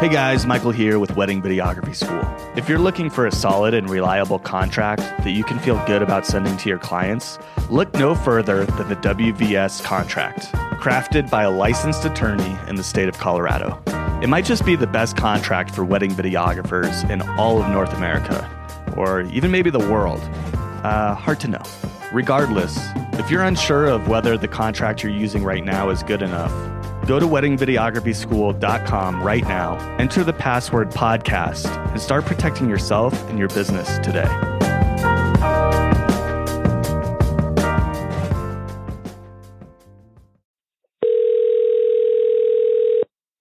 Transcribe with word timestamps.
Hey 0.00 0.08
guys, 0.08 0.46
Michael 0.46 0.70
here 0.70 0.98
with 0.98 1.14
Wedding 1.14 1.42
Videography 1.42 1.94
School. 1.94 2.24
If 2.56 2.70
you're 2.70 2.78
looking 2.78 3.10
for 3.10 3.26
a 3.26 3.30
solid 3.30 3.74
and 3.74 3.90
reliable 3.90 4.38
contract 4.38 5.02
that 5.24 5.32
you 5.32 5.44
can 5.44 5.58
feel 5.58 5.76
good 5.84 6.00
about 6.00 6.26
sending 6.26 6.56
to 6.56 6.70
your 6.70 6.78
clients, 6.78 7.38
look 7.68 7.92
no 7.92 8.14
further 8.14 8.64
than 8.64 8.88
the 8.88 8.96
WVS 8.96 9.84
contract, 9.84 10.50
crafted 10.80 11.28
by 11.28 11.42
a 11.42 11.50
licensed 11.50 12.06
attorney 12.06 12.56
in 12.66 12.76
the 12.76 12.82
state 12.82 13.10
of 13.10 13.18
Colorado. 13.18 13.78
It 14.22 14.30
might 14.30 14.46
just 14.46 14.64
be 14.64 14.74
the 14.74 14.86
best 14.86 15.18
contract 15.18 15.74
for 15.74 15.84
wedding 15.84 16.12
videographers 16.12 17.06
in 17.10 17.20
all 17.38 17.62
of 17.62 17.68
North 17.68 17.92
America, 17.92 18.48
or 18.96 19.20
even 19.24 19.50
maybe 19.50 19.68
the 19.68 19.80
world. 19.80 20.20
Uh, 20.82 21.14
hard 21.14 21.40
to 21.40 21.48
know. 21.48 21.62
Regardless, 22.10 22.78
if 23.18 23.30
you're 23.30 23.44
unsure 23.44 23.88
of 23.88 24.08
whether 24.08 24.38
the 24.38 24.48
contract 24.48 25.02
you're 25.02 25.12
using 25.12 25.44
right 25.44 25.62
now 25.62 25.90
is 25.90 26.02
good 26.02 26.22
enough, 26.22 26.50
Go 27.10 27.18
to 27.18 27.26
weddingvideographyschool.com 27.26 29.22
right 29.24 29.42
now, 29.42 29.96
enter 29.98 30.22
the 30.22 30.32
password 30.32 30.90
podcast, 30.90 31.66
and 31.90 32.00
start 32.00 32.24
protecting 32.24 32.70
yourself 32.70 33.12
and 33.28 33.36
your 33.36 33.48
business 33.48 33.98
today. 33.98 34.28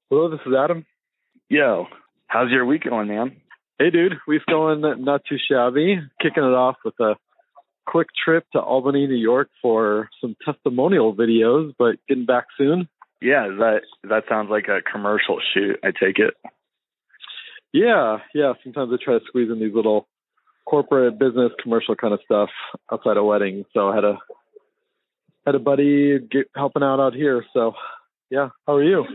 Hello, 0.10 0.32
this 0.32 0.40
is 0.48 0.54
Adam. 0.58 0.88
Yo, 1.48 1.86
how's 2.26 2.50
your 2.50 2.66
week 2.66 2.86
going, 2.86 3.08
man? 3.08 3.40
Hey, 3.78 3.92
dude. 3.92 4.14
Week's 4.28 4.46
going 4.46 4.82
not 4.82 5.22
too 5.30 5.38
shabby. 5.48 6.02
Kicking 6.20 6.44
it 6.44 6.56
off 6.56 6.78
with 6.84 7.00
a 7.00 7.18
quick 7.86 8.08
trip 8.26 8.46
to 8.54 8.60
Albany, 8.60 9.06
New 9.06 9.14
York 9.14 9.52
for 9.62 10.10
some 10.20 10.36
testimonial 10.44 11.16
videos, 11.16 11.76
but 11.78 11.98
getting 12.08 12.26
back 12.26 12.46
soon. 12.58 12.90
Yeah, 13.22 13.48
that 13.48 13.82
that 14.04 14.24
sounds 14.30 14.50
like 14.50 14.68
a 14.68 14.82
commercial 14.82 15.40
shoot. 15.54 15.78
I 15.84 15.88
take 15.92 16.20
it. 16.20 16.36
Yeah, 17.74 18.20
yeah. 18.34 18.54
Sometimes 18.64 18.92
I 18.94 18.98
try 19.04 19.20
to 19.20 19.26
squeeze 19.26 19.52
in 19.52 19.60
these 19.60 19.74
little 19.74 20.08
corporate 20.66 21.20
business 21.20 21.52
commercial 21.62 21.96
kind 21.96 22.14
of 22.14 22.22
stuff 22.24 22.50
outside 22.92 23.18
of 23.18 23.26
weddings. 23.26 23.66
So 23.74 23.90
I 23.90 23.96
had 23.96 24.04
a 24.06 24.18
had 25.46 25.56
a 25.56 25.60
buddy 25.60 26.20
get, 26.20 26.50
helping 26.56 26.84
out 26.84 27.00
out 27.00 27.14
here. 27.14 27.44
So 27.54 27.74
yeah, 28.30 28.50
how 28.66 28.76
are 28.76 28.84
you? 28.84 29.06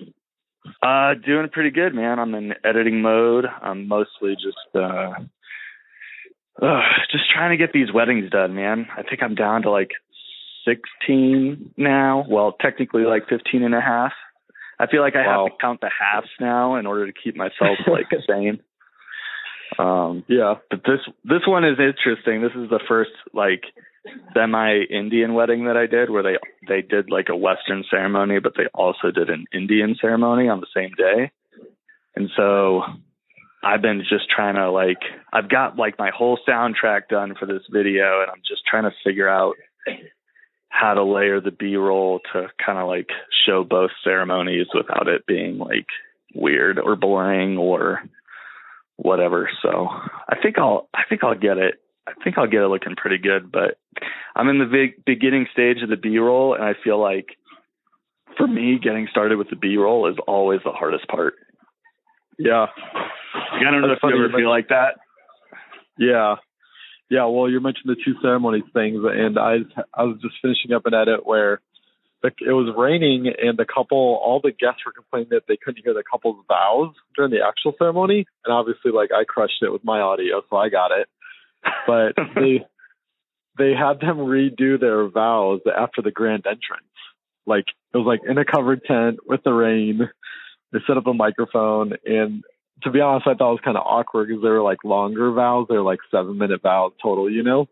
Uh, 0.83 1.15
doing 1.15 1.49
pretty 1.51 1.71
good, 1.71 1.95
man. 1.95 2.19
I'm 2.19 2.35
in 2.35 2.55
editing 2.65 3.03
mode. 3.03 3.47
I'm 3.63 3.87
mostly 3.89 4.35
just 4.35 4.57
uh, 4.75 5.13
uh 6.61 6.83
just 7.11 7.31
trying 7.33 7.51
to 7.51 7.57
get 7.57 7.73
these 7.73 7.93
weddings 7.93 8.31
done, 8.31 8.55
man. 8.55 8.87
I 8.97 9.03
think 9.03 9.23
I'm 9.23 9.35
down 9.35 9.63
to 9.63 9.71
like 9.71 9.93
16 10.65 11.75
now. 11.77 12.25
Well, 12.29 12.53
technically 12.61 13.03
like 13.03 13.29
15 13.29 13.63
and 13.63 13.75
a 13.75 13.81
half. 13.81 14.13
I 14.79 14.87
feel 14.87 15.01
like 15.03 15.15
I 15.15 15.27
wow. 15.27 15.45
have 15.45 15.53
to 15.53 15.59
count 15.61 15.81
the 15.81 15.91
halves 15.91 16.31
now 16.41 16.77
in 16.77 16.87
order 16.87 17.07
to 17.07 17.13
keep 17.13 17.37
myself 17.37 17.79
like 17.87 18.07
sane. 18.29 18.61
Um, 19.79 20.25
yeah, 20.29 20.55
but 20.71 20.81
this 20.85 21.01
this 21.25 21.47
one 21.47 21.65
is 21.65 21.79
interesting. 21.79 22.43
This 22.43 22.53
is 22.53 22.71
the 22.71 22.81
first 22.87 23.11
like 23.33 23.63
semi 24.35 24.83
Indian 24.91 25.35
wedding 25.35 25.67
that 25.67 25.77
I 25.77 25.87
did, 25.87 26.11
where 26.11 26.23
they 26.23 26.37
they 26.69 26.83
did 26.83 27.11
like 27.11 27.29
a 27.29 27.37
Western 27.37 27.85
ceremony, 27.91 28.41
but 28.41 28.53
they 28.57 28.67
also 28.75 29.11
did 29.11 29.31
an 29.31 29.47
Indian 29.53 29.97
ceremony 30.01 30.49
on 30.49 30.61
the 30.61 30.67
same 30.75 30.91
day. 30.97 31.31
And 32.17 32.31
so 32.37 32.83
I've 33.65 33.83
been 33.83 34.03
just 34.09 34.29
trying 34.31 34.57
to 34.57 34.71
like 34.71 35.01
I've 35.33 35.49
got 35.49 35.77
like 35.77 35.99
my 35.99 36.11
whole 36.17 36.39
soundtrack 36.49 37.09
done 37.09 37.35
for 37.39 37.47
this 37.47 37.63
video, 37.71 38.21
and 38.21 38.31
I'm 38.31 38.43
just 38.47 38.63
trying 38.69 38.85
to 38.85 38.93
figure 39.05 39.29
out 39.29 39.55
how 40.75 40.93
to 40.93 41.05
layer 41.05 41.41
the 41.41 41.53
B 41.53 41.77
roll 41.77 42.19
to 42.33 42.49
kind 42.65 42.79
of 42.79 42.89
like 42.89 43.09
show 43.47 43.63
both 43.63 43.93
ceremonies 44.03 44.67
without 44.75 45.07
it 45.07 45.25
being 45.25 45.57
like 45.59 45.87
weird 46.35 46.81
or 46.81 46.97
boring 46.97 47.57
or 47.57 48.03
whatever. 48.97 49.49
So 49.63 49.87
I 50.29 50.37
think 50.43 50.59
I'll 50.59 50.89
I 50.93 51.03
think 51.09 51.23
I'll 51.23 51.39
get 51.39 51.59
it. 51.59 51.77
I 52.09 52.13
think 52.25 52.39
I'll 52.39 52.49
get 52.49 52.63
it 52.63 52.67
looking 52.67 52.97
pretty 52.97 53.19
good, 53.19 53.53
but 53.53 53.79
I'm 54.35 54.49
in 54.49 54.59
the 54.59 54.65
big 54.65 55.05
beginning 55.05 55.47
stage 55.53 55.81
of 55.81 55.91
the 55.91 55.97
B 55.97 56.19
roll 56.19 56.55
and 56.55 56.65
I 56.65 56.75
feel 56.83 57.01
like 57.01 57.29
for 58.37 58.49
me 58.49 58.81
getting 58.83 59.07
started 59.09 59.39
with 59.39 59.51
the 59.51 59.57
B 59.57 59.77
roll 59.77 60.11
is 60.11 60.17
always 60.27 60.61
the 60.65 60.73
hardest 60.73 61.07
part. 61.07 61.35
Yeah. 62.37 62.67
I 63.33 63.63
don't 63.63 63.81
know 63.81 63.89
That's 63.89 64.01
if 64.03 64.11
you 64.11 64.25
ever 64.25 64.37
feel 64.37 64.51
like 64.51 64.71
that. 64.71 64.97
Yeah. 65.97 66.35
Yeah, 67.11 67.27
well, 67.27 67.51
you 67.51 67.61
mentioned 67.61 67.95
the 67.95 68.03
two 68.03 68.15
ceremonies 68.23 68.65
things, 68.73 69.03
and 69.05 69.39
I 69.39 69.59
I 69.93 70.05
was 70.05 70.19
just 70.23 70.37
finishing 70.41 70.73
up 70.73 70.87
an 70.87 70.95
edit 70.95 71.27
where 71.27 71.61
the, 72.23 72.31
it 72.41 72.53
was 72.53 72.75
raining, 72.77 73.27
and 73.27 73.59
the 73.59 73.67
couple, 73.67 73.99
all 73.99 74.41
the 74.43 74.51
guests 74.51 74.81
were 74.87 74.93
complaining 74.93 75.29
that 75.31 75.43
they 75.47 75.59
couldn't 75.63 75.85
hear 75.85 75.93
the 75.93 76.03
couple's 76.11 76.43
vows 76.49 76.95
during 77.15 77.31
the 77.31 77.45
actual 77.47 77.75
ceremony, 77.79 78.27
and 78.45 78.55
obviously, 78.55 78.91
like 78.91 79.11
I 79.13 79.25
crushed 79.25 79.63
it 79.63 79.71
with 79.71 79.85
my 79.85 80.01
audio, 80.01 80.43
so 80.49 80.57
I 80.57 80.71
got 80.71 80.91
it. 80.93 81.09
But 81.87 82.15
they 82.35 82.65
they 83.59 83.75
had 83.75 84.01
them 84.01 84.19
redo 84.19 84.81
their 84.81 85.07
vows 85.09 85.61
after 85.67 86.01
the 86.01 86.11
grand 86.11 86.47
entrance. 86.47 86.89
Like 87.47 87.67
it 87.93 87.99
was 87.99 88.07
like 88.07 88.21
in 88.29 88.39
a 88.39 88.45
covered 88.45 88.85
tent 88.85 89.19
with 89.27 89.43
the 89.45 89.53
rain. 89.53 90.09
They 90.73 90.79
set 90.87 90.97
up 90.97 91.07
a 91.07 91.13
microphone, 91.13 91.93
and 92.07 92.43
to 92.83 92.91
be 92.91 93.01
honest, 93.01 93.27
I 93.27 93.35
thought 93.35 93.51
it 93.51 93.61
was 93.61 93.65
kind 93.65 93.77
of 93.77 93.87
awkward 93.87 94.29
because 94.29 94.43
they 94.43 94.49
were 94.49 94.63
like 94.63 94.85
longer 94.85 95.33
vows. 95.33 95.67
They're 95.69 95.83
like 95.83 96.01
seven 96.11 96.39
minute 96.39 96.63
vows 96.63 96.93
total, 97.03 97.31
you 97.31 97.43
know? 97.43 97.69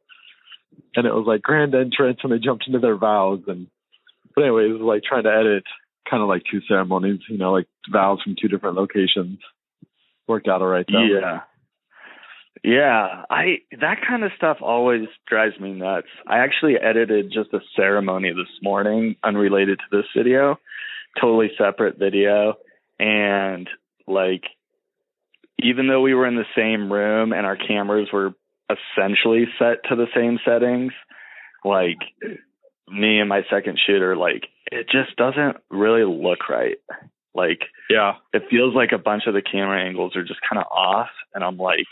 And 0.94 1.06
it 1.06 1.14
was 1.14 1.26
like 1.26 1.42
grand 1.42 1.74
entrance 1.74 2.20
and 2.22 2.32
they 2.32 2.38
jumped 2.38 2.64
into 2.66 2.78
their 2.78 2.96
vows. 2.96 3.40
And, 3.46 3.66
but 4.34 4.42
anyway, 4.42 4.64
it 4.64 4.72
was 4.72 4.82
like 4.82 5.02
trying 5.02 5.24
to 5.24 5.30
edit 5.30 5.64
kind 6.08 6.22
of 6.22 6.28
like 6.28 6.42
two 6.50 6.60
ceremonies, 6.66 7.20
you 7.28 7.38
know, 7.38 7.52
like 7.52 7.66
vows 7.90 8.20
from 8.22 8.36
two 8.40 8.48
different 8.48 8.76
locations. 8.76 9.38
Worked 10.28 10.48
out 10.48 10.62
all 10.62 10.68
right 10.68 10.86
though. 10.90 11.02
Yeah. 11.02 11.40
Yeah, 12.64 13.24
I 13.28 13.58
that 13.80 13.96
kind 14.06 14.22
of 14.22 14.30
stuff 14.36 14.58
always 14.60 15.08
drives 15.26 15.58
me 15.58 15.72
nuts. 15.72 16.06
I 16.28 16.38
actually 16.38 16.76
edited 16.76 17.32
just 17.32 17.52
a 17.52 17.58
ceremony 17.74 18.30
this 18.30 18.52
morning 18.62 19.16
unrelated 19.24 19.80
to 19.80 19.96
this 19.96 20.06
video, 20.16 20.60
totally 21.20 21.50
separate 21.58 21.98
video, 21.98 22.54
and 23.00 23.68
like 24.06 24.44
even 25.58 25.86
though 25.88 26.00
we 26.00 26.14
were 26.14 26.26
in 26.26 26.36
the 26.36 26.44
same 26.56 26.92
room 26.92 27.32
and 27.32 27.46
our 27.46 27.56
cameras 27.56 28.08
were 28.12 28.34
essentially 28.70 29.46
set 29.58 29.84
to 29.88 29.96
the 29.96 30.06
same 30.14 30.38
settings, 30.44 30.92
like 31.64 31.98
me 32.88 33.20
and 33.20 33.28
my 33.28 33.42
second 33.50 33.78
shooter, 33.84 34.16
like 34.16 34.44
it 34.70 34.88
just 34.90 35.16
doesn't 35.16 35.56
really 35.70 36.04
look 36.04 36.48
right. 36.48 36.76
Like, 37.34 37.60
yeah, 37.88 38.14
it 38.32 38.44
feels 38.50 38.74
like 38.74 38.92
a 38.92 38.98
bunch 38.98 39.24
of 39.26 39.34
the 39.34 39.42
camera 39.42 39.82
angles 39.82 40.16
are 40.16 40.24
just 40.24 40.40
kind 40.48 40.60
of 40.60 40.66
off. 40.70 41.10
And 41.34 41.42
I'm 41.42 41.56
like, 41.56 41.86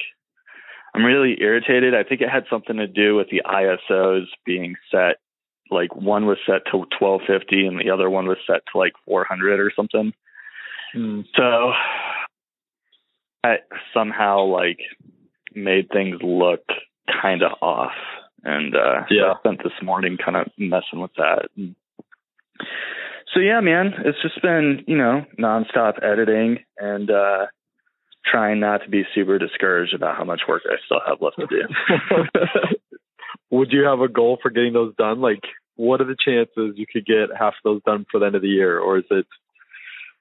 I'm 0.95 1.05
really 1.05 1.37
irritated. 1.41 1.95
I 1.95 2.03
think 2.03 2.21
it 2.21 2.29
had 2.29 2.45
something 2.51 2.77
to 2.77 2.87
do 2.87 3.17
with 3.17 3.29
the 3.31 3.43
ISOs 3.47 4.27
being 4.45 4.77
set. 4.91 5.17
Like 5.71 5.95
one 5.95 6.27
was 6.27 6.39
set 6.47 6.67
to 6.73 6.79
1250 6.79 7.67
and 7.67 7.81
the 7.81 7.91
other 7.91 8.11
one 8.11 8.27
was 8.27 8.39
set 8.47 8.63
to 8.73 8.79
like 8.79 8.93
400 9.07 9.61
or 9.61 9.73
something. 9.75 10.13
Mm. 10.95 11.25
So 11.37 11.73
I 13.45 13.57
somehow 13.95 14.45
like 14.45 14.79
made 15.55 15.89
things 15.91 16.17
look 16.23 16.63
kind 17.23 17.43
of 17.43 17.53
off. 17.63 17.93
And 18.43 18.75
uh, 18.75 19.05
yeah, 19.11 19.33
I 19.33 19.39
spent 19.39 19.63
this 19.63 19.73
morning 19.83 20.17
kind 20.23 20.37
of 20.37 20.49
messing 20.57 21.01
with 21.01 21.13
that. 21.17 21.49
And 21.57 21.75
so 23.35 23.41
yeah, 23.41 23.61
man, 23.61 23.93
it's 24.05 24.21
just 24.23 24.41
been 24.43 24.85
you 24.87 24.97
know 24.97 25.25
nonstop 25.39 26.03
editing 26.03 26.59
and 26.79 27.11
uh, 27.11 27.47
trying 28.25 28.61
not 28.61 28.83
to 28.85 28.91
be 28.91 29.05
super 29.15 29.39
discouraged 29.39 29.95
about 29.95 30.17
how 30.17 30.25
much 30.25 30.43
work 30.49 30.63
I 30.67 30.77
still 30.85 31.01
have 31.07 31.21
left 31.21 31.37
to 31.39 31.47
do. 31.47 32.77
Would 33.51 33.73
you 33.73 33.85
have 33.85 34.01
a 34.01 34.09
goal 34.09 34.39
for 34.41 34.51
getting 34.51 34.73
those 34.73 34.95
done? 34.97 35.21
Like, 35.21 35.43
what 35.77 36.01
are 36.01 36.05
the 36.05 36.17
chances 36.17 36.77
you 36.77 36.87
could 36.91 37.05
get 37.05 37.37
half 37.37 37.55
of 37.55 37.65
those 37.65 37.83
done 37.83 38.07
for 38.11 38.21
the 38.21 38.27
end 38.27 38.37
of 38.37 38.43
the 38.43 38.49
year, 38.49 38.79
or 38.79 38.99
is 38.99 39.05
it 39.11 39.27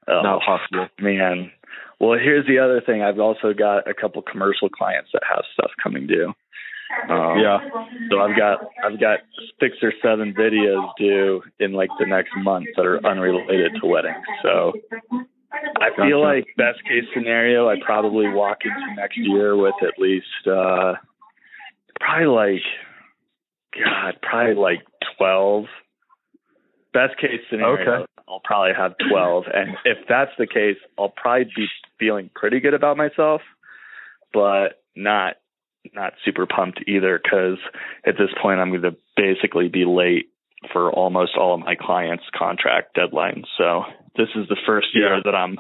oh, 0.08 0.22
not 0.24 0.42
possible? 0.42 0.88
Man, 1.00 1.52
well, 2.00 2.18
here's 2.18 2.48
the 2.48 2.60
other 2.60 2.82
thing. 2.82 3.02
I've 3.02 3.20
also 3.20 3.54
got 3.54 3.90
a 3.90 3.94
couple 3.94 4.22
commercial 4.22 4.70
clients 4.70 5.10
that 5.14 5.24
have 5.30 5.44
stuff 5.54 5.72
coming 5.82 6.08
due. 6.08 6.34
Um, 7.08 7.40
yeah. 7.40 7.60
So 8.10 8.20
I've 8.20 8.36
got 8.36 8.62
I've 8.84 9.00
got 9.00 9.20
six 9.60 9.76
or 9.84 9.94
seven 10.02 10.34
videos 10.34 10.90
due 10.98 11.42
in 11.60 11.74
like 11.74 11.90
the 12.00 12.08
next 12.08 12.32
month 12.38 12.66
that 12.76 12.86
are 12.86 13.06
unrelated 13.06 13.74
to 13.82 13.88
weddings. 13.88 14.26
So 14.42 14.74
I 15.52 15.90
feel 15.96 16.22
like 16.22 16.48
best 16.58 16.84
case 16.86 17.06
scenario, 17.14 17.70
I 17.70 17.76
probably 17.86 18.30
walk 18.30 18.60
into 18.64 18.96
next 18.96 19.18
year 19.18 19.56
with 19.56 19.76
at 19.82 20.00
least 20.00 20.26
uh 20.48 20.94
probably 22.00 22.28
like 22.28 22.64
God, 23.76 24.18
probably 24.22 24.56
like 24.56 24.80
twelve. 25.18 25.66
Best 26.92 27.18
case 27.20 27.42
scenario, 27.52 28.02
okay. 28.02 28.06
I'll 28.30 28.42
probably 28.44 28.74
have 28.78 28.94
12. 29.10 29.46
And 29.52 29.78
if 29.86 29.98
that's 30.08 30.32
the 30.38 30.46
case, 30.46 30.78
I'll 30.98 31.10
probably 31.10 31.46
be 31.56 31.66
feeling 32.00 32.30
pretty 32.34 32.60
good 32.60 32.74
about 32.74 32.98
myself, 32.98 33.42
but 34.34 34.82
not 34.96 35.36
not 35.94 36.14
super 36.26 36.46
pumped 36.46 36.84
either 36.88 37.20
because 37.22 37.58
at 38.06 38.16
this 38.18 38.30
point 38.42 38.60
I'm 38.60 38.70
going 38.70 38.82
to 38.82 38.98
basically 39.16 39.70
be 39.70 39.86
late 39.86 40.30
for 40.74 40.92
almost 40.92 41.38
all 41.40 41.54
of 41.54 41.62
my 41.62 41.76
clients' 41.76 42.26
contract 42.38 42.98
deadlines. 42.98 43.46
So 43.58 43.84
this 44.18 44.28
is 44.36 44.48
the 44.50 44.58
first 44.68 44.88
year 44.94 45.16
yeah. 45.16 45.22
that 45.24 45.36
I'm 45.36 45.58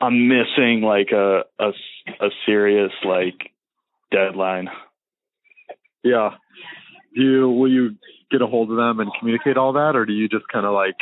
I'm 0.00 0.28
missing 0.28 0.82
like 0.82 1.10
a 1.12 1.44
a, 1.58 1.70
a 2.20 2.28
serious 2.44 2.92
like 3.04 3.50
deadline. 4.12 4.68
Yeah. 6.04 6.30
Do 7.14 7.22
you 7.22 7.48
will 7.48 7.70
you 7.70 7.96
get 8.30 8.42
a 8.42 8.46
hold 8.46 8.70
of 8.70 8.76
them 8.76 9.00
and 9.00 9.10
communicate 9.18 9.56
all 9.56 9.72
that, 9.72 9.96
or 9.96 10.04
do 10.04 10.12
you 10.12 10.28
just 10.28 10.46
kind 10.52 10.66
of 10.66 10.74
like 10.74 10.96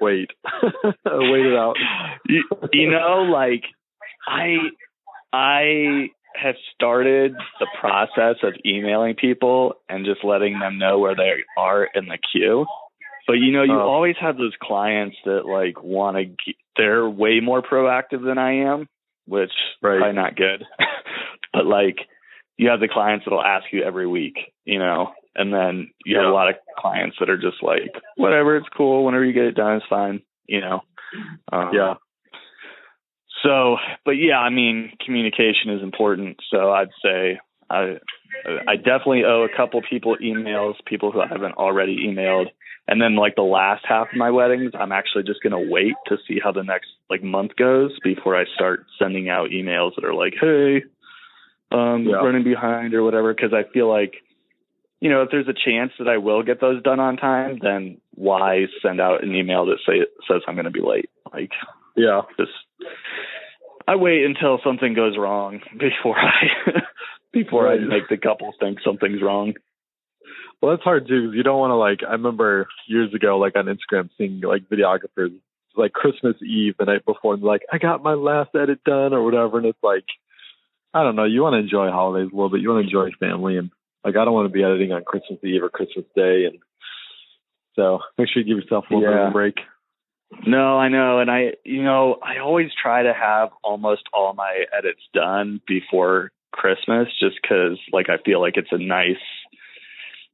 wait, 0.00 0.30
wait 1.04 1.46
it 1.46 1.56
out? 1.56 1.76
You, 2.28 2.44
you 2.72 2.90
know, 2.90 3.22
like 3.30 3.64
I 4.26 4.56
I 5.32 6.10
have 6.34 6.56
started 6.74 7.34
the 7.60 7.66
process 7.80 8.36
of 8.42 8.54
emailing 8.64 9.14
people 9.14 9.74
and 9.88 10.04
just 10.04 10.22
letting 10.24 10.58
them 10.58 10.78
know 10.78 10.98
where 10.98 11.14
they 11.14 11.44
are 11.56 11.84
in 11.84 12.06
the 12.06 12.18
queue. 12.32 12.66
But 13.26 13.34
you 13.34 13.52
know, 13.52 13.62
you 13.62 13.72
Oh. 13.72 13.88
always 13.88 14.16
have 14.20 14.36
those 14.36 14.54
clients 14.60 15.16
that 15.24 15.46
like 15.46 15.82
want 15.82 16.16
to. 16.16 16.52
They're 16.76 17.08
way 17.08 17.40
more 17.40 17.62
proactive 17.62 18.22
than 18.22 18.38
I 18.38 18.58
am, 18.70 18.88
which 19.26 19.52
Right. 19.82 19.98
probably 19.98 20.14
not 20.14 20.36
good. 20.36 20.64
but 21.52 21.66
like, 21.66 21.96
you 22.58 22.68
have 22.68 22.80
the 22.80 22.88
clients 22.88 23.24
that'll 23.24 23.42
ask 23.42 23.64
you 23.72 23.82
every 23.82 24.06
week, 24.06 24.36
you 24.64 24.78
know, 24.78 25.12
and 25.36 25.52
then 25.52 25.90
you 26.04 26.16
have 26.16 26.26
a 26.26 26.30
lot 26.32 26.48
of 26.48 26.56
clients 26.78 27.16
that 27.20 27.30
are 27.30 27.36
just 27.38 27.62
like, 27.62 27.92
whatever, 28.16 28.56
it's 28.56 28.68
cool. 28.76 29.04
Whenever 29.04 29.24
you 29.24 29.32
get 29.32 29.44
it 29.44 29.54
done, 29.54 29.76
it's 29.76 29.86
fine, 29.88 30.22
you 30.46 30.60
know. 30.60 30.80
Um, 31.52 31.70
Yeah. 31.74 31.94
so, 33.42 33.76
but 34.04 34.12
yeah, 34.12 34.38
I 34.38 34.50
mean, 34.50 34.92
communication 35.04 35.70
is 35.70 35.82
important. 35.82 36.38
So 36.50 36.70
I'd 36.72 36.88
say 37.02 37.38
I, 37.70 37.98
I 38.66 38.76
definitely 38.76 39.24
owe 39.24 39.44
a 39.50 39.56
couple 39.56 39.80
people 39.88 40.16
emails, 40.22 40.74
people 40.86 41.12
who 41.12 41.20
I 41.20 41.26
haven't 41.28 41.54
already 41.56 42.06
emailed. 42.06 42.46
And 42.88 43.02
then 43.02 43.16
like 43.16 43.34
the 43.34 43.42
last 43.42 43.84
half 43.86 44.08
of 44.12 44.16
my 44.16 44.30
weddings, 44.30 44.72
I'm 44.78 44.92
actually 44.92 45.24
just 45.24 45.42
going 45.42 45.52
to 45.52 45.70
wait 45.72 45.94
to 46.06 46.16
see 46.26 46.38
how 46.42 46.52
the 46.52 46.62
next 46.62 46.88
like 47.10 47.22
month 47.22 47.56
goes 47.56 47.90
before 48.02 48.36
I 48.36 48.44
start 48.54 48.86
sending 48.98 49.28
out 49.28 49.50
emails 49.50 49.92
that 49.96 50.04
are 50.04 50.14
like, 50.14 50.34
Hey, 50.40 50.84
um, 51.72 52.04
Yeah. 52.08 52.16
running 52.24 52.44
behind 52.44 52.94
or 52.94 53.02
whatever. 53.02 53.34
Cause 53.34 53.52
I 53.52 53.64
feel 53.72 53.88
like, 53.88 54.14
you 55.00 55.10
know, 55.10 55.22
if 55.22 55.30
there's 55.30 55.48
a 55.48 55.52
chance 55.52 55.92
that 55.98 56.08
I 56.08 56.18
will 56.18 56.42
get 56.42 56.60
those 56.60 56.82
done 56.82 57.00
on 57.00 57.16
time, 57.16 57.58
then 57.60 57.98
why 58.14 58.66
send 58.82 59.00
out 59.00 59.22
an 59.22 59.34
email 59.34 59.66
that 59.66 59.78
say, 59.86 60.06
says 60.28 60.42
I'm 60.48 60.54
going 60.54 60.64
to 60.64 60.70
be 60.70 60.80
late? 60.80 61.10
Like, 61.32 61.50
Yeah. 61.96 62.22
just 62.38 62.52
I 63.88 63.96
wait 63.96 64.24
until 64.24 64.58
something 64.64 64.94
goes 64.94 65.16
wrong 65.18 65.60
before 65.78 66.18
I 66.18 66.80
before 67.32 67.68
I 67.68 67.78
make 67.78 68.08
the 68.08 68.16
couple 68.16 68.52
think 68.58 68.78
something's 68.84 69.22
wrong. 69.22 69.54
Well, 70.60 70.72
that's 70.72 70.82
hard 70.82 71.06
too 71.06 71.22
because 71.22 71.36
you 71.36 71.42
don't 71.42 71.58
want 71.60 71.70
to 71.70 71.76
like. 71.76 72.00
I 72.08 72.12
remember 72.12 72.66
years 72.88 73.12
ago, 73.14 73.38
like 73.38 73.54
on 73.56 73.66
Instagram, 73.66 74.08
seeing 74.16 74.40
like 74.40 74.62
videographers 74.68 75.38
like 75.76 75.92
Christmas 75.92 76.36
Eve 76.42 76.74
the 76.78 76.86
night 76.86 77.04
before, 77.04 77.34
and 77.34 77.42
like 77.42 77.62
I 77.70 77.78
got 77.78 78.02
my 78.02 78.14
last 78.14 78.50
edit 78.54 78.82
done 78.82 79.12
or 79.12 79.22
whatever, 79.22 79.58
and 79.58 79.66
it's 79.66 79.82
like 79.82 80.04
I 80.94 81.02
don't 81.02 81.14
know. 81.14 81.24
You 81.24 81.42
want 81.42 81.52
to 81.54 81.58
enjoy 81.58 81.90
holidays 81.90 82.30
a 82.32 82.34
little 82.34 82.48
bit. 82.50 82.62
You 82.62 82.70
want 82.70 82.88
to 82.88 82.88
enjoy 82.88 83.14
family, 83.20 83.58
and 83.58 83.70
like 84.06 84.16
I 84.16 84.24
don't 84.24 84.34
want 84.34 84.46
to 84.46 84.52
be 84.52 84.62
editing 84.62 84.92
on 84.92 85.02
Christmas 85.04 85.40
Eve 85.42 85.64
or 85.64 85.68
Christmas 85.68 86.04
Day, 86.14 86.44
and 86.44 86.58
so 87.74 87.98
make 88.16 88.28
sure 88.28 88.42
you 88.42 88.54
give 88.54 88.62
yourself 88.62 88.84
a 88.88 88.94
little 88.94 89.12
bit 89.12 89.20
of 89.20 89.28
a 89.28 89.32
break. 89.32 89.56
No, 90.46 90.78
I 90.78 90.88
know, 90.88 91.18
and 91.18 91.30
I 91.30 91.54
you 91.64 91.82
know 91.82 92.18
I 92.22 92.38
always 92.38 92.70
try 92.80 93.02
to 93.02 93.12
have 93.12 93.50
almost 93.64 94.02
all 94.14 94.32
my 94.32 94.64
edits 94.76 95.00
done 95.12 95.60
before 95.66 96.30
Christmas, 96.52 97.08
just 97.18 97.36
because 97.42 97.78
like 97.92 98.08
I 98.08 98.22
feel 98.24 98.40
like 98.40 98.56
it's 98.56 98.72
a 98.72 98.78
nice 98.78 99.16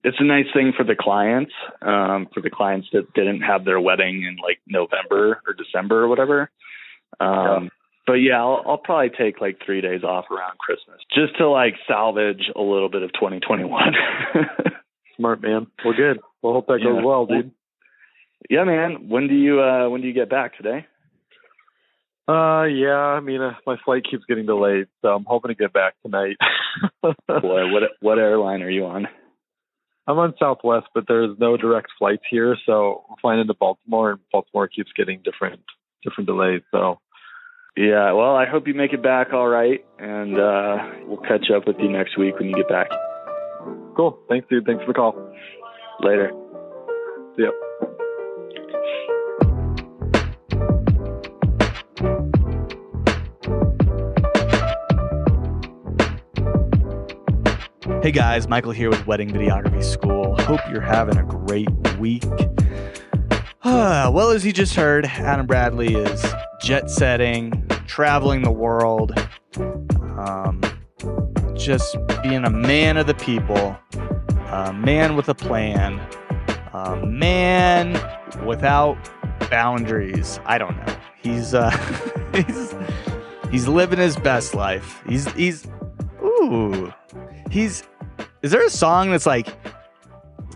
it's 0.05 0.19
a 0.21 0.25
nice 0.25 0.47
thing 0.53 0.73
for 0.77 0.85
the 0.85 0.97
clients, 0.99 1.53
um, 1.81 2.29
for 2.35 2.43
the 2.43 2.51
clients 2.51 2.89
that 2.93 3.15
didn't 3.15 3.41
have 3.41 3.65
their 3.65 3.81
wedding 3.81 4.25
in 4.25 4.37
like 4.37 4.61
November 4.67 5.41
or 5.47 5.55
December 5.55 6.03
or 6.03 6.09
whatever. 6.09 6.51
Um, 7.21 7.71
But 8.07 8.15
yeah, 8.15 8.41
I'll, 8.41 8.63
I'll 8.67 8.79
probably 8.79 9.11
take 9.17 9.41
like 9.41 9.59
three 9.65 9.81
days 9.81 10.03
off 10.03 10.25
around 10.31 10.59
Christmas 10.59 10.99
just 11.15 11.37
to 11.39 11.49
like 11.49 11.75
salvage 11.87 12.51
a 12.57 12.61
little 12.61 12.89
bit 12.89 13.03
of 13.03 13.13
2021. 13.13 13.81
Smart 15.17 15.41
man. 15.43 15.69
Well, 15.85 15.95
good. 15.95 16.19
Well, 16.43 16.55
hope 16.55 16.67
that 16.67 16.81
Yeah. 16.81 16.93
goes 16.95 17.05
well, 17.05 17.27
dude. 17.27 17.53
yeah, 18.51 18.65
man. 18.65 19.09
When 19.09 19.29
do 19.29 19.35
you 19.35 19.61
uh, 19.61 19.89
when 19.89 20.01
do 20.01 20.09
you 20.09 20.15
get 20.15 20.29
back 20.31 20.57
today? 20.57 20.87
Uh, 22.29 22.65
yeah. 22.65 22.97
I 22.97 23.21
mean, 23.21 23.41
uh, 23.41 23.55
my 23.67 23.77
flight 23.85 24.03
keeps 24.09 24.25
getting 24.29 24.47
delayed, 24.47 24.87
so 25.03 25.09
I'm 25.09 25.25
hoping 25.25 25.51
to 25.51 25.55
get 25.55 25.73
back 25.73 25.95
tonight. 26.03 26.37
Boy, 27.03 27.71
what 27.71 27.83
what 28.01 28.19
airline 28.19 28.63
are 28.63 28.71
you 28.71 28.87
on? 28.87 29.07
I'm 30.07 30.19
on 30.19 30.35
Southwest, 30.39 30.87
but 30.95 31.05
there's 31.07 31.39
no 31.39 31.57
direct 31.57 31.89
flights 31.99 32.25
here, 32.29 32.57
so 32.67 33.05
we're 33.09 33.17
flying 33.21 33.41
into 33.41 33.55
Baltimore, 33.55 34.11
and 34.13 34.21
Baltimore 34.33 34.67
keeps 34.67 34.91
getting 34.97 35.21
different 35.23 35.61
different 36.03 36.27
delays. 36.27 36.63
So 36.73 36.99
Yeah, 37.77 38.13
well, 38.13 38.37
I 38.37 38.45
hope 38.45 38.69
you 38.69 38.75
make 38.75 38.93
it 38.93 39.03
back 39.03 39.33
all 39.33 39.49
right, 39.49 39.83
and 39.99 40.39
uh, 40.39 40.77
we'll 41.07 41.23
catch 41.27 41.47
up 41.55 41.67
with 41.67 41.77
you 41.79 41.91
next 41.91 42.19
week 42.19 42.39
when 42.39 42.49
you 42.51 42.55
get 42.55 42.69
back. 42.69 42.89
cool. 43.97 44.19
Thanks, 44.29 44.47
dude. 44.51 44.67
Thanks 44.67 44.85
for 44.85 44.89
the 44.89 44.95
call. 44.95 45.15
Later. 46.01 46.33
Yep. 47.39 47.53
Hey 58.03 58.11
guys, 58.11 58.49
Michael 58.49 58.73
here 58.73 58.91
with 58.91 59.07
Wedding 59.07 59.31
Videography 59.31 59.83
School. 59.83 60.37
Hope 60.43 60.61
you're 60.71 60.81
having 60.81 61.17
a 61.17 61.23
great 61.25 61.71
week. 61.99 62.25
Well, 63.65 64.31
as 64.31 64.45
you 64.45 64.53
just 64.53 64.75
heard, 64.75 65.07
Adam 65.07 65.47
Bradley 65.47 65.95
is 65.95 66.23
jet 66.63 66.91
setting, 66.91 67.67
traveling 67.87 68.43
the 68.43 68.51
world, 68.51 69.13
um, 70.19 70.61
just 71.55 71.97
being 72.23 72.45
a 72.45 72.51
man 72.51 72.97
of 72.97 73.07
the 73.07 73.15
people, 73.15 73.77
a 74.51 74.73
man 74.73 75.17
with 75.17 75.29
a 75.29 75.35
plan, 75.35 76.01
a 76.73 76.97
man 77.05 77.93
without 78.45 78.97
boundaries. 79.51 80.41
I 80.45 80.59
don't 80.59 80.77
know. 80.77 80.97
He's 81.21 81.55
uh, 81.55 81.71
he's 82.35 82.75
he's 83.51 83.69
living 83.69 83.99
his 83.99 84.17
best 84.17 84.55
life. 84.55 85.03
He's 85.07 85.31
he's 85.33 85.67
ooh 86.23 86.93
he's 87.53 87.85
is 88.41 88.51
there 88.51 88.65
a 88.65 88.71
song 88.71 89.11
that's 89.11 89.27
like 89.27 89.49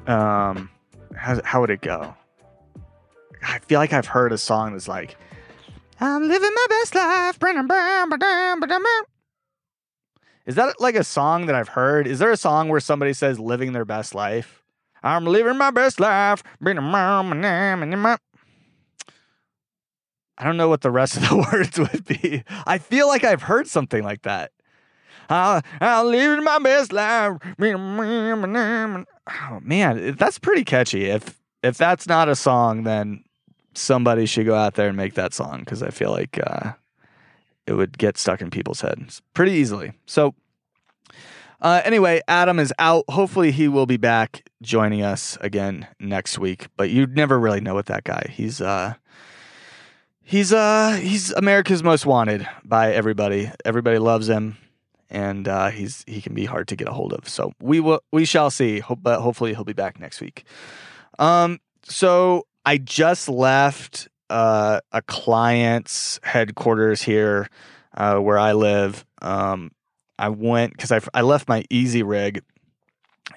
um 0.08 0.70
how, 1.14 1.40
how 1.44 1.60
would 1.60 1.70
it 1.70 1.82
go 1.82 2.14
i 3.42 3.58
feel 3.60 3.78
like 3.78 3.92
i've 3.92 4.06
heard 4.06 4.32
a 4.32 4.38
song 4.38 4.72
that's 4.72 4.88
like 4.88 5.16
i'm 6.00 6.28
living 6.28 6.50
my 6.54 6.66
best 6.68 6.94
life. 6.94 7.38
Is 10.46 10.54
that 10.54 10.80
like 10.80 10.94
a 10.94 11.04
song 11.04 11.46
that 11.46 11.54
i've 11.54 11.68
heard? 11.68 12.06
Is 12.06 12.18
there 12.18 12.30
a 12.30 12.36
song 12.36 12.68
where 12.68 12.80
somebody 12.80 13.12
says 13.12 13.38
living 13.40 13.72
their 13.72 13.84
best 13.84 14.14
life? 14.14 14.62
I'm 15.02 15.24
living 15.24 15.56
my 15.58 15.70
best 15.70 16.00
life. 16.00 16.42
I 20.38 20.44
don't 20.44 20.56
know 20.56 20.68
what 20.68 20.82
the 20.82 20.90
rest 20.90 21.16
of 21.16 21.22
the 21.28 21.36
words 21.52 21.78
would 21.78 22.04
be. 22.04 22.42
I 22.66 22.78
feel 22.78 23.08
like 23.08 23.24
i've 23.24 23.42
heard 23.42 23.66
something 23.66 24.02
like 24.02 24.22
that. 24.22 24.52
Uh, 25.28 25.60
I'll, 25.80 25.88
I'll 25.88 26.04
live 26.04 26.42
my 26.44 26.58
best 26.58 26.92
life. 26.92 27.38
Oh 29.28 29.60
man, 29.60 30.14
that's 30.16 30.38
pretty 30.38 30.64
catchy. 30.64 31.06
If 31.06 31.40
if 31.62 31.76
that's 31.76 32.06
not 32.06 32.28
a 32.28 32.36
song, 32.36 32.84
then 32.84 33.24
somebody 33.76 34.26
should 34.26 34.46
go 34.46 34.54
out 34.54 34.74
there 34.74 34.88
and 34.88 34.96
make 34.96 35.14
that 35.14 35.34
song 35.34 35.60
because 35.60 35.82
I 35.82 35.90
feel 35.90 36.10
like 36.10 36.38
uh, 36.44 36.72
it 37.66 37.74
would 37.74 37.98
get 37.98 38.18
stuck 38.18 38.40
in 38.40 38.50
people's 38.50 38.80
heads 38.80 39.22
pretty 39.34 39.52
easily. 39.52 39.92
So 40.06 40.34
uh, 41.60 41.80
anyway, 41.84 42.20
Adam 42.28 42.58
is 42.58 42.72
out. 42.78 43.04
Hopefully, 43.08 43.50
he 43.50 43.68
will 43.68 43.86
be 43.86 43.96
back 43.96 44.48
joining 44.62 45.02
us 45.02 45.38
again 45.40 45.86
next 45.98 46.38
week. 46.38 46.68
But 46.76 46.90
you 46.90 47.06
never 47.06 47.38
really 47.38 47.60
know 47.60 47.74
with 47.74 47.86
that 47.86 48.04
guy. 48.04 48.30
He's 48.30 48.60
uh, 48.60 48.94
he's 50.22 50.52
uh, 50.52 50.98
he's 51.00 51.32
America's 51.32 51.82
most 51.82 52.04
wanted 52.04 52.46
by 52.64 52.92
everybody. 52.92 53.50
Everybody 53.64 53.98
loves 53.98 54.28
him 54.28 54.58
and 55.10 55.46
uh, 55.48 55.70
he's 55.70 56.04
he 56.06 56.20
can 56.20 56.34
be 56.34 56.44
hard 56.44 56.68
to 56.68 56.76
get 56.76 56.88
a 56.88 56.92
hold 56.92 57.12
of. 57.12 57.28
So 57.28 57.52
we 57.60 57.80
will 57.80 58.02
we 58.12 58.24
shall 58.24 58.50
see. 58.50 58.80
Hope, 58.80 59.00
but 59.02 59.20
hopefully 59.20 59.54
he'll 59.54 59.64
be 59.64 59.72
back 59.72 59.98
next 59.98 60.20
week. 60.20 60.44
Um, 61.18 61.60
so 61.82 62.46
I 62.66 62.78
just 62.78 63.28
left 63.28 64.08
uh, 64.28 64.80
a 64.90 65.00
client's 65.02 66.18
headquarters 66.24 67.00
here 67.00 67.48
uh, 67.96 68.16
where 68.16 68.38
I 68.38 68.52
live. 68.52 69.06
Um, 69.22 69.70
I 70.18 70.30
went 70.30 70.72
because 70.72 70.90
I 70.90 71.00
I 71.14 71.22
left 71.22 71.48
my 71.48 71.64
easy 71.70 72.02
rig 72.02 72.42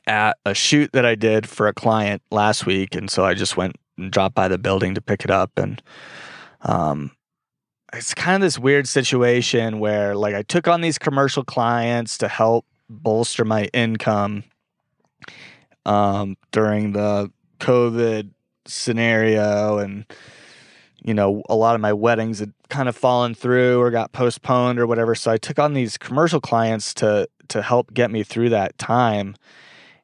at 0.07 0.37
a 0.45 0.55
shoot 0.55 0.91
that 0.93 1.05
I 1.05 1.13
did 1.13 1.47
for 1.47 1.67
a 1.67 1.73
client 1.73 2.23
last 2.31 2.65
week, 2.65 2.95
and 2.95 3.09
so 3.09 3.23
I 3.23 3.35
just 3.35 3.55
went 3.55 3.75
and 3.99 4.11
dropped 4.11 4.33
by 4.33 4.47
the 4.47 4.57
building 4.57 4.95
to 4.95 5.01
pick 5.01 5.23
it 5.23 5.31
up 5.31 5.51
and. 5.57 5.81
Um, 6.61 7.11
it's 7.93 8.13
kind 8.13 8.35
of 8.35 8.41
this 8.41 8.59
weird 8.59 8.87
situation 8.87 9.79
where 9.79 10.13
like 10.13 10.35
I 10.35 10.43
took 10.43 10.67
on 10.67 10.81
these 10.81 10.99
commercial 10.99 11.43
clients 11.43 12.19
to 12.19 12.27
help 12.27 12.65
bolster 12.87 13.43
my 13.45 13.63
income 13.73 14.43
um, 15.85 16.37
during 16.51 16.91
the 16.91 17.31
COVID 17.59 18.29
scenario 18.69 19.77
and 19.77 20.05
you 21.03 21.13
know, 21.13 21.43
a 21.49 21.55
lot 21.55 21.75
of 21.75 21.81
my 21.81 21.93
weddings 21.93 22.39
had 22.39 22.53
kind 22.69 22.89
of 22.89 22.95
fallen 22.95 23.33
through 23.33 23.79
or 23.79 23.91
got 23.91 24.11
postponed 24.11 24.79
or 24.79 24.87
whatever. 24.87 25.15
So 25.15 25.31
I 25.31 25.37
took 25.37 25.59
on 25.59 25.73
these 25.73 25.97
commercial 25.97 26.41
clients 26.41 26.93
to 26.95 27.27
to 27.49 27.61
help 27.61 27.93
get 27.93 28.11
me 28.11 28.23
through 28.23 28.49
that 28.49 28.77
time. 28.77 29.35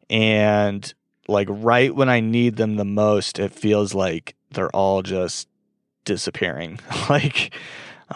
And 0.10 0.92
like 1.28 1.48
right 1.50 1.94
when 1.94 2.10
I 2.10 2.20
need 2.20 2.56
them 2.56 2.76
the 2.76 2.86
most, 2.86 3.40
it 3.40 3.52
feels 3.52 3.94
like 3.94 4.36
they're 4.52 4.76
all 4.76 5.02
just 5.02 5.48
disappearing. 6.06 6.80
like 7.10 7.54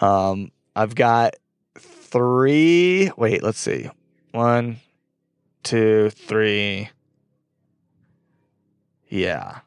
um 0.00 0.50
I've 0.74 0.94
got 0.94 1.34
three 1.78 3.10
wait, 3.16 3.42
let's 3.42 3.60
see. 3.60 3.90
One, 4.32 4.78
two, 5.62 6.10
three. 6.10 6.90
Yeah 9.08 9.60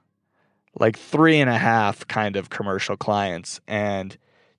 like 0.80 0.98
three 0.98 1.39
and 1.39 1.50
a 1.50 1.58
half 1.58 2.08
kind 2.08 2.36
of 2.36 2.50
commercial 2.50 2.98
clients, 2.98 3.62
and 3.68 4.18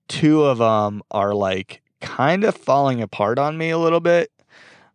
two 0.08 0.44
of 0.44 0.58
them 0.58 1.02
are 1.10 1.34
like 1.34 1.82
kind 2.00 2.44
of 2.44 2.54
falling 2.54 3.00
apart 3.00 3.38
on 3.38 3.56
me 3.56 3.70
a 3.70 3.78
little 3.78 4.00
bit. 4.00 4.30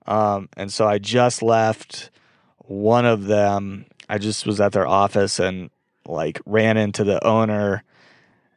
Um, 0.05 0.49
and 0.55 0.71
so 0.71 0.87
I 0.87 0.97
just 0.97 1.43
left 1.43 2.09
one 2.57 3.05
of 3.05 3.25
them. 3.25 3.85
I 4.07 4.17
just 4.17 4.45
was 4.45 4.59
at 4.59 4.71
their 4.71 4.87
office 4.87 5.39
and 5.39 5.69
like 6.07 6.41
ran 6.45 6.77
into 6.77 7.03
the 7.03 7.23
owner. 7.25 7.83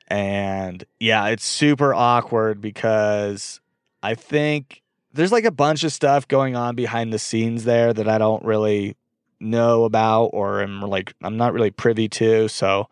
And 0.08 0.84
yeah, 1.00 1.28
it's 1.28 1.44
super 1.44 1.94
awkward 1.94 2.60
because 2.60 3.60
I 4.02 4.14
think 4.14 4.82
there's 5.12 5.32
like 5.32 5.44
a 5.44 5.50
bunch 5.50 5.84
of 5.84 5.92
stuff 5.92 6.26
going 6.28 6.56
on 6.56 6.74
behind 6.74 7.12
the 7.12 7.18
scenes 7.18 7.64
there 7.64 7.92
that 7.92 8.08
I 8.08 8.18
don't 8.18 8.44
really 8.44 8.96
know 9.42 9.84
about 9.84 10.26
or 10.26 10.62
am 10.62 10.80
like 10.80 11.14
I'm 11.22 11.36
not 11.36 11.52
really 11.52 11.70
privy 11.70 12.08
to. 12.10 12.48
So, 12.48 12.88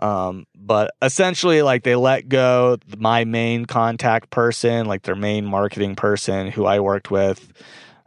um, 0.00 0.46
but 0.56 0.94
essentially, 1.02 1.62
like 1.62 1.82
they 1.82 1.96
let 1.96 2.28
go 2.28 2.78
my 2.96 3.24
main 3.24 3.66
contact 3.66 4.30
person, 4.30 4.86
like 4.86 5.02
their 5.02 5.16
main 5.16 5.44
marketing 5.44 5.96
person 5.96 6.48
who 6.48 6.66
I 6.66 6.80
worked 6.80 7.10
with. 7.10 7.52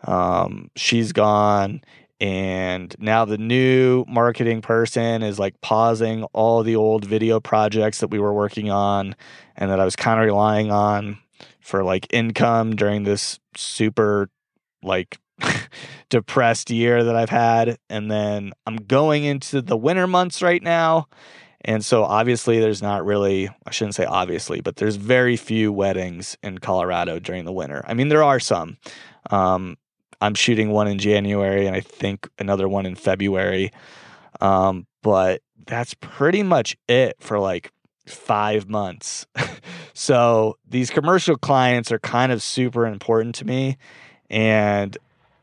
Um, 0.03 0.69
she's 0.75 1.11
gone. 1.11 1.81
And 2.19 2.95
now 2.97 3.25
the 3.25 3.37
new 3.37 4.03
marketing 4.07 4.61
person 4.61 5.21
is 5.21 5.37
like 5.37 5.61
pausing 5.61 6.23
all 6.33 6.63
the 6.63 6.75
old 6.75 7.05
video 7.05 7.39
projects 7.39 7.99
that 7.99 8.09
we 8.09 8.17
were 8.17 8.33
working 8.33 8.71
on 8.71 9.15
and 9.55 9.69
that 9.69 9.79
I 9.79 9.85
was 9.85 9.95
kind 9.95 10.19
of 10.19 10.25
relying 10.25 10.71
on 10.71 11.19
for 11.59 11.83
like 11.83 12.07
income 12.11 12.75
during 12.75 13.03
this 13.03 13.39
super 13.55 14.29
like 14.81 15.19
depressed 16.09 16.69
year 16.69 17.03
that 17.03 17.15
I've 17.15 17.29
had. 17.29 17.77
And 17.89 18.09
then 18.09 18.53
I'm 18.65 18.77
going 18.77 19.23
into 19.23 19.61
the 19.61 19.77
winter 19.77 20.07
months 20.07 20.41
right 20.41 20.61
now. 20.61 21.07
And 21.61 21.83
so 21.83 22.03
obviously 22.03 22.59
there's 22.59 22.81
not 22.81 23.05
really 23.05 23.49
I 23.65 23.71
shouldn't 23.71 23.95
say 23.95 24.05
obviously, 24.05 24.61
but 24.61 24.77
there's 24.77 24.95
very 24.95 25.35
few 25.35 25.71
weddings 25.71 26.37
in 26.43 26.59
Colorado 26.59 27.19
during 27.19 27.45
the 27.45 27.51
winter. 27.51 27.83
I 27.87 27.93
mean 27.93 28.09
there 28.09 28.23
are 28.23 28.39
some. 28.39 28.77
Um, 29.29 29.77
I'm 30.21 30.33
shooting 30.33 30.71
one 30.71 30.87
in 30.87 30.97
January 30.97 31.67
and 31.67 31.75
I 31.75 31.81
think 31.81 32.29
another 32.39 32.67
one 32.69 32.85
in 32.85 32.95
February. 32.95 33.71
Um, 34.39 34.87
but 35.01 35.41
that's 35.65 35.93
pretty 35.95 36.43
much 36.43 36.77
it 36.87 37.17
for 37.19 37.39
like 37.39 37.71
five 38.05 38.69
months. 38.69 39.25
so 39.93 40.57
these 40.67 40.89
commercial 40.89 41.37
clients 41.37 41.91
are 41.91 41.99
kind 41.99 42.31
of 42.31 42.41
super 42.41 42.85
important 42.85 43.35
to 43.35 43.45
me. 43.45 43.77
And 44.29 44.97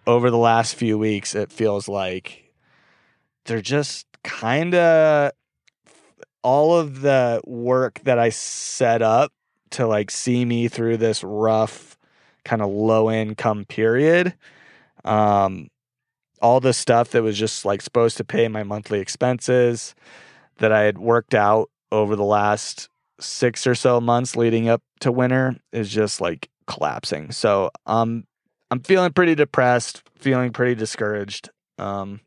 over 0.06 0.30
the 0.30 0.38
last 0.38 0.74
few 0.74 0.98
weeks, 0.98 1.34
it 1.34 1.52
feels 1.52 1.88
like 1.88 2.52
they're 3.44 3.60
just 3.60 4.06
kind 4.22 4.74
of 4.74 5.32
all 6.42 6.76
of 6.76 7.00
the 7.00 7.40
work 7.46 8.00
that 8.04 8.18
I 8.18 8.28
set 8.28 9.02
up 9.02 9.32
to 9.70 9.86
like 9.86 10.10
see 10.10 10.44
me 10.44 10.68
through 10.68 10.98
this 10.98 11.24
rough 11.24 11.98
kind 12.44 12.62
of 12.62 12.68
low 12.68 13.10
income 13.10 13.64
period. 13.64 14.34
Um, 15.04 15.68
all 16.40 16.60
the 16.60 16.74
stuff 16.74 17.10
that 17.10 17.22
was 17.22 17.38
just 17.38 17.64
like 17.64 17.80
supposed 17.80 18.18
to 18.18 18.24
pay 18.24 18.48
my 18.48 18.62
monthly 18.62 19.00
expenses 19.00 19.94
that 20.58 20.72
I 20.72 20.82
had 20.82 20.98
worked 20.98 21.34
out 21.34 21.70
over 21.90 22.16
the 22.16 22.24
last 22.24 22.88
six 23.20 23.66
or 23.66 23.74
so 23.74 24.00
months 24.00 24.36
leading 24.36 24.68
up 24.68 24.82
to 25.00 25.10
winter 25.10 25.56
is 25.72 25.88
just 25.88 26.20
like 26.20 26.50
collapsing. 26.66 27.32
So 27.32 27.70
I'm 27.86 28.26
I'm 28.74 28.80
feeling 28.80 29.12
pretty 29.12 29.36
depressed, 29.36 30.02
feeling 30.18 30.50
pretty 30.50 30.74
discouraged. 30.74 31.48
Um, 31.78 32.20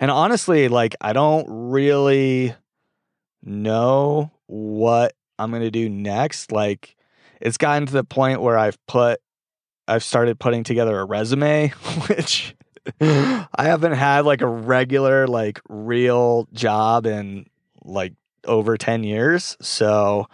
and 0.00 0.10
honestly, 0.10 0.68
like 0.68 0.96
I 0.98 1.12
don't 1.12 1.44
really 1.46 2.54
know 3.42 4.32
what 4.46 5.12
I'm 5.38 5.50
gonna 5.50 5.70
do 5.70 5.90
next. 5.90 6.52
Like 6.52 6.96
it's 7.38 7.58
gotten 7.58 7.84
to 7.84 7.92
the 7.92 8.02
point 8.02 8.40
where 8.40 8.56
I've 8.56 8.78
put 8.86 9.20
I've 9.86 10.02
started 10.02 10.40
putting 10.40 10.64
together 10.64 10.98
a 10.98 11.04
resume, 11.04 11.68
which 12.08 12.56
I 12.98 13.46
haven't 13.58 13.92
had 13.92 14.24
like 14.24 14.40
a 14.40 14.46
regular, 14.46 15.26
like 15.26 15.60
real 15.68 16.48
job 16.54 17.04
in 17.04 17.44
like 17.84 18.14
over 18.46 18.78
10 18.78 19.04
years. 19.04 19.58
So 19.60 20.28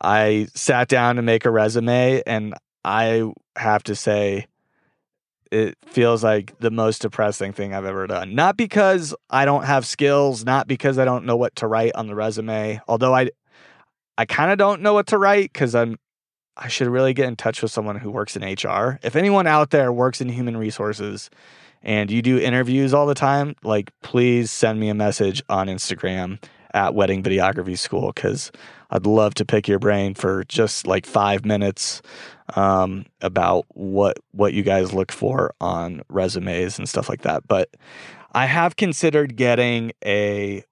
I 0.00 0.48
sat 0.54 0.88
down 0.88 1.16
to 1.16 1.22
make 1.22 1.44
a 1.44 1.52
resume 1.52 2.20
and 2.26 2.54
I 2.84 3.32
have 3.56 3.82
to 3.84 3.94
say 3.94 4.46
it 5.54 5.78
feels 5.86 6.24
like 6.24 6.58
the 6.58 6.70
most 6.70 7.02
depressing 7.02 7.52
thing 7.52 7.74
I've 7.74 7.84
ever 7.84 8.08
done. 8.08 8.34
Not 8.34 8.56
because 8.56 9.14
I 9.30 9.44
don't 9.44 9.64
have 9.64 9.86
skills, 9.86 10.44
not 10.44 10.66
because 10.66 10.98
I 10.98 11.04
don't 11.04 11.24
know 11.24 11.36
what 11.36 11.54
to 11.56 11.68
write 11.68 11.94
on 11.94 12.08
the 12.08 12.14
resume, 12.14 12.80
although 12.88 13.14
I 13.14 13.30
I 14.18 14.24
kind 14.26 14.50
of 14.50 14.58
don't 14.58 14.82
know 14.82 14.94
what 14.94 15.06
to 15.08 15.18
write 15.18 15.54
cuz 15.54 15.74
I'm 15.74 15.96
I 16.56 16.68
should 16.68 16.88
really 16.88 17.14
get 17.14 17.26
in 17.26 17.36
touch 17.36 17.62
with 17.62 17.70
someone 17.70 17.96
who 17.96 18.10
works 18.10 18.36
in 18.36 18.42
HR. 18.42 18.98
If 19.02 19.16
anyone 19.16 19.46
out 19.46 19.70
there 19.70 19.92
works 19.92 20.20
in 20.20 20.28
human 20.28 20.56
resources 20.56 21.30
and 21.82 22.10
you 22.10 22.22
do 22.22 22.38
interviews 22.38 22.92
all 22.94 23.06
the 23.06 23.14
time, 23.14 23.54
like 23.62 23.92
please 24.02 24.50
send 24.50 24.80
me 24.80 24.88
a 24.88 24.94
message 24.94 25.42
on 25.48 25.68
Instagram 25.68 26.42
at 26.72 26.94
Wedding 26.94 27.22
Videography 27.22 27.78
School 27.78 28.12
cuz 28.12 28.50
I'd 28.90 29.06
love 29.06 29.34
to 29.34 29.44
pick 29.44 29.68
your 29.68 29.78
brain 29.78 30.14
for 30.14 30.42
just 30.44 30.86
like 30.86 31.06
5 31.06 31.44
minutes 31.44 32.02
um, 32.54 33.06
about 33.20 33.64
what 33.68 34.18
what 34.32 34.54
you 34.54 34.62
guys 34.62 34.92
look 34.92 35.10
for 35.12 35.54
on 35.60 36.02
resumes 36.08 36.78
and 36.78 36.88
stuff 36.88 37.08
like 37.08 37.22
that. 37.22 37.46
But 37.48 37.70
I 38.32 38.46
have 38.46 38.76
considered 38.76 39.36
getting 39.36 39.92
a 40.04 40.64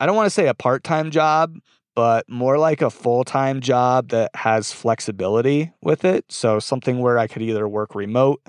I 0.00 0.06
don't 0.06 0.16
want 0.16 0.26
to 0.26 0.30
say 0.30 0.48
a 0.48 0.54
part-time 0.54 1.10
job, 1.12 1.58
but 1.94 2.28
more 2.28 2.58
like 2.58 2.82
a 2.82 2.90
full-time 2.90 3.60
job 3.60 4.08
that 4.08 4.34
has 4.34 4.72
flexibility 4.72 5.72
with 5.80 6.04
it. 6.04 6.24
So 6.28 6.58
something 6.58 6.98
where 6.98 7.18
I 7.18 7.28
could 7.28 7.42
either 7.42 7.68
work 7.68 7.94
remote 7.94 8.42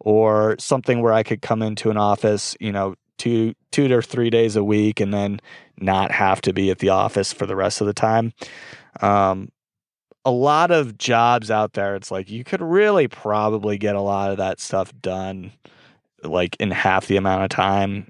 or 0.00 0.56
something 0.58 1.02
where 1.02 1.12
I 1.12 1.22
could 1.22 1.42
come 1.42 1.60
into 1.60 1.90
an 1.90 1.98
office, 1.98 2.56
you 2.60 2.72
know, 2.72 2.94
two 3.18 3.54
two 3.70 3.88
to 3.88 4.02
three 4.02 4.30
days 4.30 4.56
a 4.56 4.64
week 4.64 5.00
and 5.00 5.12
then 5.12 5.40
not 5.78 6.10
have 6.10 6.40
to 6.42 6.52
be 6.52 6.70
at 6.70 6.78
the 6.78 6.88
office 6.88 7.32
for 7.32 7.46
the 7.46 7.56
rest 7.56 7.80
of 7.80 7.86
the 7.86 7.94
time. 7.94 8.32
Um, 9.00 9.50
a 10.24 10.30
lot 10.30 10.70
of 10.70 10.98
jobs 10.98 11.50
out 11.50 11.74
there, 11.74 11.96
it's 11.96 12.10
like 12.10 12.30
you 12.30 12.44
could 12.44 12.62
really 12.62 13.08
probably 13.08 13.78
get 13.78 13.94
a 13.94 14.00
lot 14.00 14.30
of 14.30 14.38
that 14.38 14.60
stuff 14.60 14.92
done 15.00 15.52
like 16.22 16.56
in 16.58 16.70
half 16.70 17.06
the 17.06 17.16
amount 17.16 17.44
of 17.44 17.50
time 17.50 18.08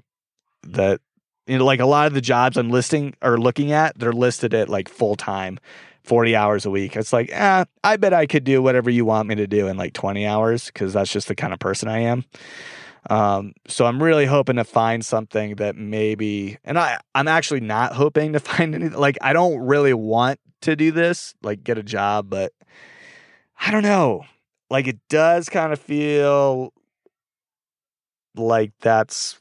that 0.63 1.01
you 1.47 1.57
know, 1.57 1.65
like 1.65 1.79
a 1.79 1.85
lot 1.85 2.07
of 2.07 2.13
the 2.13 2.21
jobs 2.21 2.57
I'm 2.57 2.69
listing 2.69 3.13
or 3.21 3.37
looking 3.37 3.71
at, 3.71 3.97
they're 3.99 4.13
listed 4.13 4.53
at 4.53 4.69
like 4.69 4.89
full 4.89 5.15
time, 5.15 5.59
40 6.03 6.35
hours 6.35 6.65
a 6.65 6.71
week. 6.71 6.95
It's 6.95 7.13
like, 7.13 7.29
eh, 7.31 7.65
I 7.83 7.97
bet 7.97 8.13
I 8.13 8.25
could 8.25 8.43
do 8.43 8.61
whatever 8.63 8.89
you 8.89 9.05
want 9.05 9.27
me 9.27 9.35
to 9.35 9.47
do 9.47 9.67
in 9.67 9.77
like 9.77 9.93
20 9.93 10.25
hours 10.25 10.67
because 10.67 10.93
that's 10.93 11.11
just 11.11 11.27
the 11.27 11.35
kind 11.35 11.53
of 11.53 11.59
person 11.59 11.87
I 11.87 11.99
am. 11.99 12.25
Um, 13.09 13.53
so 13.67 13.85
I'm 13.85 14.01
really 14.01 14.25
hoping 14.25 14.55
to 14.55 14.63
find 14.63 15.05
something 15.05 15.55
that 15.55 15.75
maybe, 15.75 16.57
and 16.63 16.79
I, 16.79 16.99
I'm 17.13 17.27
actually 17.27 17.59
not 17.59 17.93
hoping 17.93 18.33
to 18.33 18.39
find 18.41 18.73
anything. 18.73 18.97
Like, 18.97 19.17
I 19.21 19.33
don't 19.33 19.59
really 19.59 19.93
want 19.93 20.39
to 20.61 20.75
do 20.75 20.91
this, 20.91 21.35
like 21.43 21.63
get 21.63 21.77
a 21.77 21.83
job, 21.83 22.29
but 22.29 22.51
I 23.59 23.71
don't 23.71 23.83
know. 23.83 24.25
Like, 24.69 24.87
it 24.87 24.97
does 25.09 25.49
kind 25.49 25.71
of 25.71 25.79
feel 25.79 26.73
like 28.35 28.71
that's 28.81 29.39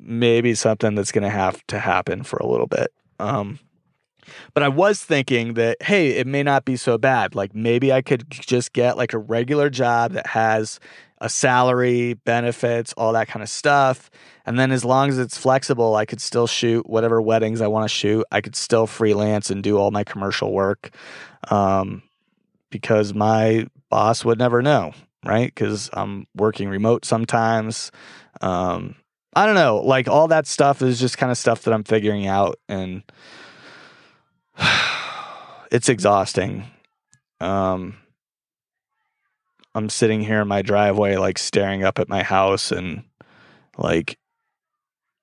maybe 0.00 0.54
something 0.54 0.94
that's 0.94 1.12
going 1.12 1.22
to 1.22 1.30
have 1.30 1.64
to 1.68 1.78
happen 1.78 2.22
for 2.22 2.38
a 2.38 2.46
little 2.46 2.66
bit. 2.66 2.92
Um, 3.18 3.58
but 4.54 4.62
I 4.62 4.68
was 4.68 5.02
thinking 5.02 5.54
that, 5.54 5.82
hey, 5.82 6.10
it 6.10 6.26
may 6.26 6.42
not 6.42 6.64
be 6.64 6.76
so 6.76 6.98
bad. 6.98 7.34
Like 7.34 7.54
maybe 7.54 7.92
I 7.92 8.02
could 8.02 8.28
just 8.30 8.72
get 8.72 8.96
like 8.96 9.12
a 9.12 9.18
regular 9.18 9.70
job 9.70 10.12
that 10.12 10.28
has 10.28 10.80
a 11.22 11.28
salary, 11.28 12.14
benefits, 12.14 12.92
all 12.96 13.12
that 13.12 13.28
kind 13.28 13.44
of 13.44 13.48
stuff. 13.48 14.10
And 14.44 14.58
then 14.58 14.72
as 14.72 14.84
long 14.84 15.08
as 15.08 15.20
it's 15.20 15.38
flexible, 15.38 15.94
I 15.94 16.04
could 16.04 16.20
still 16.20 16.48
shoot 16.48 16.84
whatever 16.90 17.22
weddings 17.22 17.60
I 17.60 17.68
want 17.68 17.84
to 17.84 17.88
shoot. 17.88 18.26
I 18.32 18.40
could 18.40 18.56
still 18.56 18.88
freelance 18.88 19.48
and 19.48 19.62
do 19.62 19.78
all 19.78 19.92
my 19.92 20.02
commercial 20.02 20.52
work 20.52 20.90
um, 21.48 22.02
because 22.70 23.14
my 23.14 23.68
boss 23.88 24.24
would 24.24 24.40
never 24.40 24.62
know, 24.62 24.94
right? 25.24 25.46
Because 25.46 25.88
I'm 25.92 26.26
working 26.34 26.68
remote 26.68 27.04
sometimes. 27.04 27.92
Um, 28.40 28.96
I 29.34 29.46
don't 29.46 29.54
know. 29.54 29.76
Like 29.76 30.08
all 30.08 30.26
that 30.26 30.48
stuff 30.48 30.82
is 30.82 30.98
just 30.98 31.18
kind 31.18 31.30
of 31.30 31.38
stuff 31.38 31.62
that 31.62 31.72
I'm 31.72 31.84
figuring 31.84 32.26
out. 32.26 32.58
And 32.68 33.04
it's 35.70 35.88
exhausting. 35.88 36.64
Um, 37.40 38.01
I'm 39.74 39.88
sitting 39.88 40.20
here 40.20 40.42
in 40.42 40.48
my 40.48 40.62
driveway, 40.62 41.16
like 41.16 41.38
staring 41.38 41.84
up 41.84 41.98
at 41.98 42.08
my 42.08 42.22
house 42.22 42.72
and 42.72 43.04
like 43.78 44.18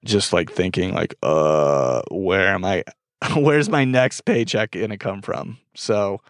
just 0.04 0.34
like 0.34 0.52
thinking 0.52 0.94
like, 0.94 1.16
uh, 1.22 2.02
where 2.12 2.48
am 2.48 2.66
I? 2.66 2.84
Where's 3.36 3.70
my 3.70 3.86
next 3.86 4.22
paycheck 4.22 4.72
gonna 4.72 4.98
come 4.98 5.22
from? 5.22 5.58
So, 5.76 6.22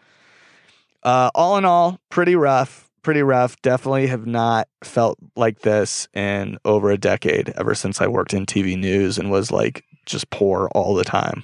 uh, 1.04 1.32
all 1.34 1.58
in 1.58 1.66
all, 1.66 2.00
pretty 2.10 2.36
rough, 2.36 2.90
pretty 3.04 3.24
rough. 3.24 3.62
Definitely 3.62 4.08
have 4.08 4.26
not 4.26 4.68
felt 4.84 5.18
like 5.36 5.60
this 5.60 6.08
in 6.14 6.58
over 6.66 6.92
a 6.92 6.98
decade 6.98 7.50
ever 7.56 7.76
since 7.76 8.02
I 8.02 8.08
worked 8.08 8.34
in 8.34 8.46
TV 8.46 8.78
news 8.78 9.18
and 9.18 9.32
was 9.32 9.52
like 9.52 9.86
just 10.06 10.30
poor 10.30 10.70
all 10.74 10.96
the 10.96 11.06
time. 11.06 11.44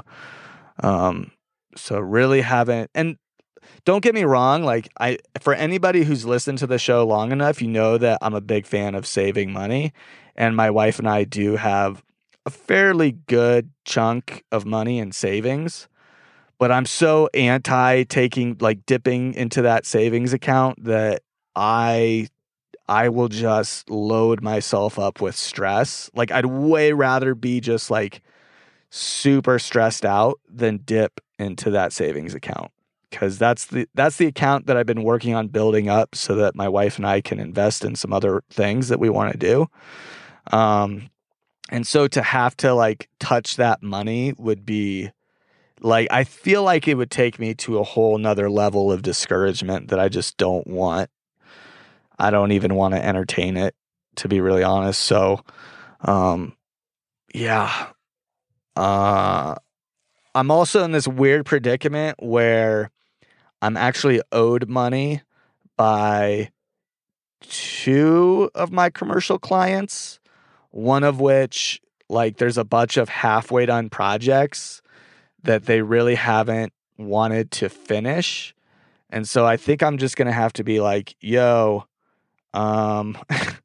Um, 0.84 1.32
so 1.77 2.00
really 2.00 2.41
haven't, 2.41 2.89
and 2.94 3.17
don't 3.86 4.01
get 4.01 4.15
me 4.15 4.24
wrong 4.24 4.63
like 4.63 4.89
i 5.00 5.17
for 5.39 5.53
anybody 5.53 6.03
who's 6.03 6.25
listened 6.25 6.57
to 6.57 6.67
the 6.67 6.79
show 6.79 7.05
long 7.05 7.31
enough 7.31 7.62
you 7.62 7.67
know 7.67 7.98
that 7.98 8.17
i'm 8.22 8.34
a 8.34 8.41
big 8.41 8.65
fan 8.65 8.95
of 8.95 9.05
saving 9.05 9.51
money. 9.51 9.93
And 10.38 10.55
my 10.55 10.69
wife 10.69 11.00
and 11.00 11.07
i 11.07 11.24
do 11.24 11.55
have 11.55 12.03
a 12.45 12.50
fairly 12.50 13.13
good 13.27 13.72
chunk 13.86 14.43
of 14.51 14.65
money 14.65 15.00
in 15.00 15.12
savings. 15.12 15.88
But 16.57 16.72
i'm 16.72 16.86
so 16.86 17.29
anti 17.34 18.03
taking 18.03 18.57
like 18.60 18.86
dipping 18.86 19.34
into 19.34 19.62
that 19.63 19.86
savings 19.86 20.34
account 20.34 20.84
that 20.84 21.22
i 21.55 22.27
i 22.88 23.10
will 23.10 23.29
just 23.29 23.89
load 23.89 24.41
myself 24.41 25.00
up 25.00 25.22
with 25.22 25.36
stress. 25.36 26.10
Like 26.13 26.31
i'd 26.31 26.45
way 26.45 26.91
rather 26.91 27.36
be 27.36 27.60
just 27.60 27.89
like 27.89 28.22
super 28.89 29.60
stressed 29.60 30.05
out 30.05 30.39
than 30.50 30.77
dip 30.77 31.19
into 31.38 31.69
that 31.72 31.91
savings 31.91 32.34
account 32.34 32.72
because 33.15 33.38
that's 33.38 33.67
the 33.67 33.88
that's 33.93 34.17
the 34.17 34.25
account 34.25 34.67
that 34.67 34.75
I've 34.75 34.86
been 34.86 35.03
working 35.03 35.34
on 35.34 35.48
building 35.48 35.88
up 35.88 36.15
so 36.15 36.36
that 36.36 36.53
my 36.53 36.67
wife 36.67 36.98
and 36.98 37.07
I 37.07 37.22
can 37.22 37.39
invest 37.39 37.86
in 37.86 37.95
some 37.95 38.12
other 38.12 38.43
things 38.50 38.89
that 38.89 39.00
we 39.00 39.10
want 39.10 39.31
to 39.31 39.38
do. 39.38 39.67
Um, 40.51 41.10
and 41.69 41.88
so 41.88 42.10
to 42.10 42.22
have 42.22 42.57
to 42.57 42.74
like 42.74 43.07
touch 43.22 43.55
that 43.55 43.81
money 43.81 44.34
would 44.38 44.65
be 44.65 45.12
like 45.79 46.10
I 46.12 46.25
feel 46.25 46.63
like 46.63 46.89
it 46.89 46.95
would 46.95 47.10
take 47.10 47.39
me 47.39 47.53
to 47.55 47.79
a 47.79 47.84
whole 47.84 48.17
nother 48.17 48.50
level 48.50 48.91
of 48.91 49.01
discouragement 49.01 49.88
that 49.88 50.00
I 50.00 50.10
just 50.10 50.36
don't 50.36 50.67
want. 50.67 51.10
I 52.19 52.31
don't 52.31 52.51
even 52.51 52.75
want 52.75 52.95
to 52.95 53.05
entertain 53.05 53.55
it, 53.55 53.75
to 54.17 54.27
be 54.27 54.41
really 54.41 54.63
honest. 54.63 55.01
So 55.01 55.39
um 56.01 56.53
yeah. 57.34 57.88
Uh 58.75 59.55
I'm 60.34 60.51
also 60.51 60.84
in 60.84 60.91
this 60.91 61.07
weird 61.07 61.45
predicament 61.45 62.17
where 62.22 62.91
I'm 63.65 63.77
actually 63.77 64.22
owed 64.31 64.69
money 64.69 65.24
by 65.75 66.51
two 67.41 68.51
of 68.53 68.72
my 68.72 68.91
commercial 68.91 69.39
clients, 69.39 70.19
one 70.69 71.03
of 71.03 71.19
which, 71.19 71.81
like, 72.07 72.38
there's 72.38 72.60
a 72.60 72.63
bunch 72.63 72.95
of 72.95 73.10
halfway 73.10 73.65
done 73.65 73.89
projects 73.89 74.84
that 75.41 75.65
they 75.65 75.81
really 75.81 76.13
haven't 76.13 76.74
wanted 77.00 77.50
to 77.53 77.69
finish. 77.69 78.53
And 79.10 79.27
so 79.27 79.48
I 79.48 79.57
think 79.57 79.81
I'm 79.81 79.98
just 79.98 80.15
going 80.15 80.27
to 80.27 80.31
have 80.31 80.53
to 80.53 80.63
be 80.63 80.79
like, 80.79 81.15
yo, 81.19 81.86
um, 82.53 83.17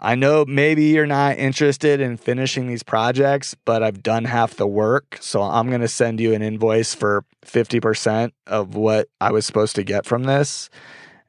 I 0.00 0.14
know 0.14 0.44
maybe 0.46 0.84
you're 0.84 1.06
not 1.06 1.38
interested 1.38 2.00
in 2.00 2.16
finishing 2.16 2.66
these 2.66 2.82
projects, 2.82 3.54
but 3.64 3.82
I've 3.82 4.02
done 4.02 4.24
half 4.24 4.56
the 4.56 4.66
work. 4.66 5.18
So 5.20 5.42
I'm 5.42 5.68
going 5.68 5.80
to 5.80 5.88
send 5.88 6.20
you 6.20 6.34
an 6.34 6.42
invoice 6.42 6.94
for 6.94 7.24
50% 7.44 8.32
of 8.46 8.74
what 8.74 9.08
I 9.20 9.32
was 9.32 9.46
supposed 9.46 9.76
to 9.76 9.84
get 9.84 10.04
from 10.04 10.24
this. 10.24 10.68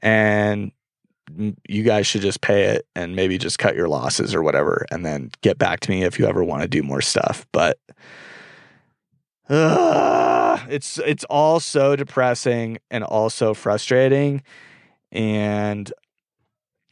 And 0.02 0.72
you 1.68 1.84
guys 1.84 2.08
should 2.08 2.22
just 2.22 2.42
pay 2.42 2.64
it 2.64 2.88
and 2.96 3.16
maybe 3.16 3.38
just 3.38 3.60
cut 3.60 3.76
your 3.76 3.88
losses 3.88 4.34
or 4.34 4.42
whatever 4.42 4.86
and 4.92 5.06
then 5.06 5.32
get 5.42 5.58
back 5.58 5.80
to 5.82 5.90
me 5.90 6.04
if 6.04 6.20
you 6.20 6.26
ever 6.26 6.44
want 6.44 6.62
to 6.62 6.68
do 6.68 6.84
more 6.84 7.02
stuff. 7.02 7.46
But 7.52 7.78
uh, 9.50 10.60
it's 10.70 10.98
it's 11.00 11.24
all 11.26 11.60
so 11.60 11.96
depressing 11.96 12.80
and 12.90 13.04
also 13.04 13.54
frustrating 13.54 14.42
and 15.12 15.92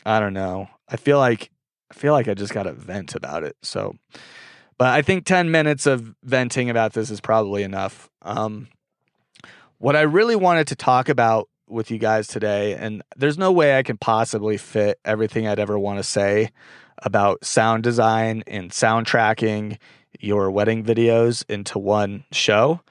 I 0.05 0.19
don't 0.19 0.33
know. 0.33 0.69
I 0.87 0.97
feel 0.97 1.17
like 1.17 1.49
I 1.91 1.93
feel 1.93 2.13
like 2.13 2.27
I 2.27 2.33
just 2.33 2.53
got 2.53 2.63
to 2.63 2.73
vent 2.73 3.15
about 3.15 3.43
it. 3.43 3.55
So, 3.61 3.95
but 4.77 4.87
I 4.87 5.01
think 5.01 5.25
10 5.25 5.51
minutes 5.51 5.85
of 5.85 6.15
venting 6.23 6.69
about 6.69 6.93
this 6.93 7.09
is 7.09 7.21
probably 7.21 7.63
enough. 7.63 8.09
Um, 8.21 8.67
what 9.77 9.95
I 9.95 10.01
really 10.01 10.35
wanted 10.35 10.67
to 10.67 10.75
talk 10.75 11.09
about 11.09 11.49
with 11.67 11.91
you 11.91 11.97
guys 11.97 12.27
today, 12.27 12.75
and 12.75 13.01
there's 13.15 13.37
no 13.37 13.51
way 13.51 13.77
I 13.77 13.83
can 13.83 13.97
possibly 13.97 14.57
fit 14.57 14.99
everything 15.05 15.47
I'd 15.47 15.59
ever 15.59 15.77
want 15.77 15.99
to 15.99 16.03
say 16.03 16.51
about 16.99 17.43
sound 17.43 17.83
design 17.83 18.43
and 18.47 18.71
sound 18.71 19.05
tracking 19.07 19.77
your 20.19 20.49
wedding 20.51 20.83
videos 20.83 21.43
into 21.49 21.77
one 21.79 22.23
show. 22.31 22.81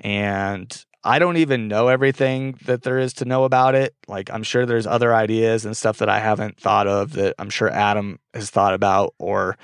And 0.00 0.84
I 1.02 1.18
don't 1.18 1.38
even 1.38 1.68
know 1.68 1.88
everything 1.88 2.58
that 2.66 2.82
there 2.82 2.98
is 2.98 3.14
to 3.14 3.24
know 3.24 3.44
about 3.44 3.74
it. 3.74 3.94
Like, 4.06 4.30
I'm 4.30 4.42
sure 4.42 4.66
there's 4.66 4.86
other 4.86 5.14
ideas 5.14 5.64
and 5.64 5.76
stuff 5.76 5.98
that 5.98 6.10
I 6.10 6.18
haven't 6.18 6.60
thought 6.60 6.86
of 6.86 7.12
that 7.12 7.34
I'm 7.38 7.50
sure 7.50 7.70
Adam 7.70 8.18
has 8.34 8.50
thought 8.50 8.74
about, 8.74 9.14
or 9.18 9.56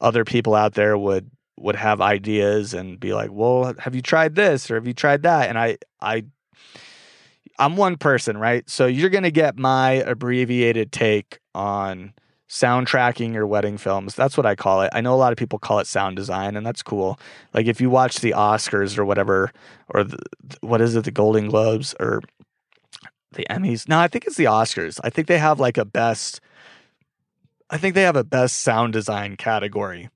other 0.00 0.24
people 0.24 0.54
out 0.54 0.74
there 0.74 0.98
would 0.98 1.30
would 1.58 1.76
have 1.76 2.00
ideas 2.00 2.74
and 2.74 2.98
be 2.98 3.12
like, 3.14 3.30
"Well, 3.32 3.74
have 3.78 3.94
you 3.94 4.02
tried 4.02 4.34
this 4.34 4.70
or 4.70 4.74
have 4.74 4.86
you 4.86 4.94
tried 4.94 5.22
that?" 5.22 5.48
And 5.48 5.58
I, 5.58 5.78
I, 6.00 6.24
I'm 7.58 7.76
one 7.76 7.96
person, 7.96 8.36
right? 8.36 8.68
So 8.68 8.86
you're 8.86 9.10
gonna 9.10 9.30
get 9.30 9.58
my 9.58 9.92
abbreviated 9.92 10.90
take 10.90 11.38
on 11.54 12.14
soundtracking 12.52 13.32
your 13.32 13.46
wedding 13.46 13.78
films. 13.78 14.14
That's 14.14 14.36
what 14.36 14.44
I 14.44 14.54
call 14.54 14.82
it. 14.82 14.90
I 14.92 15.00
know 15.00 15.14
a 15.14 15.16
lot 15.16 15.32
of 15.32 15.38
people 15.38 15.58
call 15.58 15.78
it 15.78 15.86
sound 15.86 16.16
design, 16.16 16.54
and 16.54 16.66
that's 16.66 16.82
cool. 16.82 17.18
Like 17.54 17.66
if 17.66 17.80
you 17.80 17.88
watch 17.88 18.20
the 18.20 18.32
Oscars 18.32 18.98
or 18.98 19.06
whatever, 19.06 19.50
or 19.88 20.04
the, 20.04 20.18
what 20.60 20.82
is 20.82 20.94
it, 20.94 21.04
the 21.04 21.10
Golden 21.10 21.48
Globes 21.48 21.94
or 21.98 22.20
the 23.32 23.46
Emmys? 23.48 23.88
No, 23.88 23.98
I 23.98 24.06
think 24.06 24.26
it's 24.26 24.36
the 24.36 24.44
Oscars. 24.44 25.00
I 25.02 25.08
think 25.08 25.28
they 25.28 25.38
have 25.38 25.60
like 25.60 25.78
a 25.78 25.86
best. 25.86 26.42
I 27.70 27.78
think 27.78 27.94
they 27.94 28.02
have 28.02 28.16
a 28.16 28.24
best 28.24 28.60
sound 28.60 28.92
design 28.92 29.36
category. 29.38 30.10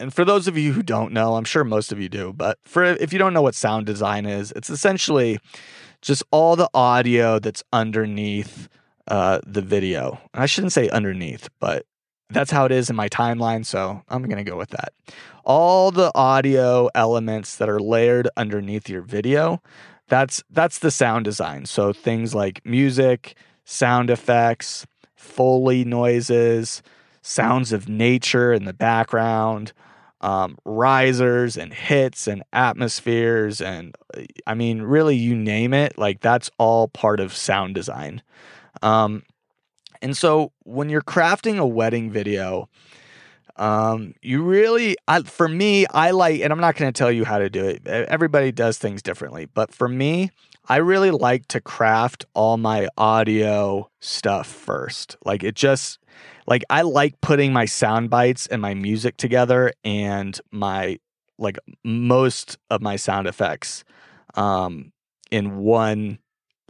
And 0.00 0.14
for 0.14 0.24
those 0.24 0.48
of 0.48 0.56
you 0.56 0.72
who 0.72 0.82
don't 0.82 1.12
know, 1.12 1.34
I'm 1.34 1.44
sure 1.44 1.64
most 1.64 1.92
of 1.92 2.00
you 2.00 2.08
do, 2.08 2.32
but 2.32 2.58
for 2.64 2.82
if 2.82 3.12
you 3.12 3.18
don't 3.18 3.34
know 3.34 3.42
what 3.42 3.54
sound 3.54 3.84
design 3.84 4.24
is, 4.24 4.52
it's 4.52 4.70
essentially 4.70 5.38
just 6.00 6.22
all 6.30 6.56
the 6.56 6.70
audio 6.72 7.38
that's 7.38 7.62
underneath 7.74 8.70
uh, 9.08 9.40
the 9.46 9.62
video. 9.62 10.20
I 10.34 10.46
shouldn't 10.46 10.72
say 10.72 10.88
underneath, 10.88 11.48
but 11.60 11.86
that's 12.30 12.50
how 12.50 12.66
it 12.66 12.72
is 12.72 12.90
in 12.90 12.96
my 12.96 13.08
timeline. 13.08 13.64
So 13.64 14.02
I'm 14.08 14.22
going 14.22 14.44
to 14.44 14.50
go 14.50 14.56
with 14.56 14.70
that. 14.70 14.92
All 15.44 15.90
the 15.90 16.12
audio 16.14 16.88
elements 16.94 17.56
that 17.56 17.68
are 17.68 17.80
layered 17.80 18.28
underneath 18.36 18.88
your 18.88 19.02
video, 19.02 19.62
that's 20.08 20.42
that's 20.50 20.78
the 20.78 20.90
sound 20.90 21.24
design. 21.24 21.64
So 21.66 21.92
things 21.92 22.34
like 22.34 22.64
music, 22.64 23.34
sound 23.64 24.10
effects, 24.10 24.86
foley 25.16 25.84
noises, 25.84 26.82
sounds 27.22 27.72
of 27.72 27.88
nature 27.88 28.52
in 28.52 28.64
the 28.64 28.74
background, 28.74 29.72
um, 30.20 30.58
risers 30.64 31.56
and 31.56 31.72
hits 31.72 32.26
and 32.26 32.42
atmospheres, 32.52 33.60
and 33.60 33.94
I 34.46 34.54
mean, 34.54 34.82
really, 34.82 35.16
you 35.16 35.34
name 35.34 35.72
it. 35.72 35.96
Like 35.96 36.20
that's 36.20 36.50
all 36.58 36.88
part 36.88 37.20
of 37.20 37.34
sound 37.34 37.74
design. 37.74 38.22
Um, 38.82 39.22
and 40.00 40.16
so 40.16 40.52
when 40.64 40.88
you're 40.88 41.02
crafting 41.02 41.58
a 41.58 41.66
wedding 41.66 42.10
video, 42.10 42.68
um, 43.56 44.14
you 44.22 44.42
really, 44.42 44.96
I, 45.08 45.22
for 45.22 45.48
me, 45.48 45.86
I 45.86 46.12
like, 46.12 46.40
and 46.40 46.52
I'm 46.52 46.60
not 46.60 46.76
going 46.76 46.92
to 46.92 46.96
tell 46.96 47.10
you 47.10 47.24
how 47.24 47.38
to 47.38 47.50
do 47.50 47.64
it. 47.64 47.86
Everybody 47.86 48.52
does 48.52 48.78
things 48.78 49.02
differently, 49.02 49.46
but 49.46 49.74
for 49.74 49.88
me, 49.88 50.30
I 50.68 50.76
really 50.76 51.10
like 51.10 51.48
to 51.48 51.60
craft 51.60 52.24
all 52.34 52.56
my 52.56 52.88
audio 52.96 53.90
stuff 54.00 54.46
first. 54.46 55.16
Like 55.24 55.42
it 55.42 55.56
just, 55.56 55.98
like 56.46 56.62
I 56.70 56.82
like 56.82 57.20
putting 57.20 57.52
my 57.52 57.64
sound 57.64 58.10
bites 58.10 58.46
and 58.46 58.62
my 58.62 58.74
music 58.74 59.16
together 59.16 59.72
and 59.82 60.40
my 60.52 60.98
like 61.38 61.58
most 61.84 62.58
of 62.70 62.82
my 62.82 62.96
sound 62.96 63.26
effects 63.26 63.84
um, 64.34 64.92
in 65.30 65.58
one 65.58 66.18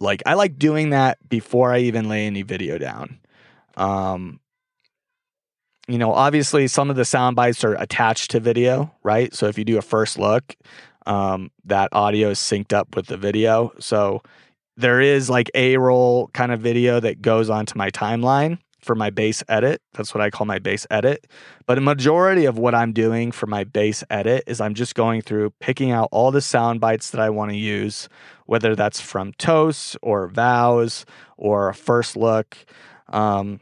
like 0.01 0.23
I 0.27 0.35
like 0.35 0.59
doing 0.59 0.91
that 0.91 1.19
before 1.29 1.73
I 1.73 1.81
even 1.81 2.09
lay 2.09 2.27
any 2.27 2.43
video 2.43 2.79
down. 2.79 3.19
Um, 3.77 4.41
you 5.87 5.99
know, 5.99 6.13
obviously 6.13 6.69
some 6.69 6.91
of 6.91 6.97
the 6.97 7.05
sound 7.05 7.37
bites 7.37 7.65
are 7.65 7.75
attached 7.75 8.31
to 8.33 8.41
video, 8.41 8.95
right? 9.03 9.35
So 9.35 9.47
if 9.47 9.57
you 9.59 9.65
do 9.65 9.79
a 9.79 9.83
first 9.83 10.19
look, 10.19 10.55
um, 11.07 11.51
that 11.65 11.89
audio 11.93 12.31
is 12.31 12.39
synced 12.39 12.75
up 12.75 12.95
with 12.95 13.07
the 13.07 13.17
video. 13.17 13.73
So 13.81 14.23
there 14.77 15.01
is 15.01 15.31
like 15.31 15.51
a 15.55 15.79
roll 15.79 16.29
kind 16.29 16.53
of 16.53 16.61
video 16.61 17.01
that 17.01 17.23
goes 17.23 17.49
onto 17.49 17.77
my 17.79 17.91
timeline. 17.91 18.59
For 18.81 18.95
my 18.95 19.11
base 19.11 19.43
edit. 19.49 19.83
That's 19.95 20.15
what 20.15 20.21
I 20.21 20.31
call 20.31 20.47
my 20.47 20.59
base 20.59 20.87
edit. 20.91 21.27
But 21.67 21.79
a 21.79 21.81
majority 21.81 22.45
of 22.45 22.59
what 22.59 22.75
I'm 22.75 22.93
doing 22.93 23.33
for 23.33 23.47
my 23.47 23.65
base 23.65 24.05
edit 24.09 24.45
is 24.47 24.61
I'm 24.61 24.75
just 24.75 24.95
going 24.95 25.23
through 25.23 25.51
picking 25.61 25.91
out 25.91 26.09
all 26.13 26.31
the 26.31 26.41
sound 26.41 26.81
bites 26.81 27.11
that 27.11 27.21
I 27.21 27.31
want 27.31 27.51
to 27.51 27.57
use, 27.57 28.09
whether 28.47 28.75
that's 28.75 29.01
from 29.01 29.33
Toast 29.35 29.97
or 30.03 30.29
Vows 30.29 31.05
or 31.37 31.69
a 31.69 31.75
first 31.75 32.17
look. 32.17 32.57
Um, 33.09 33.61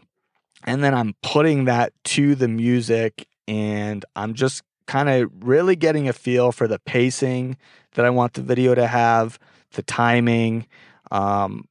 and 0.64 0.82
then 0.82 0.94
I'm 0.94 1.14
putting 1.22 1.64
that 1.64 1.92
to 2.04 2.34
the 2.34 2.48
music 2.48 3.26
and 3.48 4.04
I'm 4.14 4.34
just 4.34 4.62
kind 4.86 5.08
of 5.08 5.30
really 5.40 5.76
getting 5.76 6.08
a 6.08 6.12
feel 6.12 6.52
for 6.52 6.68
the 6.68 6.78
pacing 6.78 7.56
that 7.94 8.04
I 8.04 8.10
want 8.10 8.34
the 8.34 8.42
video 8.42 8.74
to 8.74 8.86
have, 8.86 9.38
the 9.72 9.82
timing. 9.82 10.66
Um, 11.10 11.66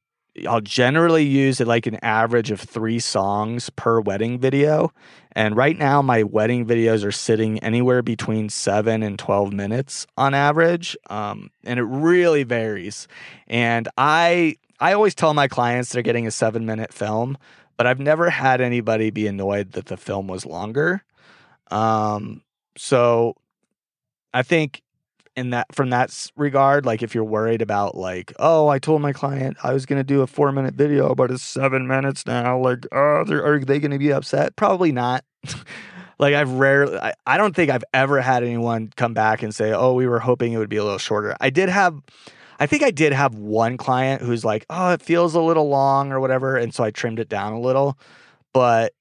I'll 0.48 0.60
generally 0.60 1.24
use 1.24 1.60
it 1.60 1.66
like 1.66 1.86
an 1.86 1.98
average 2.02 2.50
of 2.50 2.60
three 2.60 2.98
songs 2.98 3.70
per 3.70 4.00
wedding 4.00 4.38
video. 4.38 4.92
And 5.32 5.56
right 5.56 5.76
now, 5.78 6.02
my 6.02 6.22
wedding 6.22 6.66
videos 6.66 7.04
are 7.04 7.12
sitting 7.12 7.58
anywhere 7.60 8.02
between 8.02 8.48
seven 8.48 9.02
and 9.02 9.18
12 9.18 9.52
minutes 9.52 10.06
on 10.16 10.34
average. 10.34 10.96
Um, 11.08 11.50
and 11.64 11.78
it 11.78 11.84
really 11.84 12.42
varies. 12.42 13.08
And 13.46 13.88
I, 13.96 14.56
I 14.80 14.92
always 14.92 15.14
tell 15.14 15.32
my 15.34 15.48
clients 15.48 15.92
they're 15.92 16.02
getting 16.02 16.26
a 16.26 16.30
seven 16.30 16.66
minute 16.66 16.92
film, 16.92 17.38
but 17.76 17.86
I've 17.86 18.00
never 18.00 18.30
had 18.30 18.60
anybody 18.60 19.10
be 19.10 19.26
annoyed 19.26 19.72
that 19.72 19.86
the 19.86 19.96
film 19.96 20.26
was 20.26 20.44
longer. 20.44 21.02
Um, 21.70 22.42
so 22.76 23.36
I 24.34 24.42
think 24.42 24.82
in 25.36 25.50
that 25.50 25.72
from 25.74 25.90
that 25.90 26.30
regard, 26.36 26.86
like 26.86 27.02
if 27.02 27.14
you're 27.14 27.24
worried 27.24 27.62
about 27.62 27.94
like, 27.94 28.32
oh, 28.38 28.68
I 28.68 28.78
told 28.78 29.02
my 29.02 29.12
client 29.12 29.58
I 29.62 29.72
was 29.72 29.86
gonna 29.86 30.04
do 30.04 30.22
a 30.22 30.26
four 30.26 30.50
minute 30.50 30.74
video, 30.74 31.14
but 31.14 31.30
it's 31.30 31.42
seven 31.42 31.86
minutes 31.86 32.26
now. 32.26 32.58
Like, 32.58 32.86
oh, 32.90 33.24
are 33.30 33.60
they 33.60 33.78
gonna 33.78 33.98
be 33.98 34.12
upset? 34.12 34.56
Probably 34.56 34.92
not. 34.92 35.24
like 36.18 36.34
I've 36.34 36.52
rarely, 36.52 36.98
I, 36.98 37.12
I 37.26 37.36
don't 37.36 37.54
think 37.54 37.70
I've 37.70 37.84
ever 37.92 38.20
had 38.20 38.42
anyone 38.42 38.90
come 38.96 39.14
back 39.14 39.42
and 39.42 39.54
say, 39.54 39.72
oh, 39.72 39.92
we 39.92 40.06
were 40.06 40.18
hoping 40.20 40.52
it 40.52 40.58
would 40.58 40.70
be 40.70 40.78
a 40.78 40.84
little 40.84 40.98
shorter. 40.98 41.36
I 41.40 41.50
did 41.50 41.68
have. 41.68 42.00
I 42.58 42.64
think 42.64 42.82
I 42.82 42.90
did 42.90 43.12
have 43.12 43.34
one 43.34 43.76
client 43.76 44.22
who's 44.22 44.42
like, 44.42 44.64
oh, 44.70 44.92
it 44.92 45.02
feels 45.02 45.34
a 45.34 45.42
little 45.42 45.68
long 45.68 46.10
or 46.10 46.20
whatever. 46.20 46.56
And 46.56 46.72
so 46.74 46.84
I 46.84 46.90
trimmed 46.90 47.18
it 47.18 47.28
down 47.28 47.52
a 47.52 47.60
little. 47.60 47.98
But 48.54 48.94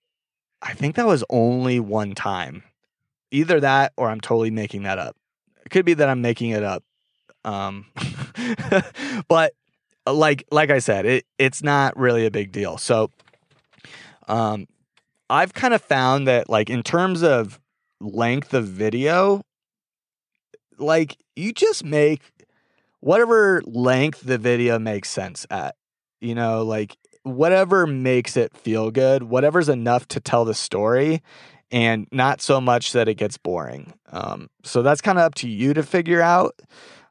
I 0.61 0.73
think 0.73 0.95
that 0.95 1.07
was 1.07 1.23
only 1.29 1.79
one 1.79 2.15
time. 2.15 2.63
Either 3.31 3.61
that 3.61 3.93
or 3.95 4.09
I'm 4.09 4.19
totally 4.19 4.51
making 4.51 4.83
that 4.83 4.99
up. 4.99 5.15
It 5.65 5.69
could 5.69 5.85
be 5.85 5.95
that 5.95 6.09
I'm 6.09 6.21
making 6.21 6.51
it 6.51 6.63
up. 6.63 6.83
Um, 7.43 7.85
but 9.27 9.53
uh, 10.07 10.13
like 10.13 10.45
like 10.51 10.69
I 10.69 10.79
said, 10.79 11.05
it 11.05 11.25
it's 11.37 11.63
not 11.63 11.97
really 11.97 12.25
a 12.25 12.31
big 12.31 12.51
deal. 12.51 12.77
So 12.77 13.11
um 14.27 14.67
I've 15.29 15.53
kind 15.53 15.73
of 15.73 15.81
found 15.81 16.27
that 16.27 16.49
like 16.49 16.69
in 16.69 16.83
terms 16.83 17.23
of 17.23 17.59
length 17.99 18.53
of 18.53 18.67
video, 18.67 19.41
like 20.77 21.17
you 21.35 21.51
just 21.51 21.83
make 21.83 22.21
whatever 22.99 23.61
length 23.65 24.21
the 24.21 24.37
video 24.37 24.79
makes 24.79 25.09
sense 25.09 25.45
at. 25.49 25.75
You 26.21 26.35
know, 26.35 26.63
like 26.63 26.97
whatever 27.23 27.85
makes 27.85 28.37
it 28.37 28.55
feel 28.55 28.91
good, 28.91 29.23
whatever's 29.23 29.69
enough 29.69 30.07
to 30.09 30.19
tell 30.19 30.45
the 30.45 30.53
story 30.53 31.21
and 31.71 32.07
not 32.11 32.41
so 32.41 32.61
much 32.61 32.93
that 32.93 33.07
it 33.07 33.15
gets 33.15 33.37
boring. 33.37 33.93
Um, 34.11 34.49
so 34.63 34.81
that's 34.81 35.01
kind 35.01 35.17
of 35.17 35.23
up 35.23 35.35
to 35.35 35.49
you 35.49 35.73
to 35.73 35.83
figure 35.83 36.21
out. 36.21 36.59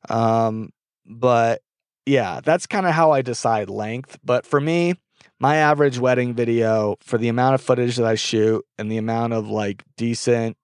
Um, 0.09 0.71
but 1.07 1.63
yeah, 2.07 2.41
that's 2.43 2.67
kind 2.67 2.87
of 2.87 2.93
how 2.93 3.11
I 3.11 3.23
decide 3.23 3.71
length. 3.71 4.19
But 4.25 4.47
for 4.47 4.61
me, 4.61 4.95
my 5.41 5.57
average 5.57 5.99
wedding 5.99 6.35
video 6.35 6.97
for 7.01 7.19
the 7.19 7.29
amount 7.29 7.55
of 7.55 7.61
footage 7.61 7.97
that 7.97 8.07
I 8.07 8.15
shoot 8.15 8.65
and 8.79 8.91
the 8.91 8.99
amount 8.99 9.33
of 9.33 9.49
like 9.49 9.83
decent, 9.97 10.57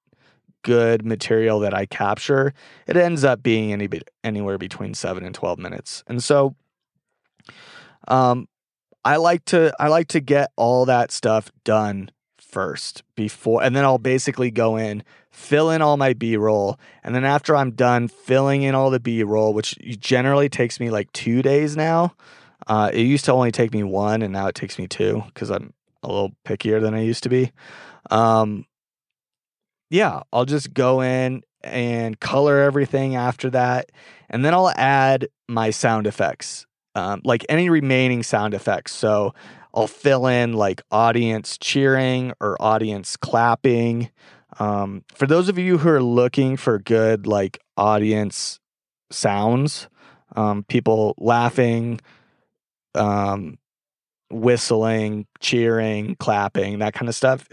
good 0.62 1.04
material 1.04 1.60
that 1.60 1.74
I 1.74 1.86
capture, 1.86 2.52
it 2.86 2.96
ends 2.96 3.24
up 3.24 3.42
being 3.42 3.72
any 3.72 3.88
anywhere 4.22 4.58
between 4.58 4.94
seven 4.94 5.24
and 5.24 5.34
twelve 5.34 5.58
minutes. 5.58 6.04
And 6.06 6.22
so, 6.22 6.54
um, 8.08 8.46
I 9.04 9.16
like 9.16 9.44
to 9.46 9.72
I 9.80 9.88
like 9.88 10.08
to 10.08 10.20
get 10.20 10.52
all 10.56 10.84
that 10.86 11.10
stuff 11.10 11.50
done 11.64 12.10
first 12.50 13.02
before 13.14 13.62
and 13.62 13.74
then 13.74 13.84
I'll 13.84 13.98
basically 13.98 14.50
go 14.50 14.76
in, 14.76 15.02
fill 15.30 15.70
in 15.70 15.82
all 15.82 15.96
my 15.96 16.12
B-roll, 16.12 16.78
and 17.04 17.14
then 17.14 17.24
after 17.24 17.54
I'm 17.56 17.70
done 17.70 18.08
filling 18.08 18.62
in 18.62 18.74
all 18.74 18.90
the 18.90 19.00
B-roll, 19.00 19.54
which 19.54 19.78
generally 19.98 20.48
takes 20.48 20.80
me 20.80 20.90
like 20.90 21.12
2 21.12 21.42
days 21.42 21.76
now. 21.76 22.14
Uh, 22.66 22.90
it 22.92 23.02
used 23.02 23.24
to 23.24 23.32
only 23.32 23.50
take 23.50 23.72
me 23.72 23.82
one, 23.82 24.22
and 24.22 24.32
now 24.32 24.46
it 24.46 24.54
takes 24.54 24.78
me 24.78 24.86
two 24.86 25.22
because 25.26 25.50
I'm 25.50 25.72
a 26.02 26.08
little 26.08 26.32
pickier 26.44 26.80
than 26.80 26.94
I 26.94 27.00
used 27.02 27.22
to 27.24 27.28
be. 27.28 27.52
Um, 28.10 28.66
yeah, 29.90 30.22
I'll 30.32 30.44
just 30.44 30.72
go 30.72 31.00
in 31.00 31.42
and 31.62 32.18
color 32.20 32.58
everything 32.60 33.16
after 33.16 33.50
that, 33.50 33.90
and 34.28 34.44
then 34.44 34.54
I'll 34.54 34.70
add 34.70 35.28
my 35.48 35.70
sound 35.70 36.06
effects, 36.06 36.66
um, 36.94 37.22
like 37.24 37.44
any 37.48 37.68
remaining 37.70 38.22
sound 38.22 38.54
effects. 38.54 38.92
So 38.92 39.34
I'll 39.74 39.86
fill 39.86 40.26
in 40.26 40.52
like 40.54 40.82
audience 40.90 41.58
cheering 41.58 42.32
or 42.40 42.60
audience 42.60 43.16
clapping. 43.16 44.10
Um, 44.58 45.04
for 45.14 45.26
those 45.26 45.48
of 45.48 45.58
you 45.58 45.78
who 45.78 45.88
are 45.88 46.02
looking 46.02 46.56
for 46.56 46.78
good 46.78 47.26
like 47.26 47.60
audience 47.76 48.60
sounds, 49.10 49.88
um, 50.36 50.64
people 50.64 51.14
laughing, 51.18 52.00
um, 52.94 53.58
whistling, 54.30 55.26
cheering, 55.40 56.16
clapping, 56.16 56.78
that 56.80 56.94
kind 56.94 57.08
of 57.08 57.14
stuff. 57.14 57.48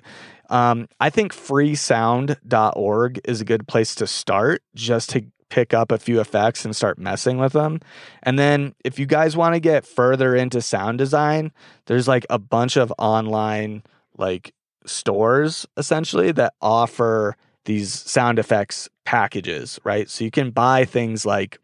Um, 0.50 0.88
I 1.00 1.10
think 1.10 1.34
freesound.org 1.34 3.20
is 3.26 3.42
a 3.42 3.46
good 3.46 3.68
place 3.68 3.96
to 3.96 4.08
start 4.08 4.64
just 4.76 5.10
to 5.12 5.26
pick 5.50 5.74
up 5.74 5.92
a 5.92 5.98
few 5.98 6.20
effects 6.20 6.66
and 6.66 6.76
start 6.76 6.98
messing 6.98 7.38
with 7.38 7.54
them. 7.54 7.80
And 8.24 8.38
then 8.38 8.76
if 8.84 9.00
you 9.00 9.06
guys 9.06 9.38
want 9.38 9.56
to 9.56 9.60
get 9.60 9.86
further 9.86 10.36
into 10.36 10.62
sound 10.62 10.98
design, 10.98 11.52
there's 11.86 12.08
like 12.08 12.26
a 12.30 12.40
bunch 12.40 12.78
of 12.78 12.94
online 12.98 13.84
like 14.18 14.54
stores 14.86 15.66
essentially 15.78 16.32
that 16.34 16.54
offer 16.62 17.36
these 17.66 17.94
sound 17.94 18.40
effects 18.40 18.90
packages, 19.06 19.80
right? 19.84 20.10
So 20.10 20.24
you 20.24 20.32
can 20.32 20.52
buy 20.52 20.86
things 20.86 21.26
like 21.26 21.60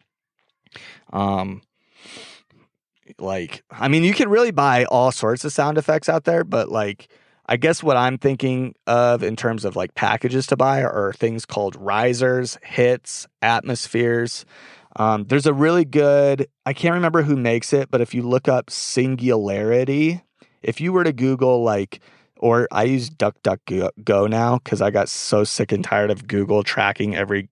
um 1.12 1.62
like 3.19 3.63
I 3.72 3.88
mean 3.88 4.04
you 4.04 4.13
can 4.13 4.30
really 4.30 4.52
buy 4.52 4.86
all 4.86 5.12
sorts 5.12 5.46
of 5.46 5.54
sound 5.54 5.78
effects 5.78 6.10
out 6.10 6.26
there, 6.26 6.43
but 6.43 6.69
like 6.69 7.10
I 7.45 7.58
guess 7.58 7.84
what 7.84 7.97
I'm 7.97 8.17
thinking 8.17 8.73
of 8.88 9.21
in 9.21 9.36
terms 9.36 9.65
of 9.65 9.75
like 9.75 9.95
packages 9.95 10.47
to 10.47 10.56
buy 10.56 10.84
are 10.84 11.12
things 11.13 11.45
called 11.45 11.75
risers, 11.75 12.58
hits, 12.63 13.27
atmospheres. 13.41 14.45
Um, 14.95 15.25
there's 15.25 15.45
a 15.45 15.53
really 15.53 15.86
good, 15.86 16.47
I 16.65 16.73
can't 16.73 16.93
remember 16.93 17.23
who 17.23 17.36
makes 17.36 17.73
it, 17.73 17.91
but 17.91 17.99
if 17.99 18.13
you 18.13 18.21
look 18.21 18.47
up 18.47 18.69
Singularity, 18.69 20.21
if 20.62 20.79
you 20.79 20.93
were 20.93 21.03
to 21.03 21.12
Google 21.12 21.63
like, 21.63 21.99
or 22.38 22.67
I 22.71 22.84
use 22.84 23.10
DuckDuckGo 23.10 24.29
now 24.29 24.60
because 24.60 24.82
I 24.82 24.91
got 24.91 25.10
so 25.10 25.43
sick 25.43 25.71
and 25.71 25.84
tired 25.84 26.12
of 26.12 26.27
Google 26.27 26.63
tracking 26.63 27.15
every 27.15 27.49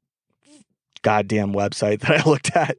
goddamn 1.01 1.53
website 1.53 1.99
that 2.01 2.25
I 2.25 2.29
looked 2.29 2.55
at. 2.55 2.77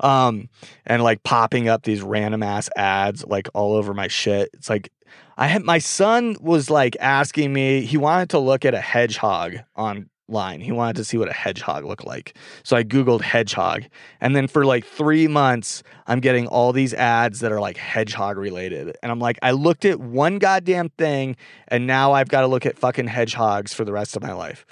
Um, 0.00 0.48
and 0.86 1.02
like 1.02 1.22
popping 1.22 1.68
up 1.68 1.82
these 1.82 2.02
random 2.02 2.42
ass 2.42 2.68
ads 2.76 3.24
like 3.24 3.48
all 3.54 3.74
over 3.74 3.94
my 3.94 4.08
shit. 4.08 4.50
It's 4.54 4.70
like 4.70 4.92
I 5.36 5.46
had 5.46 5.64
my 5.64 5.78
son 5.78 6.36
was 6.40 6.68
like 6.68 6.96
asking 7.00 7.52
me, 7.52 7.82
he 7.82 7.96
wanted 7.96 8.28
to 8.30 8.38
look 8.38 8.64
at 8.64 8.74
a 8.74 8.80
hedgehog 8.80 9.56
online. 9.74 10.60
He 10.60 10.70
wanted 10.70 10.96
to 10.96 11.04
see 11.04 11.16
what 11.16 11.30
a 11.30 11.32
hedgehog 11.32 11.84
looked 11.84 12.06
like. 12.06 12.36
So 12.62 12.76
I 12.76 12.84
Googled 12.84 13.22
hedgehog. 13.22 13.84
And 14.20 14.36
then 14.36 14.48
for 14.48 14.66
like 14.66 14.84
three 14.84 15.26
months, 15.28 15.82
I'm 16.06 16.20
getting 16.20 16.46
all 16.46 16.74
these 16.74 16.92
ads 16.92 17.40
that 17.40 17.52
are 17.52 17.60
like 17.60 17.78
hedgehog 17.78 18.36
related. 18.36 18.96
And 19.02 19.10
I'm 19.10 19.18
like, 19.18 19.38
I 19.42 19.52
looked 19.52 19.86
at 19.86 19.98
one 19.98 20.38
goddamn 20.38 20.90
thing 20.90 21.36
and 21.68 21.86
now 21.86 22.12
I've 22.12 22.28
got 22.28 22.42
to 22.42 22.46
look 22.46 22.66
at 22.66 22.78
fucking 22.78 23.06
hedgehogs 23.06 23.72
for 23.72 23.86
the 23.86 23.92
rest 23.92 24.16
of 24.16 24.22
my 24.22 24.32
life. 24.32 24.66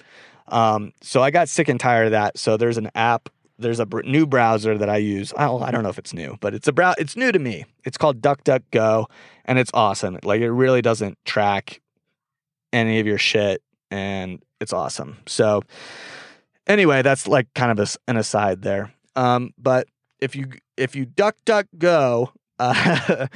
Um, 0.48 0.92
so 1.00 1.22
I 1.22 1.30
got 1.30 1.48
sick 1.48 1.68
and 1.68 1.78
tired 1.78 2.06
of 2.06 2.10
that. 2.12 2.38
So 2.38 2.56
there's 2.56 2.78
an 2.78 2.90
app 2.94 3.28
there's 3.58 3.80
a 3.80 3.86
br- 3.86 4.02
new 4.02 4.26
browser 4.26 4.78
that 4.78 4.88
I 4.88 4.98
use. 4.98 5.32
I 5.36 5.46
don't, 5.46 5.62
I 5.62 5.70
don't 5.70 5.82
know 5.82 5.88
if 5.88 5.98
it's 5.98 6.14
new, 6.14 6.38
but 6.40 6.54
it's 6.54 6.68
a 6.68 6.72
brow. 6.72 6.94
It's 6.96 7.16
new 7.16 7.32
to 7.32 7.38
me. 7.38 7.64
It's 7.84 7.98
called 7.98 8.20
DuckDuckGo, 8.20 9.06
and 9.44 9.58
it's 9.58 9.70
awesome. 9.74 10.18
Like 10.22 10.40
it 10.40 10.50
really 10.50 10.80
doesn't 10.80 11.18
track 11.24 11.80
any 12.72 13.00
of 13.00 13.06
your 13.06 13.18
shit, 13.18 13.62
and 13.90 14.42
it's 14.60 14.72
awesome. 14.72 15.18
So 15.26 15.62
anyway, 16.66 17.02
that's 17.02 17.26
like 17.26 17.52
kind 17.54 17.76
of 17.76 17.80
a, 17.80 18.10
an 18.10 18.16
aside 18.16 18.62
there. 18.62 18.92
Um, 19.16 19.52
but 19.58 19.88
if 20.20 20.36
you 20.36 20.50
if 20.76 20.94
you 20.94 21.06
DuckDuckGo 21.06 22.30
uh, 22.60 23.26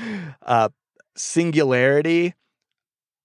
uh, 0.42 0.68
singularity 1.16 2.34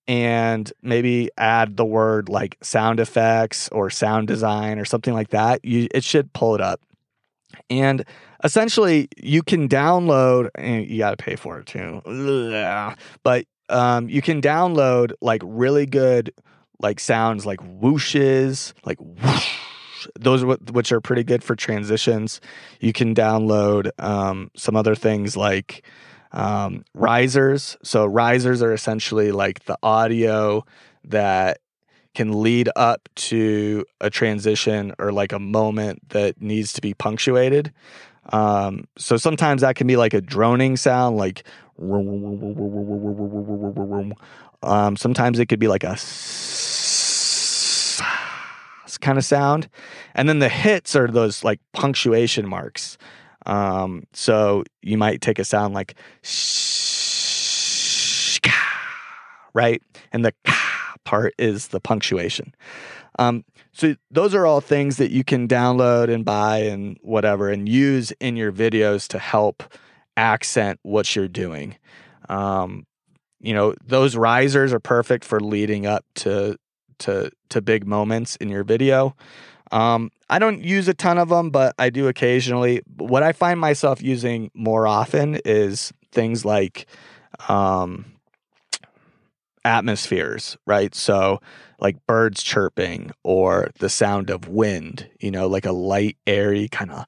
and 0.07 0.71
maybe 0.81 1.29
add 1.37 1.77
the 1.77 1.85
word 1.85 2.29
like 2.29 2.57
sound 2.61 2.99
effects 2.99 3.67
or 3.69 3.89
sound 3.89 4.27
design 4.27 4.79
or 4.79 4.85
something 4.85 5.13
like 5.13 5.29
that, 5.29 5.63
you 5.65 5.87
it 5.93 6.03
should 6.03 6.31
pull 6.33 6.55
it 6.55 6.61
up. 6.61 6.81
And 7.69 8.05
essentially, 8.43 9.09
you 9.17 9.41
can 9.43 9.67
download, 9.67 10.49
and 10.55 10.85
you 10.85 10.99
got 10.99 11.11
to 11.11 11.17
pay 11.17 11.35
for 11.35 11.59
it 11.59 11.65
too. 11.65 12.01
But 13.23 13.45
um, 13.69 14.09
you 14.09 14.21
can 14.21 14.41
download 14.41 15.11
like 15.21 15.41
really 15.43 15.85
good 15.85 16.33
like 16.79 16.99
sounds 16.99 17.45
like 17.45 17.59
whooshes, 17.59 18.73
like 18.85 18.97
whoosh. 18.99 19.57
Those 20.19 20.43
are 20.43 20.47
what, 20.47 20.71
which 20.71 20.91
are 20.91 21.01
pretty 21.01 21.23
good 21.23 21.43
for 21.43 21.55
transitions. 21.55 22.39
You 22.79 22.93
can 22.93 23.15
download 23.15 23.89
um, 23.99 24.51
some 24.55 24.75
other 24.75 24.95
things 24.95 25.35
like 25.35 25.83
um, 26.37 26.85
risers. 26.93 27.75
So 27.83 28.05
risers 28.05 28.61
are 28.61 28.71
essentially 28.71 29.31
like 29.31 29.65
the 29.65 29.77
audio 29.81 30.63
that 31.05 31.57
can 32.13 32.41
lead 32.43 32.69
up 32.75 33.09
to 33.15 33.83
a 33.99 34.09
transition 34.11 34.93
or 34.99 35.11
like 35.11 35.31
a 35.31 35.39
moment 35.39 36.09
that 36.09 36.39
needs 36.39 36.73
to 36.73 36.81
be 36.81 36.93
punctuated. 36.93 37.73
Um, 38.31 38.85
so 38.97 39.17
sometimes 39.17 39.61
that 39.61 39.75
can 39.75 39.87
be 39.87 39.97
like 39.97 40.13
a 40.13 40.21
droning 40.21 40.77
sound, 40.77 41.17
like 41.17 41.43
um, 44.61 44.95
sometimes 44.95 45.39
it 45.39 45.47
could 45.47 45.59
be 45.59 45.67
like 45.67 45.83
a 45.83 45.97
kind 48.99 49.17
of 49.17 49.25
sound, 49.25 49.69
and 50.15 50.27
then 50.27 50.39
the 50.39 50.49
hits 50.49 50.95
are 50.95 51.07
those 51.07 51.43
like 51.43 51.59
punctuation 51.73 52.47
marks. 52.47 52.97
Um, 53.47 54.03
so 54.13 54.63
you 54.83 54.97
might 54.97 55.21
take 55.21 55.39
a 55.39 55.45
sound 55.45 55.73
like 55.73 55.95
sh, 56.21 56.37
right, 59.53 59.81
and 60.11 60.23
the 60.23 60.33
part 61.05 61.33
is 61.39 61.69
the 61.69 61.79
punctuation. 61.79 62.53
Um, 63.17 63.43
so 63.71 63.95
those 64.11 64.35
are 64.35 64.45
all 64.45 64.61
things 64.61 64.97
that 64.97 65.09
you 65.11 65.23
can 65.23 65.47
download 65.47 66.13
and 66.13 66.23
buy 66.23 66.57
and 66.59 66.97
whatever 67.01 67.49
and 67.49 67.67
use 67.67 68.11
in 68.19 68.35
your 68.35 68.51
videos 68.51 69.07
to 69.07 69.17
help 69.17 69.63
accent 70.17 70.79
what 70.83 71.15
you're 71.15 71.27
doing. 71.27 71.77
Um, 72.29 72.85
you 73.39 73.53
know, 73.53 73.73
those 73.85 74.15
risers 74.15 74.73
are 74.73 74.79
perfect 74.79 75.23
for 75.23 75.39
leading 75.39 75.85
up 75.85 76.05
to 76.15 76.57
to 76.99 77.31
to 77.49 77.61
big 77.61 77.87
moments 77.87 78.35
in 78.37 78.49
your 78.49 78.63
video. 78.63 79.15
Um, 79.71 80.11
I 80.29 80.39
don't 80.39 80.63
use 80.63 80.87
a 80.87 80.93
ton 80.93 81.17
of 81.17 81.29
them, 81.29 81.49
but 81.49 81.75
I 81.77 81.89
do 81.89 82.07
occasionally. 82.07 82.81
What 82.97 83.23
I 83.23 83.31
find 83.31 83.59
myself 83.59 84.01
using 84.01 84.51
more 84.53 84.87
often 84.87 85.39
is 85.45 85.93
things 86.11 86.45
like 86.45 86.87
um, 87.49 88.05
atmospheres, 89.63 90.57
right? 90.65 90.93
So, 90.95 91.41
like 91.79 92.05
birds 92.07 92.41
chirping 92.41 93.11
or 93.23 93.69
the 93.79 93.89
sound 93.89 94.29
of 94.29 94.47
wind, 94.47 95.09
you 95.19 95.31
know, 95.31 95.47
like 95.47 95.65
a 95.65 95.71
light, 95.71 96.17
airy 96.25 96.67
kind 96.69 96.91
of 96.91 97.05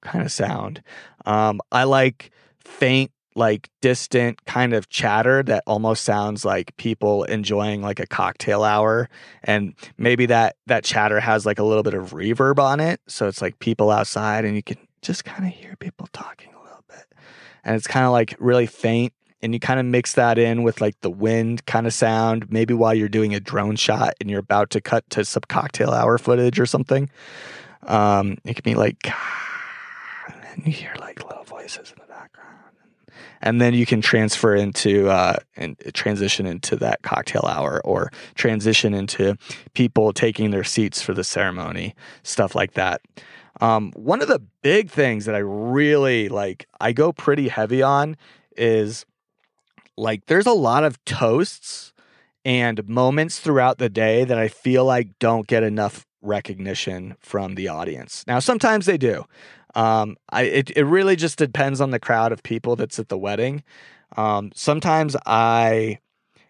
kind 0.00 0.24
of 0.24 0.32
sound. 0.32 0.82
Um, 1.26 1.60
I 1.70 1.84
like 1.84 2.30
faint, 2.64 3.10
like 3.40 3.68
distant 3.80 4.44
kind 4.44 4.72
of 4.72 4.88
chatter 4.88 5.42
that 5.42 5.64
almost 5.66 6.04
sounds 6.04 6.44
like 6.44 6.76
people 6.76 7.24
enjoying 7.24 7.82
like 7.82 7.98
a 7.98 8.06
cocktail 8.06 8.62
hour, 8.62 9.08
and 9.42 9.74
maybe 9.98 10.26
that 10.26 10.54
that 10.66 10.84
chatter 10.84 11.18
has 11.18 11.44
like 11.44 11.58
a 11.58 11.64
little 11.64 11.82
bit 11.82 11.94
of 11.94 12.12
reverb 12.12 12.60
on 12.60 12.78
it, 12.78 13.00
so 13.08 13.26
it's 13.26 13.42
like 13.42 13.58
people 13.58 13.90
outside, 13.90 14.44
and 14.44 14.54
you 14.54 14.62
can 14.62 14.78
just 15.02 15.24
kind 15.24 15.44
of 15.44 15.52
hear 15.52 15.74
people 15.76 16.06
talking 16.12 16.54
a 16.54 16.62
little 16.62 16.84
bit, 16.88 17.06
and 17.64 17.74
it's 17.74 17.88
kind 17.88 18.06
of 18.06 18.12
like 18.12 18.36
really 18.38 18.66
faint. 18.66 19.12
And 19.42 19.54
you 19.54 19.58
kind 19.58 19.80
of 19.80 19.86
mix 19.86 20.12
that 20.16 20.36
in 20.36 20.64
with 20.64 20.82
like 20.82 21.00
the 21.00 21.08
wind 21.08 21.64
kind 21.64 21.86
of 21.86 21.94
sound, 21.94 22.52
maybe 22.52 22.74
while 22.74 22.92
you're 22.92 23.08
doing 23.08 23.34
a 23.34 23.40
drone 23.40 23.74
shot 23.74 24.12
and 24.20 24.28
you're 24.28 24.38
about 24.38 24.68
to 24.72 24.82
cut 24.82 25.08
to 25.10 25.24
some 25.24 25.44
cocktail 25.48 25.92
hour 25.92 26.18
footage 26.18 26.60
or 26.60 26.66
something. 26.66 27.08
Um, 27.84 28.36
it 28.44 28.52
can 28.52 28.62
be 28.64 28.74
like, 28.74 29.10
and 30.28 30.66
you 30.66 30.72
hear 30.72 30.94
like 31.00 31.24
little 31.24 31.44
voices 31.44 31.94
and 33.40 33.60
then 33.60 33.74
you 33.74 33.86
can 33.86 34.00
transfer 34.00 34.54
into 34.54 35.08
uh, 35.08 35.36
and 35.56 35.76
transition 35.94 36.46
into 36.46 36.76
that 36.76 37.02
cocktail 37.02 37.46
hour 37.46 37.80
or 37.84 38.10
transition 38.34 38.94
into 38.94 39.36
people 39.74 40.12
taking 40.12 40.50
their 40.50 40.64
seats 40.64 41.00
for 41.02 41.14
the 41.14 41.24
ceremony 41.24 41.94
stuff 42.22 42.54
like 42.54 42.74
that. 42.74 43.00
Um, 43.60 43.92
one 43.94 44.22
of 44.22 44.28
the 44.28 44.40
big 44.62 44.90
things 44.90 45.26
that 45.26 45.34
i 45.34 45.38
really 45.38 46.28
like 46.28 46.66
i 46.80 46.92
go 46.92 47.12
pretty 47.12 47.48
heavy 47.48 47.82
on 47.82 48.16
is 48.56 49.04
like 49.96 50.26
there's 50.26 50.46
a 50.46 50.52
lot 50.52 50.84
of 50.84 51.02
toasts 51.04 51.92
and 52.44 52.86
moments 52.88 53.38
throughout 53.38 53.78
the 53.78 53.90
day 53.90 54.24
that 54.24 54.38
i 54.38 54.48
feel 54.48 54.84
like 54.84 55.18
don't 55.18 55.46
get 55.46 55.62
enough 55.62 56.06
recognition 56.22 57.16
from 57.20 57.54
the 57.54 57.68
audience. 57.68 58.24
Now 58.26 58.38
sometimes 58.38 58.86
they 58.86 58.98
do 58.98 59.24
um, 59.74 60.16
I 60.30 60.42
it, 60.42 60.70
it 60.76 60.84
really 60.84 61.16
just 61.16 61.38
depends 61.38 61.80
on 61.80 61.90
the 61.90 62.00
crowd 62.00 62.32
of 62.32 62.42
people 62.42 62.76
that's 62.76 62.98
at 62.98 63.08
the 63.08 63.18
wedding. 63.18 63.62
Um, 64.16 64.50
sometimes 64.54 65.16
I 65.26 65.98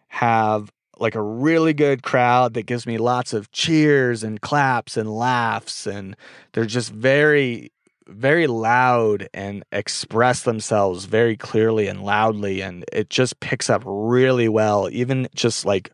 have 0.09 0.71
like 0.99 1.15
a 1.15 1.23
really 1.23 1.73
good 1.73 2.03
crowd 2.03 2.55
that 2.55 2.67
gives 2.67 2.87
me 2.87 2.99
lots 2.99 3.33
of 3.33 3.51
cheers 3.53 4.23
and 4.23 4.41
claps 4.41 4.97
and 4.97 5.11
laughs, 5.11 5.87
and 5.87 6.17
they're 6.53 6.67
just 6.67 6.93
very, 6.93 7.73
very 8.07 8.47
loud 8.47 9.29
and 9.33 9.65
express 9.73 10.43
themselves 10.43 11.07
very 11.07 11.37
clearly 11.37 11.89
and 11.89 12.05
loudly, 12.05 12.61
and 12.61 12.85
it 12.93 13.09
just 13.09 13.41
picks 13.41 13.71
up 13.71 13.83
really 13.87 14.49
well, 14.49 14.89
even 14.93 15.29
just 15.35 15.65
like 15.65 15.91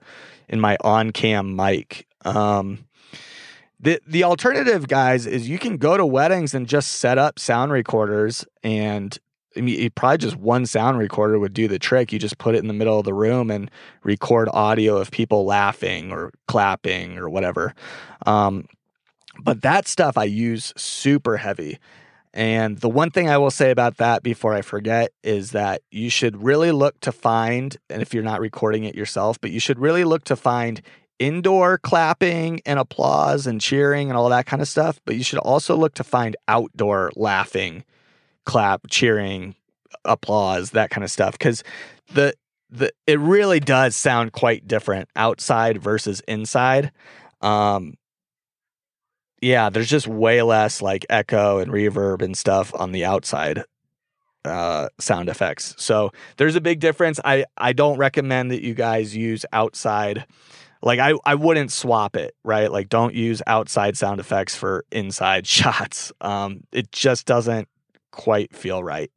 in 0.48 0.60
my 0.60 0.76
on 0.82 1.12
cam 1.12 1.54
mic. 1.54 2.06
Um, 2.24 2.85
the 3.78 4.00
the 4.06 4.24
alternative, 4.24 4.88
guys, 4.88 5.26
is 5.26 5.48
you 5.48 5.58
can 5.58 5.76
go 5.76 5.96
to 5.96 6.06
weddings 6.06 6.54
and 6.54 6.66
just 6.66 6.92
set 6.92 7.18
up 7.18 7.38
sound 7.38 7.72
recorders 7.72 8.44
and 8.62 9.18
I 9.56 9.62
mean, 9.62 9.90
probably 9.94 10.18
just 10.18 10.36
one 10.36 10.66
sound 10.66 10.98
recorder 10.98 11.38
would 11.38 11.54
do 11.54 11.66
the 11.66 11.78
trick. 11.78 12.12
You 12.12 12.18
just 12.18 12.38
put 12.38 12.54
it 12.54 12.58
in 12.58 12.68
the 12.68 12.74
middle 12.74 12.98
of 12.98 13.04
the 13.04 13.14
room 13.14 13.50
and 13.50 13.70
record 14.02 14.48
audio 14.52 14.98
of 14.98 15.10
people 15.10 15.46
laughing 15.46 16.12
or 16.12 16.30
clapping 16.46 17.16
or 17.18 17.30
whatever. 17.30 17.74
Um, 18.26 18.66
but 19.40 19.62
that 19.62 19.88
stuff 19.88 20.18
I 20.18 20.24
use 20.24 20.72
super 20.76 21.36
heavy. 21.38 21.78
And 22.34 22.78
the 22.78 22.88
one 22.88 23.10
thing 23.10 23.30
I 23.30 23.38
will 23.38 23.50
say 23.50 23.70
about 23.70 23.96
that 23.96 24.22
before 24.22 24.52
I 24.52 24.60
forget 24.60 25.10
is 25.22 25.52
that 25.52 25.80
you 25.90 26.10
should 26.10 26.42
really 26.42 26.70
look 26.70 27.00
to 27.00 27.12
find, 27.12 27.74
and 27.88 28.02
if 28.02 28.12
you're 28.12 28.22
not 28.22 28.40
recording 28.40 28.84
it 28.84 28.94
yourself, 28.94 29.40
but 29.40 29.52
you 29.52 29.60
should 29.60 29.78
really 29.78 30.04
look 30.04 30.24
to 30.24 30.36
find 30.36 30.82
indoor 31.18 31.78
clapping 31.78 32.60
and 32.66 32.78
applause 32.78 33.46
and 33.46 33.60
cheering 33.60 34.08
and 34.08 34.16
all 34.16 34.28
that 34.28 34.46
kind 34.46 34.62
of 34.62 34.68
stuff, 34.68 35.00
but 35.04 35.16
you 35.16 35.22
should 35.22 35.38
also 35.38 35.76
look 35.76 35.94
to 35.94 36.04
find 36.04 36.36
outdoor 36.48 37.10
laughing, 37.16 37.84
clap, 38.44 38.82
cheering, 38.88 39.54
applause, 40.04 40.70
that 40.70 40.90
kind 40.90 41.04
of 41.04 41.10
stuff 41.10 41.32
because 41.32 41.62
the 42.12 42.34
the 42.68 42.92
it 43.06 43.18
really 43.20 43.60
does 43.60 43.94
sound 43.96 44.32
quite 44.32 44.66
different 44.66 45.08
outside 45.16 45.82
versus 45.82 46.20
inside. 46.26 46.92
Um 47.40 47.94
yeah, 49.40 49.70
there's 49.70 49.88
just 49.88 50.06
way 50.06 50.42
less 50.42 50.82
like 50.82 51.06
echo 51.10 51.58
and 51.58 51.70
reverb 51.70 52.22
and 52.22 52.36
stuff 52.36 52.72
on 52.74 52.92
the 52.92 53.04
outside 53.04 53.64
uh, 54.46 54.88
sound 54.98 55.28
effects. 55.28 55.74
So 55.76 56.12
there's 56.36 56.56
a 56.56 56.60
big 56.60 56.80
difference. 56.80 57.20
I 57.24 57.44
I 57.56 57.72
don't 57.72 57.98
recommend 57.98 58.50
that 58.50 58.62
you 58.62 58.74
guys 58.74 59.16
use 59.16 59.44
outside 59.52 60.24
like 60.86 61.00
I, 61.00 61.14
I 61.24 61.34
wouldn't 61.34 61.72
swap 61.72 62.14
it, 62.14 62.36
right? 62.44 62.70
Like 62.70 62.88
don't 62.88 63.12
use 63.12 63.42
outside 63.48 63.96
sound 63.96 64.20
effects 64.20 64.54
for 64.54 64.84
inside 64.92 65.44
shots. 65.58 66.12
Um, 66.20 66.60
it 66.70 66.92
just 66.92 67.26
doesn't 67.26 67.68
quite 68.12 68.54
feel 68.54 68.84
right. 68.84 69.10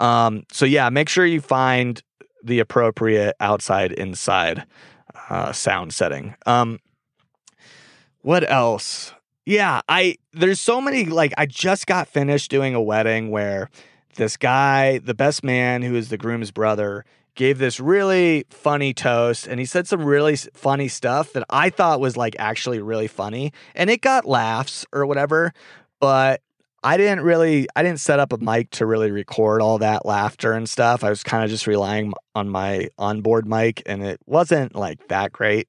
Um, 0.00 0.44
so 0.50 0.64
yeah, 0.64 0.88
make 0.88 1.10
sure 1.10 1.26
you 1.26 1.42
find 1.42 2.02
the 2.42 2.58
appropriate 2.58 3.36
outside 3.38 3.92
inside 3.92 4.64
uh, 5.28 5.52
sound 5.52 5.92
setting. 5.92 6.36
Um, 6.46 6.80
what 8.22 8.50
else? 8.50 9.12
Yeah, 9.44 9.82
I 9.86 10.16
there's 10.32 10.58
so 10.58 10.80
many 10.80 11.04
like 11.04 11.34
I 11.36 11.44
just 11.44 11.86
got 11.86 12.08
finished 12.08 12.50
doing 12.50 12.74
a 12.74 12.80
wedding 12.80 13.30
where 13.30 13.68
this 14.16 14.38
guy, 14.38 15.00
the 15.00 15.12
best 15.12 15.44
man 15.44 15.82
who 15.82 15.96
is 15.96 16.08
the 16.08 16.16
groom's 16.16 16.50
brother, 16.50 17.04
gave 17.34 17.58
this 17.58 17.80
really 17.80 18.44
funny 18.50 18.94
toast 18.94 19.46
and 19.46 19.58
he 19.58 19.66
said 19.66 19.86
some 19.86 20.04
really 20.04 20.36
funny 20.54 20.88
stuff 20.88 21.32
that 21.32 21.44
I 21.50 21.70
thought 21.70 22.00
was 22.00 22.16
like 22.16 22.36
actually 22.38 22.80
really 22.80 23.08
funny 23.08 23.52
and 23.74 23.90
it 23.90 24.00
got 24.00 24.24
laughs 24.24 24.86
or 24.92 25.06
whatever 25.06 25.52
but 26.00 26.40
I 26.84 26.98
didn't 26.98 27.22
really 27.22 27.66
I 27.74 27.82
didn't 27.82 28.00
set 28.00 28.20
up 28.20 28.32
a 28.32 28.38
mic 28.38 28.70
to 28.72 28.86
really 28.86 29.10
record 29.10 29.62
all 29.62 29.78
that 29.78 30.04
laughter 30.04 30.52
and 30.52 30.68
stuff. 30.68 31.02
I 31.02 31.08
was 31.08 31.22
kind 31.22 31.42
of 31.42 31.48
just 31.48 31.66
relying 31.66 32.12
on 32.34 32.50
my 32.50 32.90
onboard 32.98 33.46
mic 33.46 33.82
and 33.86 34.02
it 34.02 34.20
wasn't 34.26 34.76
like 34.76 35.08
that 35.08 35.32
great. 35.32 35.66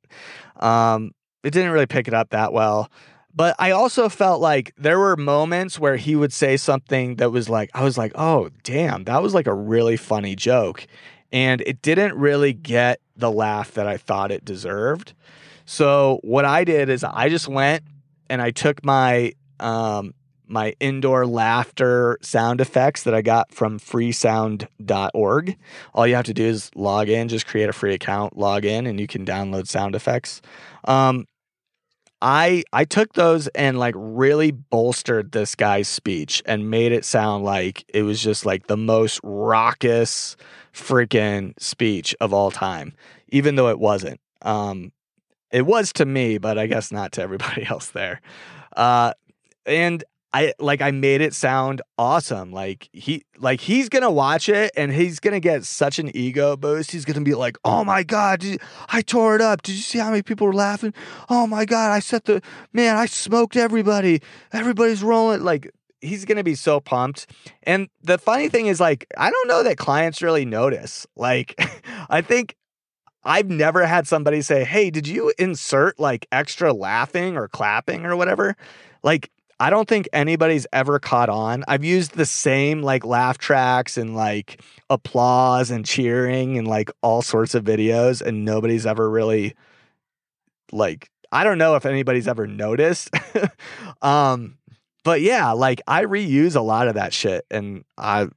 Um 0.60 1.12
it 1.44 1.52
didn't 1.52 1.72
really 1.72 1.86
pick 1.86 2.10
it 2.10 2.14
up 2.14 2.32
that 2.32 2.52
well. 2.52 2.92
But 3.34 3.56
I 3.60 3.72
also 3.72 4.08
felt 4.10 4.42
like 4.42 4.74
there 4.78 5.00
were 5.00 5.16
moments 5.16 5.80
where 5.80 5.98
he 5.98 6.16
would 6.16 6.32
say 6.32 6.56
something 6.56 7.18
that 7.18 7.32
was 7.32 7.50
like, 7.50 7.70
I 7.74 7.84
was 7.84 7.98
like, 7.98 8.14
oh, 8.16 8.50
damn, 8.64 9.04
that 9.06 9.22
was 9.22 9.34
like 9.34 9.46
a 9.46 9.54
really 9.54 9.98
funny 9.98 10.38
joke 10.38 10.88
and 11.36 11.62
it 11.66 11.82
didn't 11.82 12.16
really 12.16 12.54
get 12.54 13.02
the 13.18 13.30
laugh 13.30 13.74
that 13.74 13.86
I 13.86 13.98
thought 13.98 14.32
it 14.32 14.46
deserved. 14.46 15.14
So 15.66 16.20
what 16.24 16.46
I 16.46 16.64
did 16.64 16.90
is 16.90 17.04
I 17.04 17.28
just 17.28 17.50
went 17.50 17.84
and 18.30 18.42
I 18.42 18.52
took 18.52 18.86
my 18.86 19.34
um, 19.60 20.14
my 20.48 20.76
indoor 20.80 21.26
laughter 21.28 22.18
sound 22.22 22.62
effects 22.62 23.04
that 23.04 23.14
I 23.14 23.22
got 23.22 23.52
from 23.52 23.80
freesound.org. 23.80 25.58
All 25.94 26.08
you 26.08 26.16
have 26.16 26.26
to 26.26 26.34
do 26.34 26.46
is 26.46 26.72
log 26.74 27.10
in, 27.10 27.28
just 27.28 27.48
create 27.48 27.68
a 27.68 27.74
free 27.74 27.94
account, 27.94 28.38
log 28.38 28.64
in, 28.64 28.88
and 28.88 28.98
you 28.98 29.08
can 29.08 29.26
download 29.26 29.68
sound 29.68 29.94
effects. 29.94 30.42
Um, 30.86 31.26
I 32.22 32.64
I 32.72 32.86
took 32.86 33.14
those 33.14 33.48
and 33.50 33.78
like 33.78 33.94
really 33.98 34.52
bolstered 34.52 35.34
this 35.34 35.54
guy's 35.54 35.90
speech 35.90 36.42
and 36.46 36.70
made 36.70 36.94
it 36.94 37.04
sound 37.04 37.44
like 37.44 37.84
it 37.90 38.04
was 38.04 38.22
just 38.22 38.46
like 38.46 38.68
the 38.68 38.78
most 38.78 39.20
raucous 39.22 40.38
freaking 40.76 41.54
speech 41.60 42.14
of 42.20 42.34
all 42.34 42.52
time, 42.52 42.94
even 43.30 43.56
though 43.56 43.70
it 43.70 43.80
wasn't. 43.80 44.20
Um, 44.42 44.92
it 45.52 45.66
was 45.66 45.94
to 45.94 46.06
me, 46.06 46.38
but 46.38 46.58
I 46.58 46.68
guess 46.68 46.92
not 46.92 47.14
to 47.14 47.22
everybody 47.22 47.66
else 47.70 47.92
there. 47.92 48.22
Uh, 48.76 49.14
and 49.66 50.04
I 50.34 50.54
like 50.60 50.82
I 50.82 50.92
made 50.92 51.22
it 51.22 51.34
sound 51.34 51.82
awesome. 51.98 52.52
Like 52.52 52.90
he 52.92 53.24
like 53.38 53.62
he's 53.62 53.88
gonna 53.88 54.12
watch 54.12 54.50
it 54.50 54.70
and 54.76 54.92
he's 54.92 55.22
gonna 55.22 55.40
get 55.40 55.64
such 55.64 55.98
an 55.98 56.16
ego 56.16 56.58
boost. 56.58 56.92
He's 56.92 57.06
gonna 57.06 57.22
be 57.22 57.36
like, 57.36 57.58
"Oh 57.64 57.86
my 57.86 58.04
god, 58.04 58.46
I 58.90 59.02
tore 59.02 59.36
it 59.36 59.42
up. 59.42 59.62
Did 59.62 59.76
you 59.76 59.82
see 59.82 59.98
how 59.98 60.10
many 60.10 60.24
people 60.24 60.46
were 60.46 60.54
laughing? 60.54 60.94
Oh 61.30 61.48
my 61.48 61.64
god, 61.64 61.92
I 61.92 62.00
set 62.00 62.26
the 62.26 62.42
man. 62.74 62.98
I 62.98 63.06
smoked 63.06 63.56
everybody. 63.56 64.22
Everybody's 64.52 65.02
rolling." 65.02 65.42
Like 65.42 65.72
he's 66.06 66.26
gonna 66.26 66.44
be 66.44 66.56
so 66.56 66.80
pumped. 66.80 67.28
And 67.64 67.90
the 68.02 68.18
funny 68.18 68.50
thing 68.50 68.68
is, 68.68 68.80
like, 68.80 69.08
I 69.18 69.30
don't 69.30 69.48
know 69.48 69.64
that 69.64 69.78
clients 69.78 70.22
really 70.22 70.46
notice. 70.46 71.06
Like, 71.16 71.60
I 72.10 72.22
think 72.22 72.56
I've 73.24 73.50
never 73.50 73.86
had 73.86 74.08
somebody 74.08 74.42
say, 74.42 74.64
Hey, 74.64 74.92
did 74.92 75.08
you 75.08 75.34
insert 75.40 76.00
like 76.00 76.28
extra 76.32 76.72
laughing 76.72 77.36
or 77.36 77.48
clapping 77.48 78.06
or 78.06 78.16
whatever? 78.16 78.56
Like, 79.04 79.32
I 79.60 79.70
don't 79.70 79.88
think 79.88 80.10
anybody's 80.12 80.68
ever 80.74 81.00
caught 81.00 81.30
on. 81.30 81.64
I've 81.68 81.84
used 81.84 82.16
the 82.16 82.26
same 82.26 82.82
like 82.82 83.06
laugh 83.06 83.38
tracks 83.38 83.98
and 83.98 84.16
like 84.16 84.62
applause 84.90 85.72
and 85.72 85.86
cheering 85.86 86.58
and 86.58 86.68
like 86.68 86.92
all 87.02 87.22
sorts 87.22 87.56
of 87.56 87.64
videos, 87.64 88.22
and 88.22 88.46
nobody's 88.46 88.86
ever 88.86 89.10
really 89.10 89.56
like, 90.72 91.10
I 91.32 91.44
don't 91.44 91.58
know 91.58 91.76
if 91.76 91.86
anybody's 91.86 92.28
ever 92.28 92.48
noticed. 92.48 93.10
um, 94.02 94.58
but 95.06 95.22
yeah, 95.22 95.52
like 95.52 95.82
I 95.88 96.04
reuse 96.04 96.56
a 96.56 96.62
lot 96.62 96.90
of 96.90 96.96
that 96.96 97.14
shit. 97.14 97.46
And 97.52 97.86
I, 97.96 98.28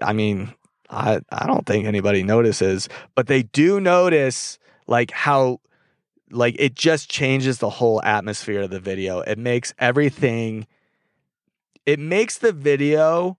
I 0.00 0.14
mean, 0.14 0.52
I, 0.88 1.20
I 1.30 1.46
don't 1.46 1.66
think 1.66 1.86
anybody 1.86 2.22
notices, 2.22 2.88
but 3.14 3.26
they 3.26 3.42
do 3.42 3.78
notice 3.78 4.58
like 4.86 5.10
how 5.12 5.60
like 6.30 6.56
it 6.58 6.74
just 6.74 7.10
changes 7.10 7.58
the 7.58 7.68
whole 7.68 8.02
atmosphere 8.02 8.62
of 8.62 8.70
the 8.70 8.80
video. 8.80 9.20
It 9.20 9.38
makes 9.38 9.74
everything 9.78 10.66
it 11.84 11.98
makes 11.98 12.38
the 12.38 12.52
video 12.52 13.36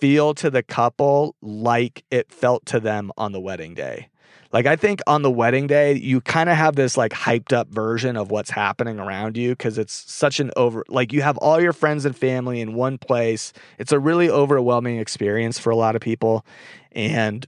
feel 0.00 0.34
to 0.34 0.50
the 0.50 0.62
couple 0.62 1.34
like 1.40 2.04
it 2.10 2.30
felt 2.30 2.66
to 2.66 2.78
them 2.78 3.10
on 3.16 3.32
the 3.32 3.40
wedding 3.40 3.74
day. 3.74 4.10
Like 4.54 4.66
I 4.66 4.76
think 4.76 5.00
on 5.08 5.22
the 5.22 5.32
wedding 5.32 5.66
day 5.66 5.94
you 5.94 6.20
kind 6.20 6.48
of 6.48 6.56
have 6.56 6.76
this 6.76 6.96
like 6.96 7.12
hyped 7.12 7.52
up 7.52 7.68
version 7.68 8.16
of 8.16 8.30
what's 8.30 8.50
happening 8.50 9.00
around 9.00 9.36
you 9.36 9.56
cuz 9.56 9.78
it's 9.78 9.92
such 9.92 10.38
an 10.38 10.52
over 10.56 10.84
like 10.88 11.12
you 11.12 11.22
have 11.22 11.36
all 11.38 11.60
your 11.60 11.72
friends 11.72 12.04
and 12.04 12.16
family 12.16 12.60
in 12.60 12.74
one 12.74 12.96
place. 12.96 13.52
It's 13.80 13.90
a 13.90 13.98
really 13.98 14.30
overwhelming 14.30 14.98
experience 14.98 15.58
for 15.58 15.70
a 15.70 15.76
lot 15.76 15.96
of 15.96 16.02
people 16.02 16.46
and 16.92 17.44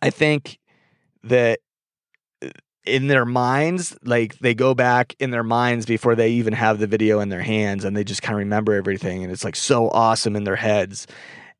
I 0.00 0.10
think 0.10 0.60
that 1.24 1.58
uh, 2.40 2.50
in 2.84 3.08
their 3.08 3.24
minds, 3.24 3.96
like 4.04 4.38
they 4.38 4.54
go 4.54 4.74
back 4.74 5.16
in 5.18 5.32
their 5.32 5.42
minds 5.42 5.86
before 5.86 6.14
they 6.14 6.30
even 6.30 6.52
have 6.52 6.78
the 6.78 6.86
video 6.86 7.18
in 7.18 7.30
their 7.30 7.42
hands 7.42 7.84
and 7.84 7.96
they 7.96 8.04
just 8.04 8.22
kind 8.22 8.34
of 8.34 8.38
remember 8.38 8.74
everything. 8.74 9.24
And 9.24 9.32
it's 9.32 9.44
like 9.44 9.56
so 9.56 9.90
awesome 9.90 10.36
in 10.36 10.44
their 10.44 10.56
heads. 10.56 11.08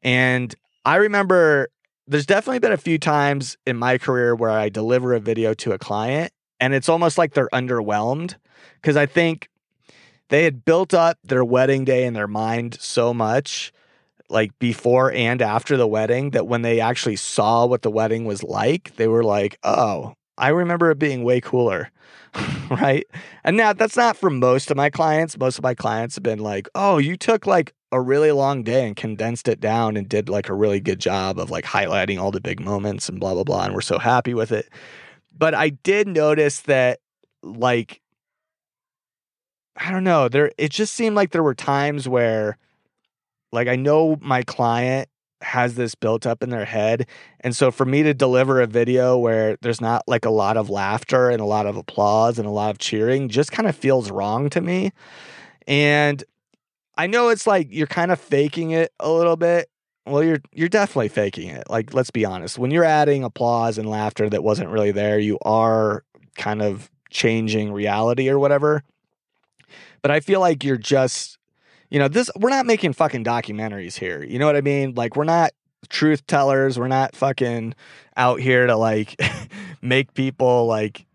And 0.03 0.55
I 0.85 0.96
remember 0.96 1.68
there's 2.07 2.27
definitely 2.27 2.59
been 2.59 2.73
a 2.73 2.77
few 2.77 2.99
times 2.99 3.57
in 3.67 3.77
my 3.77 3.99
career 3.99 4.35
where 4.35 4.51
I 4.51 4.69
deliver 4.69 5.15
a 5.15 5.21
video 5.21 5.55
to 5.55 5.73
a 5.73 5.79
client 5.79 6.33
and 6.61 6.75
it's 6.75 6.88
almost 6.88 7.19
like 7.19 7.35
they're 7.35 7.49
underwhelmed 7.53 8.37
because 8.81 8.97
I 8.97 9.07
think 9.07 9.49
they 10.29 10.45
had 10.45 10.65
built 10.65 10.95
up 10.95 11.19
their 11.25 11.45
wedding 11.45 11.85
day 11.85 12.05
in 12.05 12.15
their 12.15 12.29
mind 12.29 12.79
so 12.81 13.12
much 13.12 13.73
like 14.29 14.59
before 14.59 15.12
and 15.12 15.43
after 15.43 15.77
the 15.77 15.87
wedding 15.87 16.31
that 16.31 16.47
when 16.47 16.62
they 16.62 16.81
actually 16.81 17.17
saw 17.17 17.67
what 17.67 17.83
the 17.83 17.91
wedding 17.91 18.25
was 18.25 18.43
like, 18.43 18.97
they 18.97 19.07
were 19.07 19.23
like, 19.23 19.59
oh, 19.62 20.15
I 20.38 20.49
remember 20.49 20.91
it 20.91 20.99
being 20.99 21.23
way 21.23 21.41
cooler. 21.41 21.91
right. 22.71 23.05
And 23.45 23.57
now 23.57 23.75
that's 23.75 23.97
not 23.97 24.17
for 24.17 24.31
most 24.31 24.71
of 24.71 24.77
my 24.77 24.88
clients. 24.88 25.38
Most 25.38 25.59
of 25.59 25.65
my 25.65 25.75
clients 25.75 26.15
have 26.15 26.23
been 26.23 26.38
like, 26.38 26.69
oh, 26.75 26.97
you 26.99 27.17
took 27.17 27.47
like 27.47 27.75
a 27.93 28.01
really 28.01 28.33
long 28.33 28.63
day 28.63 28.87
and 28.87 28.97
condensed 28.97 29.47
it 29.47 29.61
down 29.61 29.97
and 29.97 30.09
did 30.09 30.31
like 30.31 30.49
a 30.49 30.55
really 30.55 30.81
good 30.81 30.99
job 30.99 31.39
of 31.39 31.51
like 31.51 31.65
highlighting 31.65 32.19
all 32.19 32.31
the 32.31 32.41
big 32.41 32.59
moments 32.59 33.09
and 33.09 33.21
blah, 33.21 33.35
blah, 33.35 33.45
blah. 33.45 33.65
And 33.65 33.75
we're 33.75 33.83
so 33.83 33.99
happy 33.99 34.33
with 34.33 34.51
it. 34.51 34.69
But 35.37 35.55
I 35.55 35.69
did 35.69 36.09
notice 36.09 36.61
that 36.61 37.01
like, 37.43 38.01
I 39.77 39.91
don't 39.91 40.05
know, 40.05 40.29
there, 40.29 40.53
it 40.57 40.71
just 40.71 40.95
seemed 40.95 41.17
like 41.17 41.31
there 41.31 41.43
were 41.43 41.55
times 41.55 42.09
where 42.09 42.57
like 43.53 43.69
I 43.69 43.77
know 43.77 44.17
my 44.23 44.43
client 44.43 45.09
has 45.43 45.75
this 45.75 45.95
built 45.95 46.27
up 46.27 46.43
in 46.43 46.51
their 46.51 46.65
head. 46.65 47.07
And 47.41 47.55
so 47.55 47.71
for 47.71 47.85
me 47.85 48.03
to 48.05 48.15
deliver 48.15 48.61
a 48.61 48.67
video 48.67 49.19
where 49.19 49.59
there's 49.61 49.81
not 49.81 50.03
like 50.07 50.25
a 50.25 50.31
lot 50.31 50.57
of 50.57 50.71
laughter 50.71 51.29
and 51.29 51.41
a 51.41 51.45
lot 51.45 51.67
of 51.67 51.77
applause 51.77 52.39
and 52.39 52.47
a 52.47 52.51
lot 52.51 52.71
of 52.71 52.79
cheering 52.79 53.29
just 53.29 53.53
kind 53.53 53.69
of 53.69 53.77
feels 53.77 54.11
wrong 54.11 54.49
to 54.51 54.61
me. 54.61 54.93
And 55.67 56.25
I 56.97 57.07
know 57.07 57.29
it's 57.29 57.47
like 57.47 57.69
you're 57.71 57.87
kind 57.87 58.11
of 58.11 58.21
faking 58.21 58.71
it 58.71 58.93
a 59.01 59.11
little 59.11 59.37
bit. 59.37 59.69
Well, 60.07 60.23
you're 60.23 60.41
you're 60.53 60.69
definitely 60.69 61.09
faking 61.09 61.49
it. 61.49 61.71
Like 61.71 61.95
let's 61.95 62.11
be 62.11 62.25
honest. 62.25 62.59
When 62.59 62.71
you're 62.71 62.85
adding 62.85 63.25
applause 63.25 63.79
and 63.79 63.89
laughter 63.89 64.29
that 64.31 64.43
wasn't 64.43 64.71
really 64.71 64.93
there, 64.93 65.19
you 65.19 65.39
are 65.43 66.05
kind 66.37 66.63
of 66.63 66.91
changing 67.11 67.73
reality 67.73 68.29
or 68.29 68.39
whatever. 68.39 68.83
But 70.03 70.11
I 70.11 70.21
feel 70.21 70.41
like 70.41 70.65
you're 70.65 70.77
just 70.77 71.39
you 71.91 71.99
know, 71.99 72.09
this 72.09 72.31
we're 72.37 72.51
not 72.51 72.65
making 72.65 72.95
fucking 72.95 73.23
documentaries 73.23 73.99
here. 73.99 74.25
You 74.25 74.39
know 74.39 74.47
what 74.47 74.57
I 74.57 74.63
mean? 74.63 74.95
Like 74.95 75.15
we're 75.15 75.25
not 75.25 75.53
truth 75.91 76.27
tellers. 76.27 76.79
We're 76.79 76.89
not 76.89 77.15
fucking 77.15 77.75
out 78.17 78.41
here 78.41 78.67
to 78.67 78.77
like 78.77 79.21
make 79.83 80.15
people 80.15 80.67
like 80.67 81.07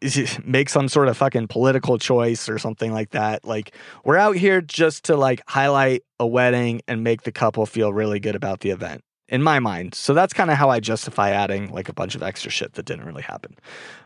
make 0.44 0.68
some 0.68 0.88
sort 0.88 1.08
of 1.08 1.16
fucking 1.16 1.48
political 1.48 1.98
choice 1.98 2.48
or 2.48 2.58
something 2.58 2.92
like 2.92 3.10
that. 3.10 3.44
Like 3.44 3.74
we're 4.04 4.16
out 4.16 4.36
here 4.36 4.60
just 4.60 5.04
to 5.04 5.16
like 5.16 5.42
highlight 5.46 6.02
a 6.18 6.26
wedding 6.26 6.82
and 6.88 7.04
make 7.04 7.22
the 7.22 7.32
couple 7.32 7.66
feel 7.66 7.92
really 7.92 8.20
good 8.20 8.34
about 8.34 8.60
the 8.60 8.70
event 8.70 9.04
in 9.28 9.42
my 9.42 9.58
mind. 9.58 9.94
So 9.94 10.14
that's 10.14 10.32
kind 10.32 10.50
of 10.50 10.56
how 10.56 10.70
I 10.70 10.80
justify 10.80 11.30
adding 11.30 11.72
like 11.72 11.88
a 11.88 11.92
bunch 11.94 12.14
of 12.14 12.22
extra 12.22 12.50
shit 12.50 12.74
that 12.74 12.86
didn't 12.86 13.06
really 13.06 13.22
happen. 13.22 13.56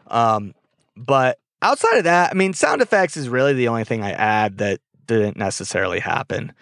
Um, 0.09 0.55
but 0.97 1.39
outside 1.63 1.99
of 1.99 2.05
that, 2.05 2.31
I 2.31 2.35
mean, 2.35 2.53
sound 2.53 2.83
effects 2.83 3.17
is 3.17 3.29
really 3.29 3.55
the 3.55 3.69
only 3.69 3.85
thing 3.85 4.03
I 4.03 4.13
add 4.13 4.59
that 4.59 4.81
didn't 5.07 5.37
necessarily 5.37 6.01
happen. 6.01 6.53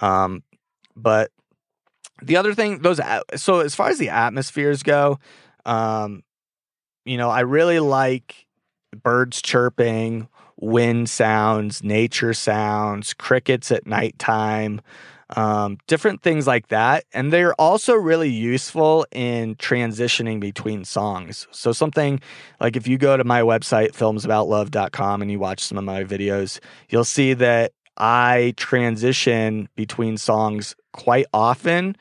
Um, 0.00 0.42
but 0.94 1.30
the 2.22 2.36
other 2.36 2.54
thing, 2.54 2.80
those 2.80 3.00
so 3.36 3.60
as 3.60 3.74
far 3.74 3.88
as 3.88 3.98
the 3.98 4.10
atmospheres 4.10 4.82
go, 4.82 5.18
um, 5.64 6.22
you 7.04 7.16
know, 7.16 7.30
I 7.30 7.40
really 7.40 7.80
like 7.80 8.41
birds 9.02 9.40
chirping, 9.42 10.28
wind 10.56 11.08
sounds, 11.10 11.82
nature 11.82 12.34
sounds, 12.34 13.14
crickets 13.14 13.70
at 13.70 13.86
nighttime 13.86 14.80
um, 15.36 15.78
different 15.86 16.22
things 16.22 16.46
like 16.46 16.68
that. 16.68 17.04
And 17.12 17.32
they're 17.32 17.54
also 17.54 17.94
really 17.94 18.28
useful 18.28 19.06
in 19.12 19.56
transitioning 19.56 20.40
between 20.40 20.84
songs. 20.84 21.46
So, 21.50 21.72
something 21.72 22.20
like 22.60 22.76
if 22.76 22.86
you 22.86 22.98
go 22.98 23.16
to 23.16 23.24
my 23.24 23.40
website, 23.40 23.92
filmsaboutlove.com, 23.92 25.22
and 25.22 25.30
you 25.30 25.38
watch 25.38 25.60
some 25.60 25.78
of 25.78 25.84
my 25.84 26.04
videos, 26.04 26.60
you'll 26.88 27.04
see 27.04 27.34
that 27.34 27.72
I 27.96 28.54
transition 28.56 29.68
between 29.76 30.16
songs 30.16 30.74
quite 30.92 31.26
often, 31.32 31.96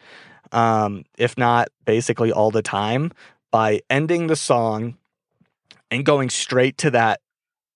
um, 0.52 1.04
if 1.18 1.38
not 1.38 1.70
basically 1.86 2.32
all 2.32 2.52
the 2.52 2.62
time, 2.62 3.12
by 3.52 3.82
ending 3.90 4.28
the 4.28 4.36
song 4.36 4.98
and 5.92 6.06
going 6.06 6.30
straight 6.30 6.78
to 6.80 6.92
that 6.92 7.22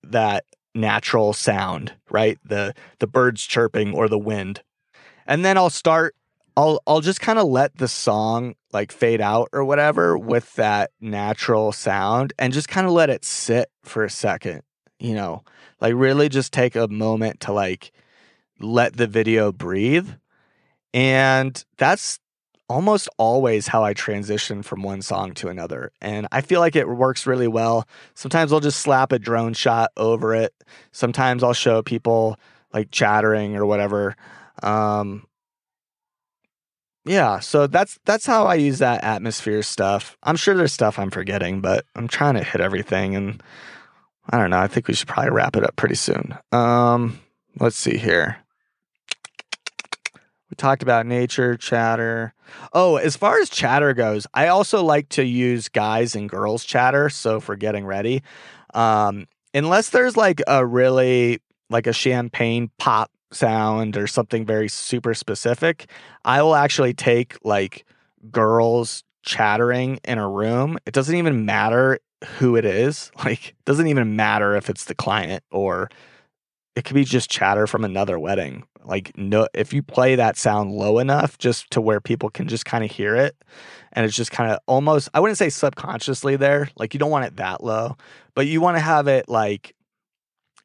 that 0.04 0.46
natural 0.74 1.34
sound, 1.34 1.94
right? 2.10 2.40
The 2.44 2.74
the 3.00 3.08
birds 3.08 3.46
chirping 3.46 3.94
or 3.94 4.08
the 4.08 4.18
wind 4.20 4.62
and 5.28 5.44
then 5.44 5.58
I'll 5.58 5.70
start 5.70 6.16
I'll 6.58 6.82
I'll 6.88 7.02
just 7.02 7.22
kind 7.22 7.40
of 7.40 7.48
let 7.48 7.78
the 7.78 7.88
song 7.88 8.56
like 8.72 8.92
fade 8.92 9.22
out 9.22 9.50
or 9.52 9.64
whatever 9.64 10.18
with 10.18 10.54
that 10.56 10.92
natural 11.02 11.72
sound 11.72 12.34
and 12.40 12.54
just 12.54 12.70
kind 12.70 12.88
of 12.88 12.94
let 12.94 13.10
it 13.10 13.26
sit 13.26 13.70
for 13.84 14.04
a 14.04 14.10
second, 14.10 14.62
you 15.00 15.14
know. 15.14 15.44
Like 15.82 15.94
really 15.96 16.30
just 16.30 16.54
take 16.54 16.76
a 16.76 16.88
moment 16.88 17.42
to 17.42 17.52
like 17.52 17.92
let 18.60 18.96
the 18.96 19.08
video 19.08 19.52
breathe. 19.52 20.10
And 20.94 21.62
that's 21.78 22.20
almost 22.68 23.10
always 23.18 23.68
how 23.68 23.84
I 23.84 23.94
transition 23.94 24.64
from 24.64 24.84
one 24.84 25.02
song 25.02 25.34
to 25.36 25.50
another. 25.50 25.92
And 26.02 26.28
I 26.32 26.42
feel 26.42 26.60
like 26.60 26.76
it 26.76 26.88
works 26.88 27.28
really 27.28 27.48
well. 27.48 27.88
Sometimes 28.16 28.52
I'll 28.52 28.60
just 28.60 28.80
slap 28.80 29.12
a 29.12 29.20
drone 29.20 29.54
shot 29.54 29.92
over 29.98 30.34
it. 30.34 30.54
Sometimes 30.92 31.44
I'll 31.44 31.54
show 31.54 31.82
people 31.82 32.38
like 32.74 32.92
chattering 32.92 33.56
or 33.56 33.66
whatever. 33.66 34.16
Um, 34.64 35.26
yeah, 37.06 37.40
so 37.40 37.68
that's 37.68 38.00
that's 38.06 38.26
how 38.26 38.46
I 38.46 38.56
use 38.56 38.80
that 38.80 39.04
atmosphere 39.04 39.62
stuff. 39.62 40.18
I'm 40.24 40.36
sure 40.36 40.56
there's 40.56 40.74
stuff 40.74 40.98
I'm 40.98 41.12
forgetting, 41.12 41.62
but 41.62 41.86
I'm 41.96 42.08
trying 42.08 42.34
to 42.34 42.44
hit 42.44 42.62
everything 42.62 43.16
and 43.16 43.44
I 44.30 44.40
don't 44.40 44.50
know. 44.50 44.60
I 44.60 44.68
think 44.68 44.88
we 44.88 44.96
should 44.96 45.08
probably 45.08 45.32
wrap 45.32 45.56
it 45.56 45.64
up 45.64 45.76
pretty 45.76 45.96
soon. 45.96 46.36
Um, 46.52 47.20
let's 47.60 47.78
see 47.78 47.98
here. 47.98 48.38
We 50.50 50.56
talked 50.56 50.84
about 50.84 51.06
nature, 51.06 51.58
chatter. 51.58 52.34
Oh, 52.72 52.98
as 52.98 53.16
far 53.16 53.40
as 53.40 53.50
chatter 53.50 53.94
goes, 53.94 54.28
I 54.34 54.48
also 54.48 54.84
like 54.84 55.10
to 55.10 55.26
use 55.26 55.70
guys 55.70 56.16
and 56.16 56.30
girls 56.30 56.64
chatter. 56.64 57.10
So 57.10 57.40
for 57.40 57.56
getting 57.56 57.86
ready, 57.86 58.22
um, 58.74 59.28
unless 59.54 59.90
there's 59.90 60.16
like 60.16 60.42
a 60.48 60.66
really 60.66 61.40
like 61.70 61.88
a 61.88 61.94
champagne 61.94 62.70
pop 62.78 63.12
sound 63.32 63.98
or 63.98 64.06
something 64.06 64.46
very 64.46 64.68
super 64.70 65.14
specific, 65.14 65.90
I 66.24 66.44
will 66.44 66.56
actually 66.56 66.94
take 66.94 67.38
like 67.44 67.86
girls 68.32 69.04
chattering 69.24 70.00
in 70.04 70.20
a 70.20 70.30
room. 70.30 70.78
It 70.86 70.94
doesn't 70.94 71.16
even 71.16 71.46
matter 71.46 72.00
who 72.38 72.56
it 72.56 72.66
is. 72.66 73.12
Like, 73.26 73.50
it 73.50 73.66
doesn't 73.66 73.88
even 73.88 74.16
matter 74.16 74.56
if 74.56 74.70
it's 74.70 74.86
the 74.86 74.94
client 74.94 75.44
or 75.52 75.90
it 76.76 76.86
could 76.86 76.96
be 76.96 77.06
just 77.06 77.30
chatter 77.30 77.68
from 77.68 77.84
another 77.84 78.20
wedding. 78.20 78.64
Like, 78.84 79.18
no, 79.18 79.48
if 79.54 79.74
you 79.74 79.82
play 79.82 80.16
that 80.16 80.38
sound 80.38 80.72
low 80.72 81.00
enough 81.00 81.38
just 81.38 81.72
to 81.72 81.82
where 81.82 82.00
people 82.00 82.30
can 82.30 82.48
just 82.48 82.66
kind 82.66 82.84
of 82.84 82.92
hear 82.92 83.16
it, 83.16 83.36
and 83.94 84.06
it's 84.06 84.16
just 84.16 84.32
kind 84.32 84.52
of 84.52 84.60
almost, 84.68 85.10
I 85.14 85.20
wouldn't 85.20 85.38
say 85.38 85.50
subconsciously 85.50 86.36
there. 86.36 86.70
Like, 86.78 86.94
you 86.94 87.00
don't 87.00 87.12
want 87.12 87.26
it 87.26 87.38
that 87.38 87.64
low, 87.64 87.98
but 88.36 88.48
you 88.48 88.62
want 88.62 88.78
to 88.78 88.82
have 88.82 89.08
it 89.08 89.30
like 89.30 89.74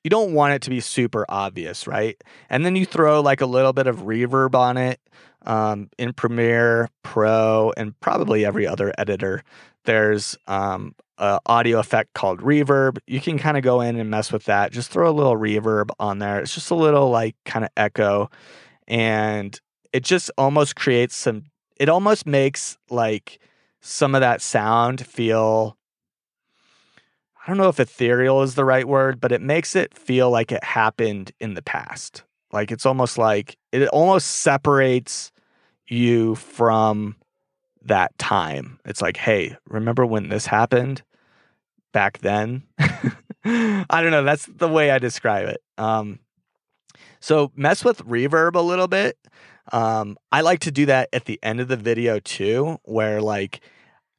you 0.05 0.11
don't 0.11 0.33
want 0.33 0.55
it 0.55 0.63
to 0.63 0.71
be 0.71 0.81
super 0.81 1.27
obvious, 1.29 1.87
right? 1.87 2.23
And 2.49 2.65
then 2.65 2.75
you 2.75 2.87
throw 2.87 3.21
like 3.21 3.41
a 3.41 3.47
little 3.47 3.73
bit 3.73 3.87
of 3.87 3.99
reverb 3.99 4.55
on 4.55 4.77
it 4.77 4.99
um, 5.43 5.91
in 5.99 6.13
Premiere 6.13 6.89
Pro 7.03 7.73
and 7.77 7.99
probably 8.01 8.45
every 8.45 8.67
other 8.67 8.93
editor. 8.97 9.43
There's 9.85 10.37
um, 10.47 10.95
an 11.21 11.39
audio 11.47 11.79
effect 11.79 12.15
called 12.15 12.41
reverb. 12.41 12.99
You 13.07 13.21
can 13.21 13.39
kind 13.39 13.57
of 13.57 13.63
go 13.63 13.81
in 13.81 13.97
and 13.97 14.11
mess 14.11 14.33
with 14.33 14.45
that. 14.47 14.73
Just 14.73 14.91
throw 14.91 15.09
a 15.09 15.13
little 15.13 15.37
reverb 15.37 15.91
on 16.01 16.19
there. 16.19 16.41
It's 16.41 16.55
just 16.55 16.71
a 16.71 16.75
little 16.75 17.11
like 17.11 17.37
kind 17.45 17.65
of 17.65 17.71
echo, 17.77 18.31
and 18.89 19.59
it 19.93 20.03
just 20.03 20.31
almost 20.37 20.75
creates 20.77 21.15
some. 21.15 21.45
It 21.77 21.89
almost 21.89 22.27
makes 22.27 22.79
like 22.89 23.39
some 23.81 24.15
of 24.15 24.23
that 24.23 24.43
sound 24.43 25.07
feel 25.07 25.77
I 27.43 27.49
don't 27.49 27.57
know 27.57 27.69
if 27.69 27.81
ethereal 27.81 28.43
is 28.43 28.55
the 28.55 28.65
right 28.65 28.87
word, 28.87 29.21
but 29.21 29.33
it 29.33 29.41
makes 29.41 29.75
it 29.75 29.97
feel 29.97 30.31
like 30.31 30.53
it 30.53 30.63
happened 30.63 31.33
in 31.41 31.55
the 31.55 31.63
past. 31.63 32.23
Like 32.53 32.71
it's 32.71 32.85
almost 32.85 33.17
like 33.17 33.57
it 33.73 33.89
almost 33.89 34.27
separates 34.27 35.33
you 35.87 36.35
from 36.35 37.17
that 37.83 38.17
time. 38.19 38.79
It's 38.85 39.01
like, 39.01 39.17
hey, 39.17 39.57
remember 39.67 40.05
when 40.05 40.29
this 40.29 40.47
happened 40.47 41.03
back 41.93 42.19
then? 42.19 42.65
I 43.45 43.85
don't 43.91 44.11
know. 44.11 44.25
That's 44.25 44.47
the 44.47 44.69
way 44.69 44.91
I 44.91 44.99
describe 44.99 45.49
it. 45.49 45.63
Um, 45.79 46.19
so 47.21 47.53
mess 47.55 47.85
with 47.85 48.05
reverb 48.07 48.55
a 48.55 48.61
little 48.61 48.89
bit. 48.89 49.17
Um, 49.73 50.17
I 50.33 50.41
like 50.41 50.61
to 50.61 50.71
do 50.71 50.87
that 50.87 51.09
at 51.13 51.27
the 51.27 51.39
end 51.43 51.61
of 51.61 51.69
the 51.69 51.77
video 51.77 52.19
too, 52.19 52.79
where 52.85 53.21
like 53.21 53.61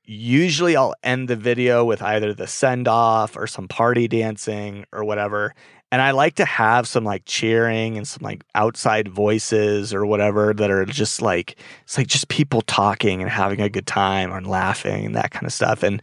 usually 0.03 0.76
I'll 0.76 0.95
end 1.03 1.28
the 1.28 1.36
video 1.36 1.86
with 1.86 2.01
either 2.01 2.34
the 2.34 2.47
send 2.47 2.88
off 2.88 3.36
or 3.38 3.47
some 3.47 3.67
party 3.67 4.07
dancing 4.07 4.86
or 4.91 5.03
whatever. 5.03 5.53
And 5.91 6.01
I 6.01 6.11
like 6.11 6.36
to 6.36 6.45
have 6.45 6.88
some 6.88 7.03
like 7.03 7.24
cheering 7.26 7.97
and 7.97 8.07
some 8.07 8.24
like 8.24 8.43
outside 8.55 9.09
voices 9.09 9.93
or 9.93 10.05
whatever 10.05 10.53
that 10.53 10.72
are 10.72 10.86
just 10.86 11.22
like, 11.22 11.57
it's 11.84 11.97
like 11.97 12.07
just 12.07 12.30
people 12.30 12.61
talking 12.61 13.22
and 13.22 13.30
having 13.30 13.59
a 13.59 13.69
good 13.69 13.88
time 13.88 14.32
and 14.32 14.47
laughing 14.47 15.05
and 15.05 15.15
that 15.15 15.32
kind 15.32 15.45
of 15.45 15.51
stuff. 15.51 15.84
And 15.84 16.01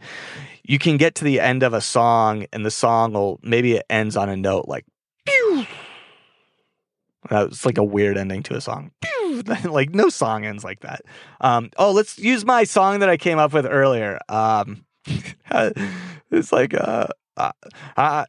you 0.69 0.77
can 0.77 0.97
get 0.97 1.15
to 1.15 1.23
the 1.23 1.39
end 1.39 1.63
of 1.63 1.73
a 1.73 1.81
song 1.81 2.45
and 2.53 2.63
the 2.63 2.69
song 2.69 3.13
will 3.13 3.39
maybe 3.41 3.73
it 3.73 3.87
ends 3.89 4.15
on 4.15 4.29
a 4.29 4.37
note 4.37 4.65
like, 4.67 4.85
pew. 5.25 5.65
That's 7.27 7.65
like 7.65 7.79
a 7.79 7.83
weird 7.83 8.19
ending 8.19 8.43
to 8.43 8.55
a 8.55 8.61
song. 8.61 8.91
like 9.63 9.95
no 9.95 10.09
song 10.09 10.45
ends 10.45 10.63
like 10.63 10.81
that. 10.81 11.01
Um, 11.41 11.71
oh, 11.77 11.91
let's 11.91 12.19
use 12.19 12.45
my 12.45 12.65
song 12.65 12.99
that 12.99 13.09
I 13.09 13.17
came 13.17 13.39
up 13.39 13.51
with 13.51 13.65
earlier. 13.65 14.19
Um, 14.29 14.85
it's 15.51 16.51
like 16.51 16.75
uh, 16.75 17.07
uh, 17.35 17.51
uh, 17.97 18.25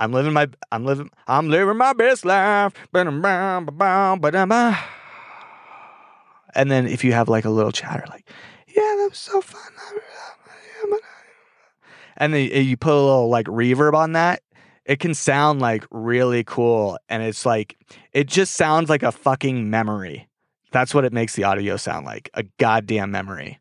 I'm 0.00 0.12
living 0.12 0.32
my 0.32 0.48
I'm 0.72 0.84
living 0.84 1.10
I'm 1.28 1.48
living 1.48 1.76
my 1.76 1.92
best 1.92 2.24
life. 2.24 2.74
And 6.54 6.70
then 6.70 6.88
if 6.88 7.04
you 7.04 7.12
have 7.12 7.28
like 7.28 7.44
a 7.44 7.50
little 7.50 7.72
chatter, 7.72 8.04
like, 8.08 8.28
yeah, 8.66 8.96
that 8.98 9.08
was 9.10 9.18
so 9.18 9.40
fun. 9.40 9.72
And 12.16 12.34
then 12.34 12.50
you 12.50 12.76
put 12.76 12.92
a 12.92 13.00
little 13.00 13.28
like 13.28 13.46
reverb 13.46 13.94
on 13.94 14.12
that, 14.12 14.42
it 14.84 14.98
can 14.98 15.14
sound 15.14 15.60
like 15.60 15.84
really 15.90 16.44
cool 16.44 16.98
and 17.08 17.22
it's 17.22 17.46
like 17.46 17.76
it 18.12 18.26
just 18.26 18.54
sounds 18.54 18.90
like 18.90 19.02
a 19.02 19.12
fucking 19.12 19.70
memory. 19.70 20.28
That's 20.72 20.94
what 20.94 21.04
it 21.04 21.12
makes 21.12 21.34
the 21.34 21.44
audio 21.44 21.76
sound 21.76 22.06
like 22.06 22.30
a 22.34 22.44
goddamn 22.58 23.10
memory. 23.10 23.60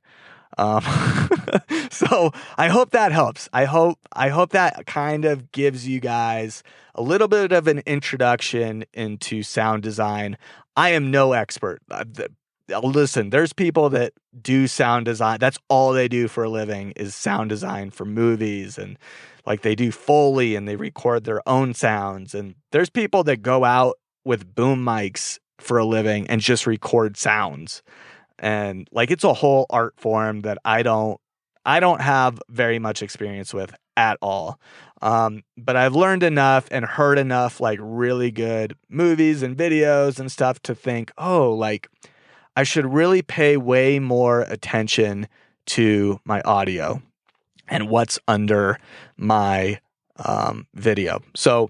Um, 0.58 0.84
so 1.92 2.32
i 2.58 2.68
hope 2.68 2.92
that 2.92 3.12
helps. 3.12 3.48
I 3.54 3.66
hope 3.66 4.00
i 4.14 4.30
hope 4.30 4.52
that 4.52 4.86
kind 4.86 5.26
of 5.26 5.52
gives 5.52 5.88
you 5.88 6.00
guys 6.00 6.64
a 6.96 7.02
little 7.02 7.28
bit 7.28 7.52
of 7.52 7.68
an 7.68 7.80
introduction 7.86 8.86
into 8.94 9.44
sound 9.44 9.84
design. 9.84 10.38
I 10.76 10.92
am 10.92 11.12
no 11.12 11.34
expert 11.34 11.82
uh, 11.92 12.06
listen 12.80 13.30
there's 13.30 13.54
people 13.54 13.90
that 13.90 14.14
do 14.42 14.68
sound 14.68 15.06
design 15.06 15.38
that's 15.40 15.60
all 15.70 15.94
they 15.94 16.08
do 16.08 16.28
for 16.28 16.44
a 16.44 16.50
living 16.50 16.92
is 16.96 17.16
sound 17.16 17.50
design 17.50 17.92
for 17.92 18.06
movies 18.06 18.78
and 18.78 18.98
like 19.46 19.62
they 19.62 19.76
do 19.76 19.92
Foley 19.92 20.56
and 20.56 20.68
they 20.68 20.76
record 20.76 21.24
their 21.24 21.48
own 21.48 21.74
sounds. 21.74 22.34
And 22.34 22.56
there's 22.72 22.90
people 22.90 23.24
that 23.26 23.42
go 23.42 23.64
out 23.64 23.98
with 24.24 24.54
boom 24.54 24.84
mics 24.84 25.40
for 25.60 25.78
a 25.78 25.86
living 25.86 26.28
and 26.28 26.42
just 26.42 26.68
record 26.68 27.18
sounds. 27.18 27.82
And 28.40 28.88
like 28.92 29.12
it's 29.12 29.24
a 29.24 29.34
whole 29.34 29.66
art 29.70 29.94
form 29.98 30.42
that 30.42 30.58
I 30.66 30.84
don't 30.84 31.20
I 31.64 31.80
don't 31.80 32.02
have 32.02 32.40
very 32.50 32.80
much 32.80 33.04
experience 33.04 33.54
with 33.54 33.74
at 33.96 34.18
all. 34.22 34.60
Um, 35.04 35.44
but 35.58 35.76
I've 35.76 35.96
learned 35.96 36.24
enough 36.24 36.68
and 36.72 36.86
heard 36.86 37.20
enough 37.20 37.60
like 37.60 37.80
really 37.82 38.32
good 38.32 38.76
movies 38.90 39.44
and 39.44 39.56
videos 39.56 40.20
and 40.20 40.32
stuff 40.32 40.60
to 40.64 40.74
think, 40.74 41.12
oh, 41.18 41.54
like 41.54 41.88
I 42.56 42.64
should 42.64 42.86
really 42.86 43.22
pay 43.22 43.58
way 43.58 44.00
more 44.00 44.42
attention 44.42 45.28
to 45.68 46.20
my 46.26 46.42
audio 46.42 47.02
and 47.68 47.90
what's 47.90 48.20
under 48.28 48.78
my 49.18 49.80
um, 50.18 50.68
video. 50.74 51.22
So, 51.36 51.70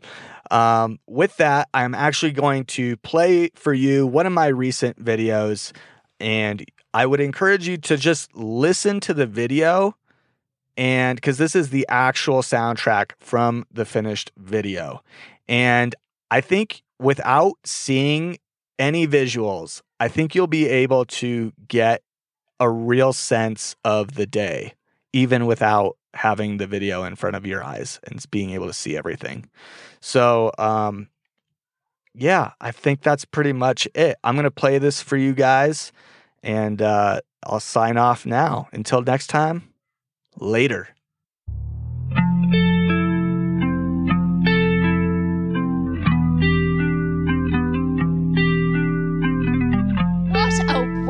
um, 0.50 1.00
with 1.08 1.38
that, 1.38 1.70
I'm 1.74 1.96
actually 1.96 2.34
going 2.34 2.66
to 2.66 2.98
play 2.98 3.52
for 3.56 3.74
you 3.74 4.06
one 4.06 4.26
of 4.26 4.34
my 4.34 4.48
recent 4.48 5.02
videos, 5.04 5.72
and 6.20 6.66
I 6.94 7.06
would 7.06 7.22
encourage 7.22 7.68
you 7.68 7.78
to 7.78 7.96
just 7.96 8.36
listen 8.36 9.00
to 9.02 9.14
the 9.14 9.26
video. 9.26 9.96
And 10.76 11.16
because 11.16 11.38
this 11.38 11.56
is 11.56 11.70
the 11.70 11.86
actual 11.90 12.42
soundtrack 12.42 13.12
from 13.20 13.66
the 13.72 13.86
finished 13.86 14.32
video. 14.38 15.04
And 15.48 15.96
I 16.32 16.42
think 16.42 16.82
without 17.00 17.54
seeing 17.66 18.38
any 18.80 19.08
visuals, 19.08 19.82
I 20.02 20.08
think 20.08 20.34
you'll 20.34 20.48
be 20.48 20.68
able 20.68 21.06
to 21.06 21.54
get 21.68 22.02
a 22.60 22.68
real 22.68 23.14
sense 23.14 23.76
of 23.86 24.16
the 24.16 24.26
day 24.26 24.74
even 25.14 25.46
without 25.46 25.96
having 26.16 26.58
the 26.58 26.66
video 26.66 27.04
in 27.04 27.16
front 27.16 27.36
of 27.36 27.46
your 27.46 27.64
eyes 27.64 28.00
and 28.06 28.20
being 28.32 28.50
able 28.50 28.66
to 28.66 28.74
see 28.74 28.98
everything. 28.98 29.48
So, 30.00 30.54
um, 30.58 31.10
yeah, 32.16 32.54
I 32.60 32.72
think 32.72 33.02
that's 33.02 33.26
pretty 33.26 33.54
much 33.54 33.88
it. 33.94 34.18
I'm 34.24 34.34
going 34.34 34.46
to 34.46 34.50
play 34.50 34.80
this 34.80 35.04
for 35.04 35.18
you 35.18 35.34
guys 35.34 35.92
and 36.42 36.82
uh, 36.82 37.22
I'll 37.44 37.60
sign 37.60 37.98
off 37.98 38.26
now. 38.26 38.70
Until 38.74 39.04
next 39.04 39.28
time, 39.28 39.72
later. 40.40 40.90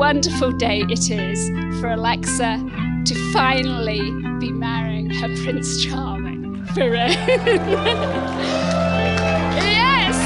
Wonderful 0.02 0.50
day 0.50 0.80
it 0.88 1.12
is 1.12 1.48
for 1.80 1.92
Alexa 1.92 2.58
to 3.06 3.32
finally 3.32 4.00
be 4.40 4.50
marrying 4.50 5.08
her 5.08 5.28
Prince 5.44 5.84
Charming, 5.84 6.56
Varun. 6.74 7.10
yes! 9.62 10.18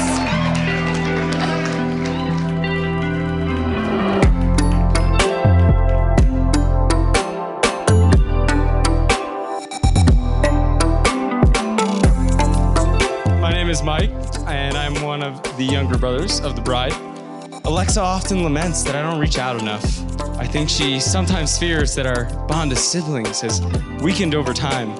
My 13.39 13.51
name 13.51 13.69
is 13.69 13.83
Mike, 13.83 14.09
and 14.47 14.75
I'm 14.75 14.99
one 15.03 15.21
of 15.21 15.39
the 15.57 15.65
younger 15.65 15.99
brothers 15.99 16.39
of 16.39 16.55
the 16.55 16.63
bride. 16.63 17.16
Alexa 17.67 17.99
often 17.99 18.43
laments 18.43 18.81
that 18.83 18.95
I 18.95 19.01
don't 19.01 19.19
reach 19.19 19.37
out 19.37 19.61
enough. 19.61 19.83
I 20.39 20.47
think 20.47 20.69
she 20.69 21.01
sometimes 21.01 21.57
fears 21.57 21.93
that 21.95 22.05
our 22.05 22.23
bond 22.47 22.71
as 22.71 22.81
siblings 22.81 23.41
has 23.41 23.61
weakened 24.01 24.33
over 24.35 24.53
time. 24.53 24.95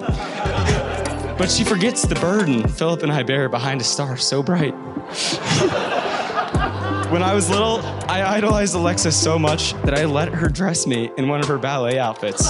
But 1.38 1.50
she 1.50 1.64
forgets 1.64 2.02
the 2.02 2.16
burden 2.16 2.68
Philip 2.68 3.04
and 3.04 3.12
I 3.12 3.24
bear 3.24 3.48
behind 3.48 3.80
a 3.80 3.86
star 3.86 4.18
so 4.18 4.44
bright. 4.44 4.74
when 7.10 7.24
I 7.24 7.34
was 7.34 7.50
little, 7.50 7.80
I 8.10 8.36
idolized 8.36 8.76
Alexa 8.76 9.14
so 9.14 9.40
much 9.40 9.72
that 9.84 9.98
I 9.98 10.04
let 10.04 10.28
her 10.28 10.50
dress 10.50 10.86
me 10.86 11.10
in 11.18 11.30
one 11.30 11.40
of 11.40 11.48
her 11.48 11.58
ballet 11.58 12.00
outfits. 12.00 12.50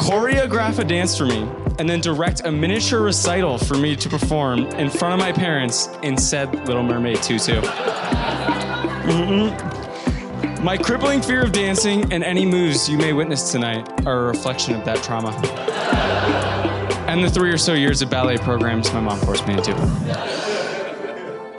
Choreograph 0.00 0.78
a 0.78 0.84
dance 0.84 1.18
for 1.18 1.26
me, 1.26 1.46
and 1.78 1.86
then 1.86 2.00
direct 2.00 2.46
a 2.46 2.50
miniature 2.50 3.02
recital 3.02 3.58
for 3.58 3.76
me 3.76 3.94
to 3.94 4.08
perform 4.08 4.60
in 4.60 4.88
front 4.88 5.12
of 5.12 5.20
my 5.20 5.32
parents 5.32 5.90
in 6.02 6.16
said 6.16 6.66
Little 6.66 6.82
Mermaid 6.82 7.22
tutu. 7.22 7.60
Mm-mm. 9.14 10.62
My 10.62 10.76
crippling 10.76 11.22
fear 11.22 11.42
of 11.44 11.52
dancing 11.52 12.12
and 12.12 12.24
any 12.24 12.44
moves 12.44 12.88
you 12.88 12.98
may 12.98 13.12
witness 13.12 13.52
tonight 13.52 14.06
are 14.06 14.24
a 14.24 14.26
reflection 14.26 14.74
of 14.74 14.84
that 14.84 15.02
trauma 15.02 15.30
and 17.14 17.22
the 17.22 17.30
three 17.30 17.52
or 17.52 17.58
so 17.58 17.74
years 17.74 18.02
of 18.02 18.10
ballet 18.10 18.36
programs 18.38 18.92
my 18.92 19.00
mom 19.00 19.18
forced 19.20 19.46
me 19.46 19.54
into. 19.54 19.72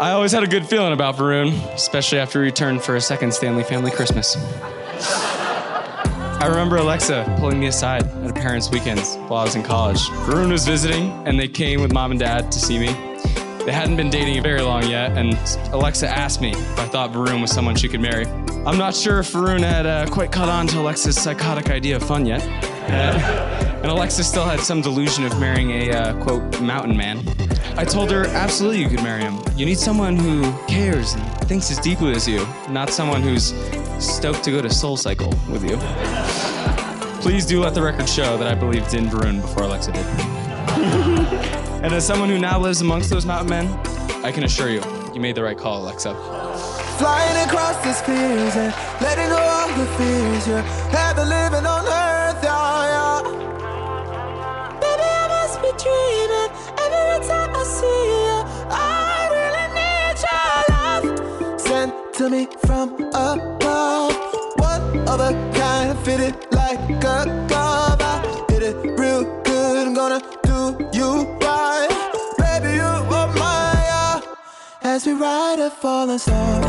I 0.02 0.12
always 0.12 0.34
had 0.34 0.44
a 0.44 0.48
good 0.48 0.66
feeling 0.66 0.92
about 0.92 1.16
Varun, 1.16 1.54
especially 1.74 2.20
after 2.20 2.42
he 2.42 2.50
returned 2.50 2.82
for 2.82 2.98
a 2.98 3.02
second 3.02 3.34
Stanley 3.34 3.64
family 3.64 3.90
Christmas. 3.90 4.36
I 6.42 6.48
remember 6.50 6.76
Alexa 6.76 7.38
pulling 7.40 7.62
me 7.62 7.68
aside 7.68 8.04
at 8.04 8.32
a 8.32 8.34
parents' 8.34 8.70
weekends 8.70 9.16
while 9.28 9.40
I 9.40 9.44
was 9.46 9.56
in 9.56 9.64
college. 9.64 10.00
Varun 10.28 10.52
was 10.52 10.68
visiting, 10.68 11.10
and 11.26 11.40
they 11.40 11.48
came 11.48 11.80
with 11.80 11.94
mom 11.94 12.12
and 12.12 12.20
dad 12.20 12.52
to 12.52 12.60
see 12.60 12.78
me. 12.78 12.88
They 13.66 13.72
hadn't 13.72 13.96
been 13.96 14.12
dating 14.12 14.44
very 14.44 14.62
long 14.62 14.88
yet, 14.88 15.18
and 15.18 15.34
Alexa 15.74 16.08
asked 16.08 16.40
me 16.40 16.52
if 16.52 16.80
I 16.80 16.86
thought 16.86 17.12
Varun 17.12 17.42
was 17.42 17.52
someone 17.52 17.76
she 17.76 17.90
could 17.90 18.00
marry. 18.00 18.28
I'm 18.64 18.78
not 18.78 18.94
sure 18.94 19.18
if 19.20 19.34
Varun 19.34 19.62
had 19.62 19.88
uh, 19.88 20.06
quite 20.06 20.32
caught 20.32 20.50
on 20.50 20.68
to 20.68 20.80
Alexa's 20.80 21.16
psychotic 21.16 21.72
idea 21.72 21.96
of 21.96 22.04
fun 22.04 22.28
yet. 22.28 22.44
Uh, 22.88 23.80
and 23.82 23.88
Alexa 23.88 24.24
still 24.24 24.46
had 24.46 24.60
some 24.60 24.82
delusion 24.82 25.26
of 25.26 25.40
marrying 25.40 25.72
a, 25.72 25.92
uh, 25.92 26.24
quote, 26.24 26.62
mountain 26.62 26.96
man. 26.96 27.24
I 27.76 27.86
told 27.86 28.12
her, 28.12 28.28
absolutely, 28.28 28.84
you 28.84 28.88
could 28.88 29.02
marry 29.02 29.24
him. 29.24 29.40
You 29.56 29.66
need 29.66 29.80
someone 29.80 30.16
who 30.16 30.44
cares 30.68 31.16
and 31.16 31.24
thinks 31.48 31.72
as 31.72 31.80
deeply 31.80 32.12
as 32.12 32.28
you, 32.28 32.46
not 32.70 32.92
someone 32.92 33.24
who's 33.24 33.56
stoked 33.98 34.44
to 34.44 34.52
go 34.52 34.62
to 34.62 34.68
SoulCycle 34.68 35.34
with 35.50 35.68
you. 35.68 35.78
Please 37.20 37.48
do 37.48 37.62
let 37.62 37.74
the 37.74 37.82
record 37.82 38.08
show 38.08 38.38
that 38.38 38.48
I 38.48 38.54
believed 38.54 38.94
in 38.94 39.06
Varun 39.06 39.42
before 39.42 39.64
Alexa 39.64 39.92
did. 39.92 40.06
and 41.86 41.94
as 41.94 42.04
someone 42.04 42.30
who 42.30 42.40
now 42.40 42.58
lives 42.60 42.82
amongst 42.82 43.12
those 43.12 43.28
mountain 43.28 43.48
men, 43.48 43.68
I 44.26 44.32
can 44.32 44.44
assure 44.44 44.72
you, 44.72 44.82
you 45.14 45.20
made 45.20 45.36
the 45.36 45.44
right 45.44 45.56
call, 45.56 45.84
Alexa. 45.84 46.16
Flying 46.98 47.48
across 47.48 47.78
the 47.84 47.94
spheres 47.94 48.56
and 48.56 48.74
letting 49.02 49.30
go 49.30 49.68
the 49.78 49.86
fears 49.96 50.48
you 50.48 50.56
have 50.90 51.16
living 51.18 51.66
on 51.68 51.86
earth, 51.86 52.44
yeah, 52.44 53.22
yeah 53.22 53.36
dreaming 55.78 56.52
every 56.80 57.28
time 57.28 57.52
I 57.54 57.64
see 57.78 58.02
you. 58.16 58.38
I 58.72 59.28
really 59.36 59.68
need 59.78 60.18
your 60.26 60.58
love 60.72 61.60
sent 61.60 62.14
to 62.14 62.30
me 62.30 62.48
from 62.66 62.94
above. 63.14 64.16
One 64.58 65.08
of 65.10 65.20
a 65.20 65.34
kind, 65.54 66.00
fitted 66.00 66.55
as 74.96 75.06
we 75.06 75.12
ride 75.12 75.60
a 75.60 75.70
falling 75.70 76.18
star. 76.18 76.62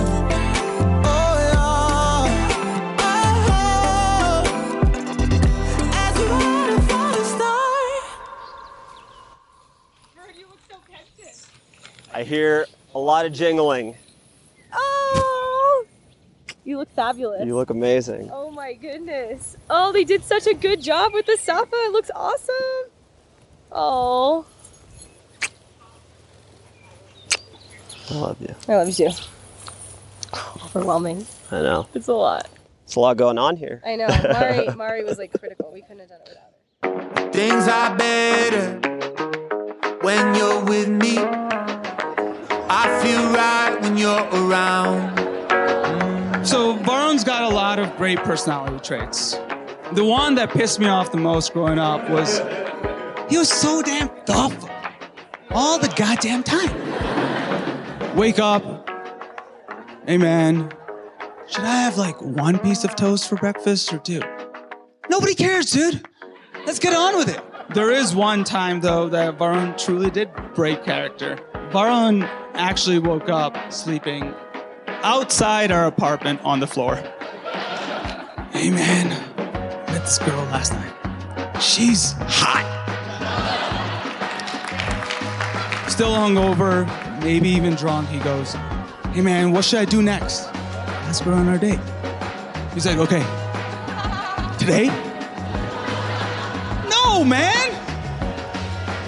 Oh, 1.05 1.39
oh, 1.55 2.27
I 12.13 12.25
hear 12.25 12.67
a 12.97 12.99
lot 12.99 13.27
of 13.27 13.33
jingling. 13.33 13.95
Oh, 14.73 15.87
you 16.65 16.79
look 16.79 16.91
fabulous. 16.97 17.47
You 17.47 17.55
look 17.55 17.71
amazing. 17.71 18.31
Oh 18.33 18.51
my 18.51 18.73
goodness. 18.73 19.57
Oh, 19.71 19.93
they 19.93 20.03
did 20.03 20.25
such 20.25 20.49
a 20.49 20.55
good 20.55 20.83
job 20.83 21.15
with 21.15 21.27
the 21.27 21.37
Safa. 21.37 21.77
It 21.77 21.93
looks 21.93 22.11
awesome. 22.13 22.91
Oh. 23.71 24.47
I 28.11 28.15
love 28.15 28.41
you. 28.41 28.55
I 28.69 28.77
love 28.77 28.99
you. 28.99 29.11
Overwhelming. 30.65 31.27
I 31.51 31.63
know. 31.63 31.89
It's 31.95 32.09
a 32.09 32.13
lot. 32.13 32.49
It's 32.85 32.95
a 32.95 33.01
lot 33.01 33.17
going 33.17 33.39
on 33.39 33.57
here. 33.57 33.83
I 33.85 33.97
know. 33.97 34.07
Mari, 34.07 34.69
Mari 34.77 35.05
was 35.05 35.19
like 35.19 35.39
critical. 35.39 35.71
We 35.73 35.83
couldn't 35.83 36.01
have 36.01 36.09
done 36.09 36.21
it 36.25 36.29
without 36.29 37.15
her. 37.25 37.33
Things 37.33 37.67
are 37.67 37.97
better 37.97 38.79
when 40.03 40.35
you're 40.35 40.65
with 40.65 40.89
me. 40.89 41.19
I 42.69 43.01
feel 43.03 43.23
right 43.33 43.77
when 43.81 43.97
you're 43.97 44.23
around. 44.33 45.17
Mm. 45.19 46.47
So 46.47 46.77
Varun's 46.79 47.25
got 47.25 47.43
a 47.43 47.55
lot 47.55 47.79
of 47.79 47.97
great 47.97 48.19
personality 48.19 48.79
traits. 48.79 49.33
The 49.93 50.05
one 50.05 50.35
that 50.37 50.51
pissed 50.51 50.79
me 50.79 50.87
off 50.87 51.11
the 51.11 51.19
most 51.19 51.53
growing 51.53 51.79
up 51.79 52.09
was 52.09 52.41
he 53.29 53.39
was 53.39 53.49
so 53.49 53.83
damn 53.83 54.09
thoughtful 54.27 54.71
all 55.51 55.79
the 55.79 55.89
goddamn 55.97 56.43
time. 56.43 56.86
Wake 58.17 58.39
up, 58.39 58.89
hey 60.07 60.17
man, 60.17 60.73
should 61.47 61.65
I 61.65 61.83
have 61.83 61.99
like 61.99 62.19
one 62.23 62.59
piece 62.59 62.83
of 62.83 62.97
toast 62.97 63.29
for 63.29 63.37
breakfast 63.37 63.93
or 63.93 63.99
two? 63.99 64.23
Nobody 65.11 65.35
cares, 65.35 65.71
dude. 65.71 66.03
Let's 66.65 66.79
get 66.79 66.95
on 66.95 67.19
with 67.19 67.29
it. 67.29 67.43
There 67.75 67.93
is 67.93 68.17
one 68.17 68.43
time 68.43 68.81
though 68.81 69.11
that 69.11 69.37
Varun 69.37 69.77
truly 69.77 70.11
did 70.11 70.31
break 70.55 70.83
character. 70.83 71.39
Varun 71.73 72.27
actually 72.55 73.01
woke 73.01 73.29
up 73.29 73.71
sleeping 73.71 74.35
outside 75.03 75.71
our 75.71 75.87
apartment 75.87 76.41
on 76.43 76.59
the 76.61 76.67
floor. 76.67 76.97
Hey 78.51 78.71
man, 78.71 79.11
met 79.89 80.01
this 80.05 80.19
girl 80.21 80.43
last 80.47 80.73
night. 80.73 81.63
She's 81.63 82.13
hot. 82.13 82.65
Still 85.91 86.15
hungover, 86.15 86.89
maybe 87.27 87.49
even 87.49 87.75
drunk. 87.75 88.09
He 88.09 88.21
goes, 88.21 88.53
Hey 89.13 89.21
man, 89.21 89.51
what 89.51 89.65
should 89.65 89.81
I 89.81 89.85
do 89.85 90.01
next? 90.01 90.45
Ask 91.09 91.25
her 91.25 91.33
on 91.33 91.49
our 91.49 91.59
date. 91.59 91.81
He's 92.73 92.87
like, 92.87 92.99
Okay. 92.99 93.19
Today? 94.61 94.87
No, 96.89 97.25
man! 97.25 97.69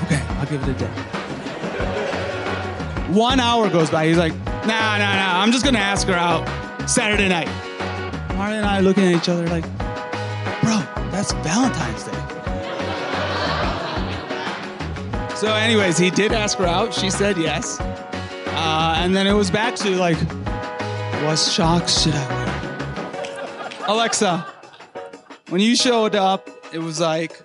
Okay, 0.05 0.21
I'll 0.37 0.47
give 0.47 0.63
it 0.63 0.69
a 0.69 0.75
day. 0.75 0.91
One 3.13 3.39
hour 3.39 3.71
goes 3.71 3.89
by. 3.89 4.09
He's 4.09 4.19
like, 4.19 4.35
nah, 4.67 4.99
nah, 4.99 5.15
nah. 5.15 5.41
I'm 5.41 5.53
just 5.53 5.65
gonna 5.65 5.79
ask 5.79 6.07
her 6.09 6.15
out 6.15 6.45
Saturday 6.91 7.29
night. 7.29 7.49
Marley 8.35 8.57
and 8.57 8.67
I 8.67 8.81
are 8.81 8.83
looking 8.83 9.05
at 9.05 9.15
each 9.15 9.29
other 9.29 9.47
like, 9.47 9.65
bro, 10.63 10.83
that's 11.13 11.33
Valentine's 11.45 12.05
Day. 12.05 12.19
So, 15.37 15.55
anyways, 15.55 15.97
he 15.97 16.11
did 16.11 16.33
ask 16.33 16.59
her 16.59 16.67
out. 16.67 16.93
She 16.93 17.11
said 17.11 17.39
yes. 17.39 17.79
Uh, 18.61 18.97
and 18.97 19.15
then 19.15 19.29
it 19.29 19.35
was 19.35 19.53
back 19.53 19.77
to 19.77 19.91
like, 19.91 20.19
what 21.23 21.39
shocks 21.39 22.03
should 22.03 22.13
I 22.13 22.29
wear? 22.29 23.89
Alexa, 23.89 24.45
when 25.49 25.61
you 25.61 25.77
showed 25.77 26.17
up, 26.17 26.51
it 26.73 26.81
was 26.81 26.99
like 26.99 27.41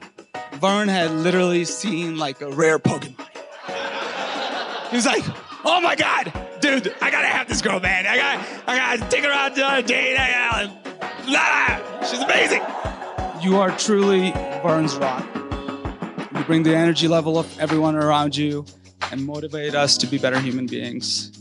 Vern 0.54 0.88
had 0.88 1.12
literally 1.12 1.66
seen 1.66 2.18
like 2.18 2.42
a 2.42 2.50
rare 2.50 2.80
Pokemon. 2.80 3.28
He 4.90 4.96
was 4.96 5.06
like, 5.06 5.24
oh 5.64 5.80
my 5.82 5.96
God, 5.96 6.34
dude, 6.62 6.92
I 7.00 7.12
gotta 7.12 7.28
have 7.28 7.48
this 7.48 7.62
girl, 7.62 7.80
man. 7.80 8.08
I 8.08 8.18
gotta, 8.18 8.72
I 8.72 8.78
gotta 8.98 9.12
take 9.12 9.24
her 9.24 9.32
out 9.32 9.60
on 9.60 9.78
a 9.78 9.84
date. 9.84 10.18
I 10.18 10.72
gotta, 11.28 12.08
she's 12.08 12.22
amazing. 12.22 12.64
You 13.44 13.58
are 13.58 13.70
truly 13.78 14.32
Varun's 14.64 14.96
Rock. 14.98 15.24
You 16.36 16.44
bring 16.46 16.64
the 16.64 16.76
energy 16.76 17.08
level 17.08 17.38
of 17.38 17.60
everyone 17.60 17.96
around 17.96 18.36
you 18.36 18.66
and 19.14 19.26
motivate 19.28 19.76
us 19.76 19.96
to 19.96 20.08
be 20.08 20.18
better 20.18 20.40
human 20.40 20.66
beings. 20.66 21.32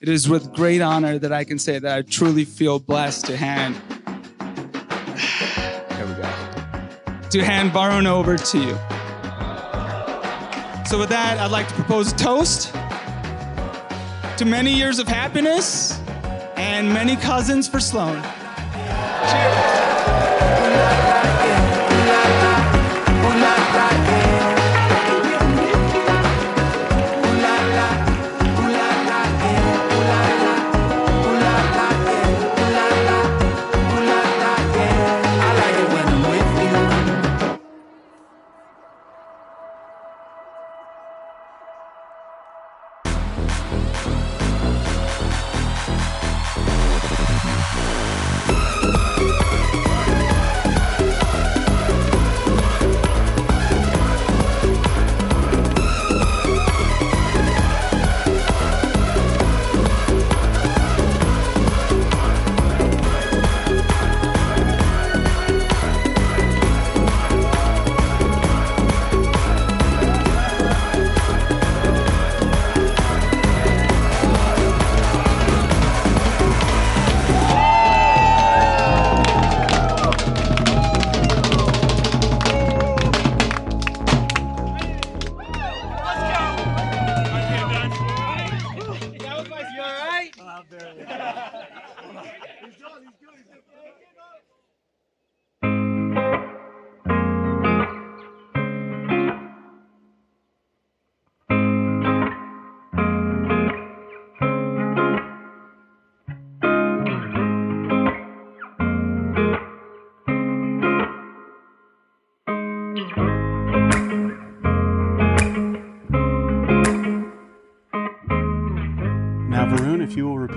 It 0.00 0.08
is 0.08 0.28
with 0.28 0.52
great 0.52 0.80
honor 0.80 1.18
that 1.18 1.32
I 1.32 1.42
can 1.42 1.58
say 1.58 1.80
that 1.80 1.98
I 1.98 2.02
truly 2.02 2.44
feel 2.44 2.78
blessed 2.78 3.26
to 3.26 3.36
hand. 3.36 3.74
Here 5.96 6.06
we 6.06 6.14
go. 6.14 6.30
To 7.30 7.44
hand 7.44 7.72
Varun 7.72 8.06
over 8.06 8.36
to 8.36 8.58
you. 8.58 8.74
So, 10.86 10.98
with 10.98 11.08
that, 11.08 11.38
I'd 11.40 11.50
like 11.50 11.66
to 11.68 11.74
propose 11.74 12.12
a 12.12 12.16
toast 12.16 12.72
to 14.36 14.44
many 14.44 14.72
years 14.72 15.00
of 15.00 15.08
happiness 15.08 15.98
and 16.56 16.92
many 16.92 17.16
cousins 17.16 17.66
for 17.66 17.80
Sloan. 17.80 18.22
Cheers. 18.22 19.71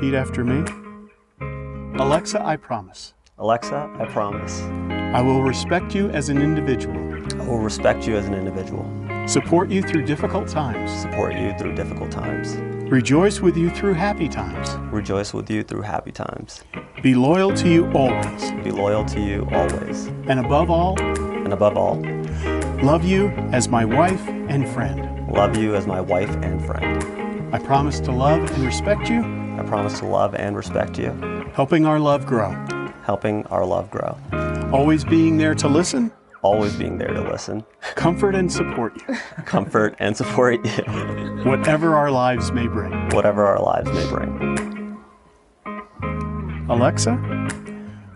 Repeat 0.06 0.18
after 0.18 0.44
me? 0.44 0.64
Alexa, 2.00 2.44
I 2.46 2.58
promise. 2.58 3.14
Alexa, 3.38 3.90
I 4.00 4.06
promise. 4.06 4.62
I 5.16 5.22
will 5.22 5.42
respect 5.42 5.96
you 5.96 6.10
as 6.10 6.30
an 6.30 6.42
individual. 6.42 6.96
I 7.42 7.48
will 7.48 7.60
respect 7.60 8.08
you 8.08 8.16
as 8.18 8.26
an 8.28 8.34
individual. 8.34 8.86
Support 9.28 9.70
you 9.70 9.82
through 9.82 10.06
difficult 10.06 10.48
times. 10.48 10.92
Support 11.02 11.36
you 11.36 11.58
through 11.58 11.76
difficult 11.76 12.12
times. 12.12 12.56
Rejoice 12.92 13.42
with 13.42 13.58
you 13.58 13.70
through 13.72 13.94
happy 13.94 14.30
times. 14.30 14.76
Rejoice 14.94 15.34
with 15.34 15.50
you 15.50 15.64
through 15.64 15.82
happy 15.82 16.12
times. 16.12 16.64
Be 17.02 17.16
loyal 17.16 17.52
to 17.56 17.68
you 17.68 17.92
always. 17.94 18.52
Be 18.64 18.72
loyal 18.72 19.06
to 19.06 19.20
you 19.20 19.48
always. 19.52 20.08
And 20.28 20.40
above 20.40 20.70
all, 20.70 21.00
And 21.00 21.54
above 21.54 21.78
all, 21.78 21.98
love 22.84 23.04
you 23.04 23.30
as 23.52 23.68
my 23.68 23.86
wife 23.86 24.28
and 24.28 24.68
friend. 24.70 25.02
love 25.32 25.58
you 25.58 25.76
as 25.76 25.86
my 25.86 26.02
wife 26.02 26.34
and 26.44 26.64
friend. 26.66 27.04
I 27.54 27.60
promise 27.60 28.00
to 28.02 28.12
love 28.12 28.40
and 28.52 28.66
respect 28.66 29.10
you, 29.10 29.22
I 29.60 29.64
promise 29.64 30.00
to 30.00 30.06
love 30.06 30.36
and 30.36 30.56
respect 30.56 30.98
you, 31.00 31.10
helping 31.54 31.86
our 31.86 32.00
love 32.00 32.26
grow. 32.26 32.52
helping 33.04 33.46
our 33.48 33.66
love 33.66 33.90
grow. 33.92 34.18
Always 34.74 35.04
being 35.06 35.38
there 35.38 35.56
to 35.56 35.68
listen, 35.68 36.12
Always 36.42 36.76
being 36.76 36.98
there 37.00 37.14
to 37.14 37.22
listen, 37.22 37.64
comfort 37.96 38.36
and 38.36 38.52
support 38.52 38.94
you, 39.08 39.16
comfort 39.46 39.96
and 40.00 40.16
support 40.16 40.64
you, 40.66 40.84
whatever 41.44 41.96
our 41.96 42.12
lives 42.12 42.52
may 42.52 42.68
bring. 42.68 42.92
whatever 43.10 43.46
our 43.46 43.60
lives 43.62 43.90
may 43.92 44.08
bring. 44.10 44.98
Alexa, 46.70 47.12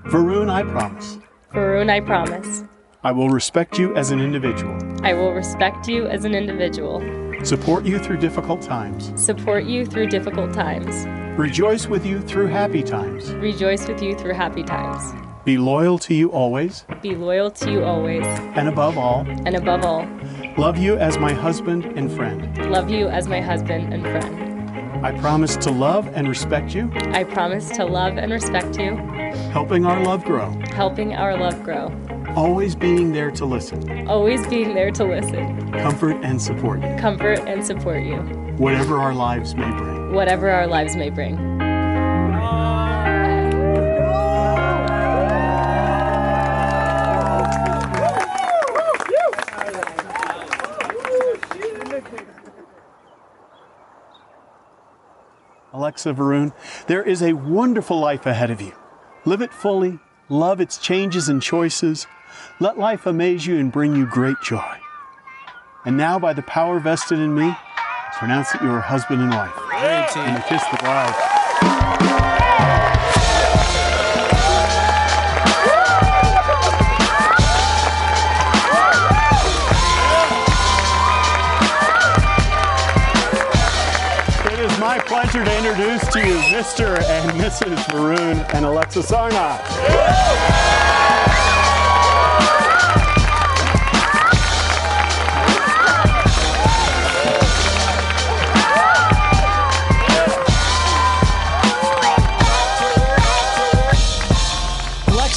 Varun, 0.05 0.49
I 0.49 0.63
promise. 0.63 1.17
Varun, 1.53 1.89
I 1.89 1.99
promise. 2.01 2.63
I 3.03 3.11
will 3.11 3.29
respect 3.29 3.79
you 3.79 3.95
as 3.95 4.11
an 4.11 4.19
individual, 4.19 4.77
I 5.03 5.13
will 5.13 5.33
respect 5.33 5.87
you 5.87 6.05
as 6.07 6.25
an 6.25 6.35
individual, 6.35 6.99
support 7.43 7.83
you 7.85 7.97
through 7.97 8.17
difficult 8.17 8.61
times, 8.61 9.11
support 9.15 9.63
you 9.63 9.85
through 9.85 10.07
difficult 10.07 10.53
times, 10.53 11.05
rejoice 11.39 11.87
with 11.87 12.05
you 12.05 12.19
through 12.19 12.47
happy 12.47 12.83
times, 12.83 13.33
rejoice 13.35 13.87
with 13.87 14.03
you 14.03 14.13
through 14.13 14.33
happy 14.33 14.61
times, 14.61 15.01
be 15.45 15.57
loyal 15.57 15.97
to 15.97 16.13
you 16.13 16.29
always, 16.31 16.83
be 17.01 17.15
loyal 17.15 17.49
to 17.49 17.71
you 17.71 17.81
always, 17.81 18.25
and 18.57 18.67
above 18.67 18.97
all, 18.97 19.25
and 19.45 19.55
above 19.55 19.85
all, 19.85 20.05
love 20.57 20.77
you 20.77 20.97
as 20.97 21.17
my 21.17 21.31
husband 21.31 21.85
and 21.85 22.11
friend. 22.11 22.69
love 22.69 22.89
you 22.89 23.07
as 23.07 23.29
my 23.29 23.39
husband 23.39 23.93
and 23.93 24.03
friend. 24.03 25.05
I 25.05 25.17
promise 25.17 25.55
to 25.55 25.71
love 25.71 26.09
and 26.13 26.27
respect 26.27 26.75
you, 26.75 26.91
I 27.13 27.23
promise 27.23 27.69
to 27.69 27.85
love 27.85 28.17
and 28.17 28.33
respect 28.33 28.77
you, 28.77 28.97
helping 29.53 29.85
our 29.85 30.03
love 30.03 30.25
grow, 30.25 30.51
helping 30.73 31.15
our 31.15 31.37
love 31.37 31.63
grow, 31.63 31.89
always 32.35 32.75
being 32.75 33.13
there 33.13 33.31
to 33.31 33.45
listen, 33.45 34.09
always 34.09 34.45
being 34.47 34.73
there 34.73 34.91
to 34.91 35.05
listen, 35.05 35.71
comfort 35.71 36.17
and 36.21 36.41
support 36.41 36.81
you, 36.81 36.93
comfort 36.97 37.39
and 37.47 37.65
support 37.65 38.03
you, 38.03 38.17
whatever 38.57 38.97
our 38.97 39.13
lives 39.13 39.55
may 39.55 39.71
bring. 39.77 39.98
Whatever 40.11 40.49
our 40.49 40.67
lives 40.67 40.95
may 40.95 41.09
bring. 41.09 41.37
Alexa 55.71 56.13
Varun, 56.13 56.53
there 56.87 57.03
is 57.03 57.21
a 57.21 57.33
wonderful 57.33 57.99
life 57.99 58.25
ahead 58.25 58.51
of 58.51 58.59
you. 58.61 58.73
Live 59.25 59.41
it 59.41 59.53
fully, 59.53 59.99
love 60.27 60.59
its 60.59 60.77
changes 60.77 61.29
and 61.29 61.41
choices. 61.41 62.05
Let 62.59 62.77
life 62.77 63.05
amaze 63.05 63.45
you 63.45 63.57
and 63.57 63.71
bring 63.71 63.95
you 63.95 64.05
great 64.05 64.37
joy. 64.43 64.77
And 65.85 65.95
now, 65.95 66.19
by 66.19 66.33
the 66.33 66.41
power 66.41 66.79
vested 66.79 67.19
in 67.19 67.33
me, 67.33 67.55
pronounce 68.19 68.51
that 68.51 68.61
you 68.61 68.69
are 68.69 68.81
husband 68.81 69.21
and 69.21 69.31
wife. 69.31 69.55
And 70.17 70.43
kiss 70.43 70.61
the 70.71 70.75
bride. 70.75 71.15
It 84.51 84.59
is 84.59 84.79
my 84.79 84.99
pleasure 84.99 85.45
to 85.45 85.57
introduce 85.57 86.05
to 86.11 86.19
you 86.19 86.35
Mr. 86.51 87.01
and 87.01 87.31
Mrs. 87.39 87.77
Varun 87.85 88.53
and 88.53 88.65
Alexa 88.65 88.99
Sarna. 88.99 90.98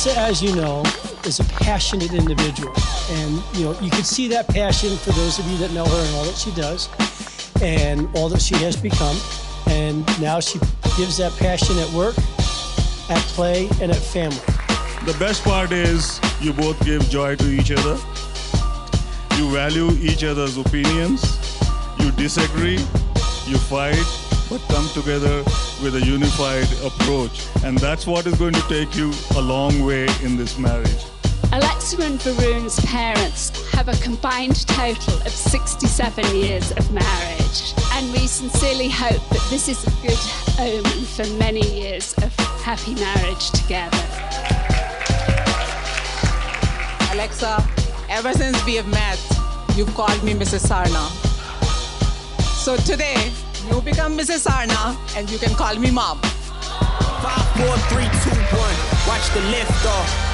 Alexa, 0.04 0.20
as 0.20 0.42
you 0.42 0.56
know, 0.56 0.82
is 1.24 1.38
a 1.38 1.44
passionate 1.44 2.12
individual. 2.12 2.72
And, 3.10 3.40
you 3.54 3.66
know, 3.66 3.80
you 3.80 3.88
can 3.88 4.02
see 4.02 4.26
that 4.28 4.48
passion 4.48 4.96
for 4.96 5.12
those 5.12 5.38
of 5.38 5.46
you 5.46 5.56
that 5.58 5.70
know 5.70 5.84
her 5.84 6.04
and 6.06 6.16
all 6.16 6.24
that 6.24 6.36
she 6.36 6.50
does 6.52 6.88
and 7.62 8.08
all 8.16 8.28
that 8.28 8.42
she 8.42 8.56
has 8.56 8.74
become. 8.74 9.16
And 9.68 10.04
now 10.20 10.40
she 10.40 10.58
gives 10.96 11.18
that 11.18 11.32
passion 11.38 11.78
at 11.78 11.88
work, 11.90 12.16
at 13.10 13.22
play, 13.36 13.68
and 13.80 13.92
at 13.92 13.98
family. 13.98 14.38
The 15.06 15.16
best 15.20 15.44
part 15.44 15.70
is 15.70 16.20
you 16.40 16.52
both 16.52 16.84
give 16.84 17.08
joy 17.08 17.36
to 17.36 17.46
each 17.46 17.70
other. 17.70 17.96
You 19.36 19.52
value 19.52 19.90
each 20.00 20.24
other's 20.24 20.56
opinions. 20.56 21.22
You 22.00 22.10
disagree, 22.12 22.80
you 23.46 23.58
fight, 23.70 24.02
but 24.52 24.60
come 24.68 24.86
together 24.88 25.42
with 25.82 25.94
a 25.94 26.04
unified 26.04 26.70
approach. 26.84 27.46
And 27.64 27.78
that's 27.78 28.06
what 28.06 28.26
is 28.26 28.34
going 28.38 28.52
to 28.52 28.68
take 28.68 28.94
you 28.94 29.10
a 29.34 29.40
long 29.40 29.82
way 29.82 30.06
in 30.22 30.36
this 30.36 30.58
marriage. 30.58 31.04
Alexa 31.52 32.02
and 32.02 32.20
Varun's 32.20 32.78
parents 32.84 33.48
have 33.72 33.88
a 33.88 33.96
combined 34.02 34.66
total 34.68 35.14
of 35.22 35.30
67 35.30 36.36
years 36.36 36.70
of 36.72 36.92
marriage, 36.92 37.74
and 37.92 38.12
we 38.12 38.26
sincerely 38.26 38.90
hope 38.90 39.26
that 39.30 39.46
this 39.48 39.68
is 39.68 39.86
a 39.86 39.90
good 40.06 40.20
omen 40.60 41.04
for 41.04 41.26
many 41.38 41.66
years 41.80 42.12
of 42.18 42.34
happy 42.60 42.94
marriage 42.94 43.50
together. 43.52 44.04
Alexa, 47.12 47.66
ever 48.10 48.32
since 48.34 48.62
we 48.66 48.74
have 48.74 48.88
met, 48.88 49.18
you've 49.76 49.94
called 49.94 50.22
me 50.22 50.34
Mrs. 50.34 50.66
Sarna. 50.68 51.08
So 52.42 52.76
today, 52.76 53.32
you 53.72 53.80
become 53.80 54.18
Mrs. 54.18 54.46
Sarna 54.46 54.96
and 55.16 55.30
you 55.30 55.38
can 55.38 55.54
call 55.54 55.74
me 55.76 55.90
mom. 55.90 56.18
Five, 56.18 57.46
four, 57.56 57.76
three, 57.88 58.08
two, 58.24 58.36
one. 58.56 58.76
Watch 59.08 59.32
the 59.32 59.40
lift 59.50 59.86
off. 59.86 60.31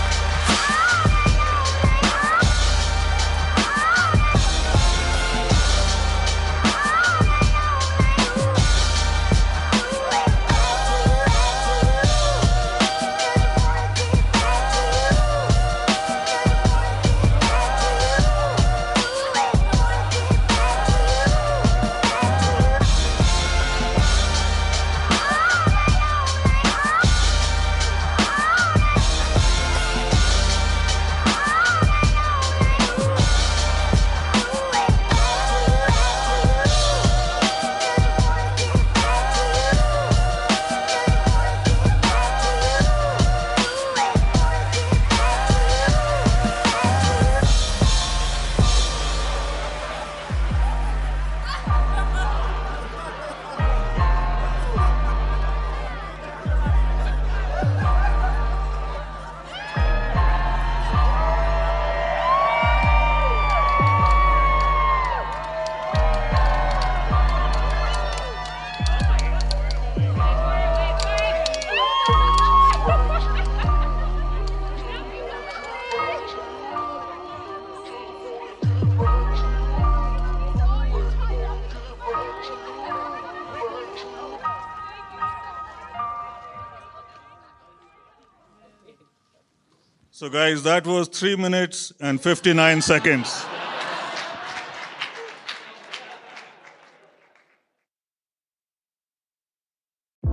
So, 90.19 90.29
guys, 90.29 90.65
that 90.65 90.85
was 90.85 91.07
three 91.07 91.37
minutes 91.37 91.93
and 92.01 92.21
59 92.21 92.83
seconds. 92.83 93.47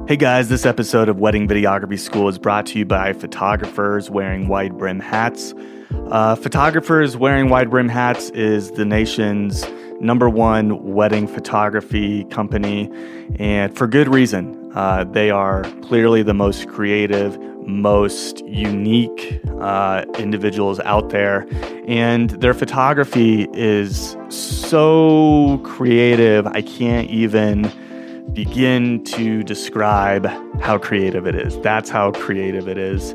Hey 0.07 0.15
guys, 0.15 0.49
this 0.49 0.65
episode 0.65 1.07
of 1.07 1.19
Wedding 1.19 1.47
Videography 1.47 1.99
School 1.99 2.27
is 2.27 2.39
brought 2.39 2.65
to 2.65 2.79
you 2.79 2.85
by 2.85 3.13
photographers 3.13 4.09
wearing 4.09 4.47
wide 4.47 4.75
brim 4.75 4.99
hats. 4.99 5.53
Uh, 6.09 6.33
photographers 6.33 7.15
wearing 7.15 7.49
wide 7.49 7.69
brim 7.69 7.87
hats 7.87 8.31
is 8.31 8.71
the 8.71 8.85
nation's 8.85 9.67
number 10.01 10.27
one 10.27 10.95
wedding 10.95 11.27
photography 11.27 12.23
company, 12.25 12.89
and 13.37 13.77
for 13.77 13.85
good 13.85 14.11
reason. 14.11 14.71
Uh, 14.73 15.03
they 15.03 15.29
are 15.29 15.63
clearly 15.83 16.23
the 16.23 16.33
most 16.33 16.67
creative, 16.67 17.37
most 17.67 18.45
unique 18.45 19.41
uh, 19.59 20.05
individuals 20.17 20.79
out 20.81 21.09
there, 21.09 21.47
and 21.87 22.29
their 22.31 22.53
photography 22.53 23.47
is 23.53 24.15
so 24.29 25.59
creative, 25.63 26.47
I 26.47 26.61
can't 26.61 27.09
even 27.09 27.71
begin 28.33 29.03
to 29.03 29.43
describe 29.43 30.25
how 30.61 30.77
creative 30.77 31.25
it 31.25 31.35
is. 31.35 31.57
That's 31.59 31.89
how 31.89 32.11
creative 32.11 32.67
it 32.67 32.77
is. 32.77 33.13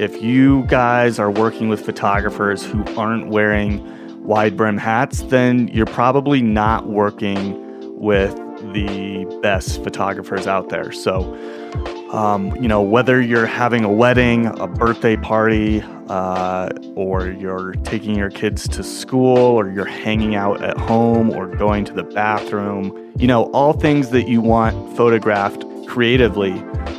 If 0.00 0.20
you 0.20 0.64
guys 0.64 1.18
are 1.18 1.30
working 1.30 1.68
with 1.68 1.84
photographers 1.84 2.64
who 2.64 2.84
aren't 2.96 3.28
wearing 3.28 3.84
wide 4.24 4.56
brim 4.56 4.76
hats, 4.78 5.22
then 5.22 5.68
you're 5.68 5.86
probably 5.86 6.42
not 6.42 6.88
working 6.88 7.56
with 7.98 8.34
the 8.72 9.24
best 9.42 9.82
photographers 9.84 10.46
out 10.46 10.68
there. 10.68 10.92
So, 10.92 11.34
um, 12.10 12.54
you 12.56 12.68
know, 12.68 12.80
whether 12.80 13.20
you're 13.20 13.46
having 13.46 13.84
a 13.84 13.92
wedding, 13.92 14.46
a 14.46 14.66
birthday 14.66 15.16
party, 15.16 15.82
uh, 16.08 16.70
or 16.94 17.28
you're 17.28 17.74
taking 17.84 18.14
your 18.16 18.30
kids 18.30 18.66
to 18.68 18.82
school, 18.82 19.36
or 19.36 19.70
you're 19.70 19.84
hanging 19.84 20.34
out 20.34 20.62
at 20.62 20.78
home, 20.78 21.30
or 21.30 21.46
going 21.46 21.84
to 21.84 21.92
the 21.92 22.04
bathroom, 22.04 23.12
you 23.18 23.26
know, 23.26 23.44
all 23.52 23.74
things 23.74 24.10
that 24.10 24.26
you 24.26 24.40
want 24.40 24.96
photographed 24.96 25.64
creatively, 25.86 26.52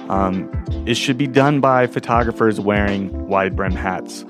um, 0.10 0.49
it 0.86 0.95
should 0.95 1.18
be 1.18 1.28
done 1.28 1.60
by 1.60 1.88
photographers 1.88 2.60
wearing 2.60 3.28
wide 3.28 3.55
brim 3.55 3.72
hats. 3.72 4.24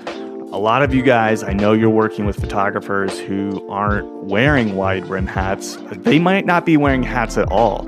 A 0.51 0.57
lot 0.57 0.81
of 0.81 0.93
you 0.95 1.03
guys, 1.03 1.43
I 1.43 1.53
know 1.53 1.73
you're 1.73 1.89
working 1.89 2.25
with 2.25 2.39
photographers 2.39 3.19
who 3.19 3.67
aren't 3.69 4.07
wearing 4.23 4.75
wide 4.75 5.05
brim 5.07 5.27
hats. 5.27 5.77
They 5.91 6.19
might 6.19 6.45
not 6.45 6.65
be 6.65 6.75
wearing 6.75 7.03
hats 7.03 7.37
at 7.37 7.51
all. 7.51 7.87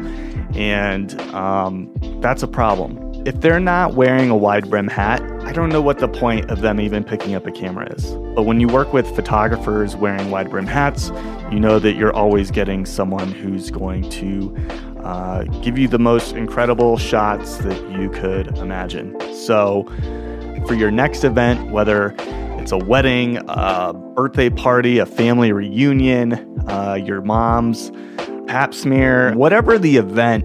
And 0.56 1.20
um, 1.34 1.92
that's 2.22 2.44
a 2.44 2.48
problem. 2.48 3.00
If 3.26 3.42
they're 3.42 3.60
not 3.60 3.94
wearing 3.94 4.30
a 4.30 4.36
wide 4.36 4.70
brim 4.70 4.88
hat, 4.88 5.22
I 5.44 5.54
don't 5.54 5.70
know 5.70 5.82
what 5.82 6.00
the 6.00 6.08
point 6.08 6.50
of 6.50 6.62
them 6.62 6.80
even 6.80 7.04
picking 7.04 7.36
up 7.36 7.46
a 7.46 7.52
camera 7.52 7.92
is. 7.94 8.14
But 8.36 8.44
when 8.44 8.60
you 8.60 8.68
work 8.68 8.94
with 8.94 9.16
photographers 9.16 9.96
wearing 9.96 10.32
wide 10.32 10.50
brim 10.50 10.66
hats, 10.66 11.12
you 11.52 11.60
know 11.60 11.78
that 11.80 11.96
you're 11.96 12.14
always 12.14 12.52
getting 12.52 12.86
someone 12.86 13.32
who's 13.32 13.70
going 13.70 14.10
to 14.12 14.56
uh, 15.04 15.44
give 15.62 15.78
you 15.78 15.88
the 15.88 16.00
most 16.00 16.34
incredible 16.34 16.98
shots 16.98 17.58
that 17.58 17.92
you 17.92 18.10
could 18.10 18.58
imagine. 18.58 19.16
So, 19.34 19.84
for 20.68 20.74
your 20.74 20.92
next 20.92 21.24
event, 21.24 21.72
whether 21.72 22.16
it's 22.62 22.72
a 22.72 22.78
wedding, 22.78 23.40
a 23.48 23.94
birthday 23.94 24.50
party, 24.50 25.00
a 25.00 25.06
family 25.06 25.52
reunion, 25.52 26.34
uh, 26.70 26.94
your 26.94 27.22
mom's 27.22 27.92
pap 28.52 28.74
smear, 28.74 29.34
whatever 29.36 29.78
the 29.78 29.96
event, 29.96 30.44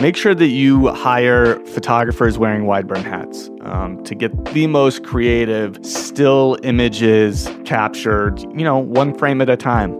make 0.00 0.16
sure 0.16 0.34
that 0.34 0.46
you 0.46 0.88
hire 0.94 1.62
photographers 1.66 2.38
wearing 2.38 2.64
wide 2.64 2.86
brim 2.86 3.04
hats 3.04 3.50
um, 3.60 4.02
to 4.04 4.14
get 4.14 4.32
the 4.54 4.66
most 4.66 5.04
creative 5.04 5.78
still 5.84 6.56
images 6.62 7.46
captured, 7.66 8.40
you 8.58 8.64
know, 8.64 8.78
one 8.78 9.12
frame 9.12 9.42
at 9.42 9.50
a 9.50 9.58
time. 9.58 9.92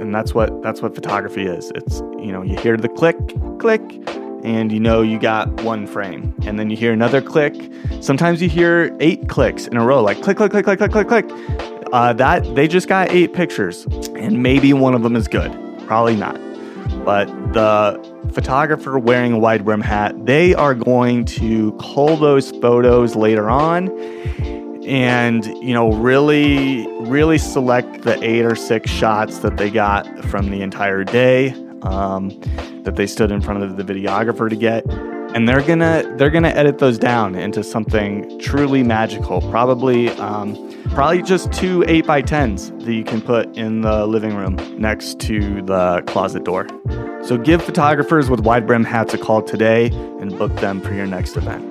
And 0.00 0.14
that's 0.14 0.32
what 0.32 0.62
that's 0.62 0.80
what 0.80 0.94
photography 0.94 1.44
is. 1.46 1.70
It's 1.74 2.00
you 2.18 2.32
know, 2.32 2.40
you 2.40 2.56
hear 2.56 2.78
the 2.78 2.88
click, 2.88 3.18
click, 3.58 3.82
and 4.42 4.72
you 4.72 4.80
know 4.80 5.02
you 5.02 5.18
got 5.18 5.46
one 5.62 5.86
frame. 5.86 6.34
And 6.46 6.58
then 6.58 6.70
you 6.70 6.76
hear 6.78 6.94
another 6.94 7.20
click. 7.20 7.54
Sometimes 8.00 8.40
you 8.40 8.48
hear 8.48 8.96
eight 9.00 9.28
clicks 9.28 9.66
in 9.66 9.76
a 9.76 9.84
row, 9.84 10.02
like 10.02 10.22
click, 10.22 10.38
click, 10.38 10.52
click, 10.52 10.64
click, 10.64 10.78
click, 10.78 10.90
click, 10.90 11.06
click. 11.06 11.30
Uh, 11.92 12.14
that 12.14 12.54
they 12.54 12.66
just 12.66 12.88
got 12.88 13.10
eight 13.10 13.34
pictures, 13.34 13.84
and 14.14 14.42
maybe 14.42 14.72
one 14.72 14.94
of 14.94 15.02
them 15.02 15.16
is 15.16 15.28
good. 15.28 15.69
Probably 15.90 16.14
not. 16.14 16.36
But 17.04 17.26
the 17.52 18.30
photographer 18.32 18.96
wearing 18.96 19.32
a 19.32 19.38
wide 19.40 19.64
brim 19.64 19.80
hat, 19.80 20.24
they 20.24 20.54
are 20.54 20.72
going 20.72 21.24
to 21.24 21.72
cull 21.80 22.16
those 22.16 22.52
photos 22.52 23.16
later 23.16 23.50
on 23.50 23.88
and 24.86 25.46
you 25.60 25.74
know 25.74 25.92
really 25.94 26.86
really 27.00 27.38
select 27.38 28.02
the 28.02 28.22
eight 28.22 28.44
or 28.44 28.54
six 28.54 28.88
shots 28.88 29.38
that 29.38 29.56
they 29.56 29.68
got 29.68 30.06
from 30.26 30.50
the 30.50 30.62
entire 30.62 31.02
day 31.02 31.50
um, 31.82 32.28
that 32.84 32.94
they 32.94 33.06
stood 33.06 33.32
in 33.32 33.40
front 33.40 33.60
of 33.60 33.76
the 33.76 33.82
videographer 33.82 34.48
to 34.48 34.54
get 34.54 34.86
and 35.34 35.48
they're 35.48 35.62
gonna 35.62 36.02
they're 36.16 36.30
gonna 36.30 36.48
edit 36.48 36.78
those 36.78 36.98
down 36.98 37.34
into 37.34 37.62
something 37.62 38.38
truly 38.38 38.82
magical. 38.82 39.40
Probably 39.50 40.08
um, 40.10 40.54
probably 40.90 41.22
just 41.22 41.52
two 41.52 41.84
8 41.86 42.06
by 42.06 42.22
10s 42.22 42.84
that 42.84 42.92
you 42.92 43.04
can 43.04 43.20
put 43.20 43.56
in 43.56 43.82
the 43.82 44.06
living 44.06 44.34
room 44.34 44.56
next 44.78 45.20
to 45.20 45.62
the 45.62 46.02
closet 46.06 46.44
door. 46.44 46.66
So 47.22 47.36
give 47.36 47.62
photographers 47.62 48.28
with 48.28 48.40
wide 48.40 48.66
brim 48.66 48.84
hats 48.84 49.14
a 49.14 49.18
call 49.18 49.42
today 49.42 49.86
and 50.20 50.36
book 50.36 50.54
them 50.56 50.80
for 50.80 50.94
your 50.94 51.06
next 51.06 51.36
event 51.36 51.69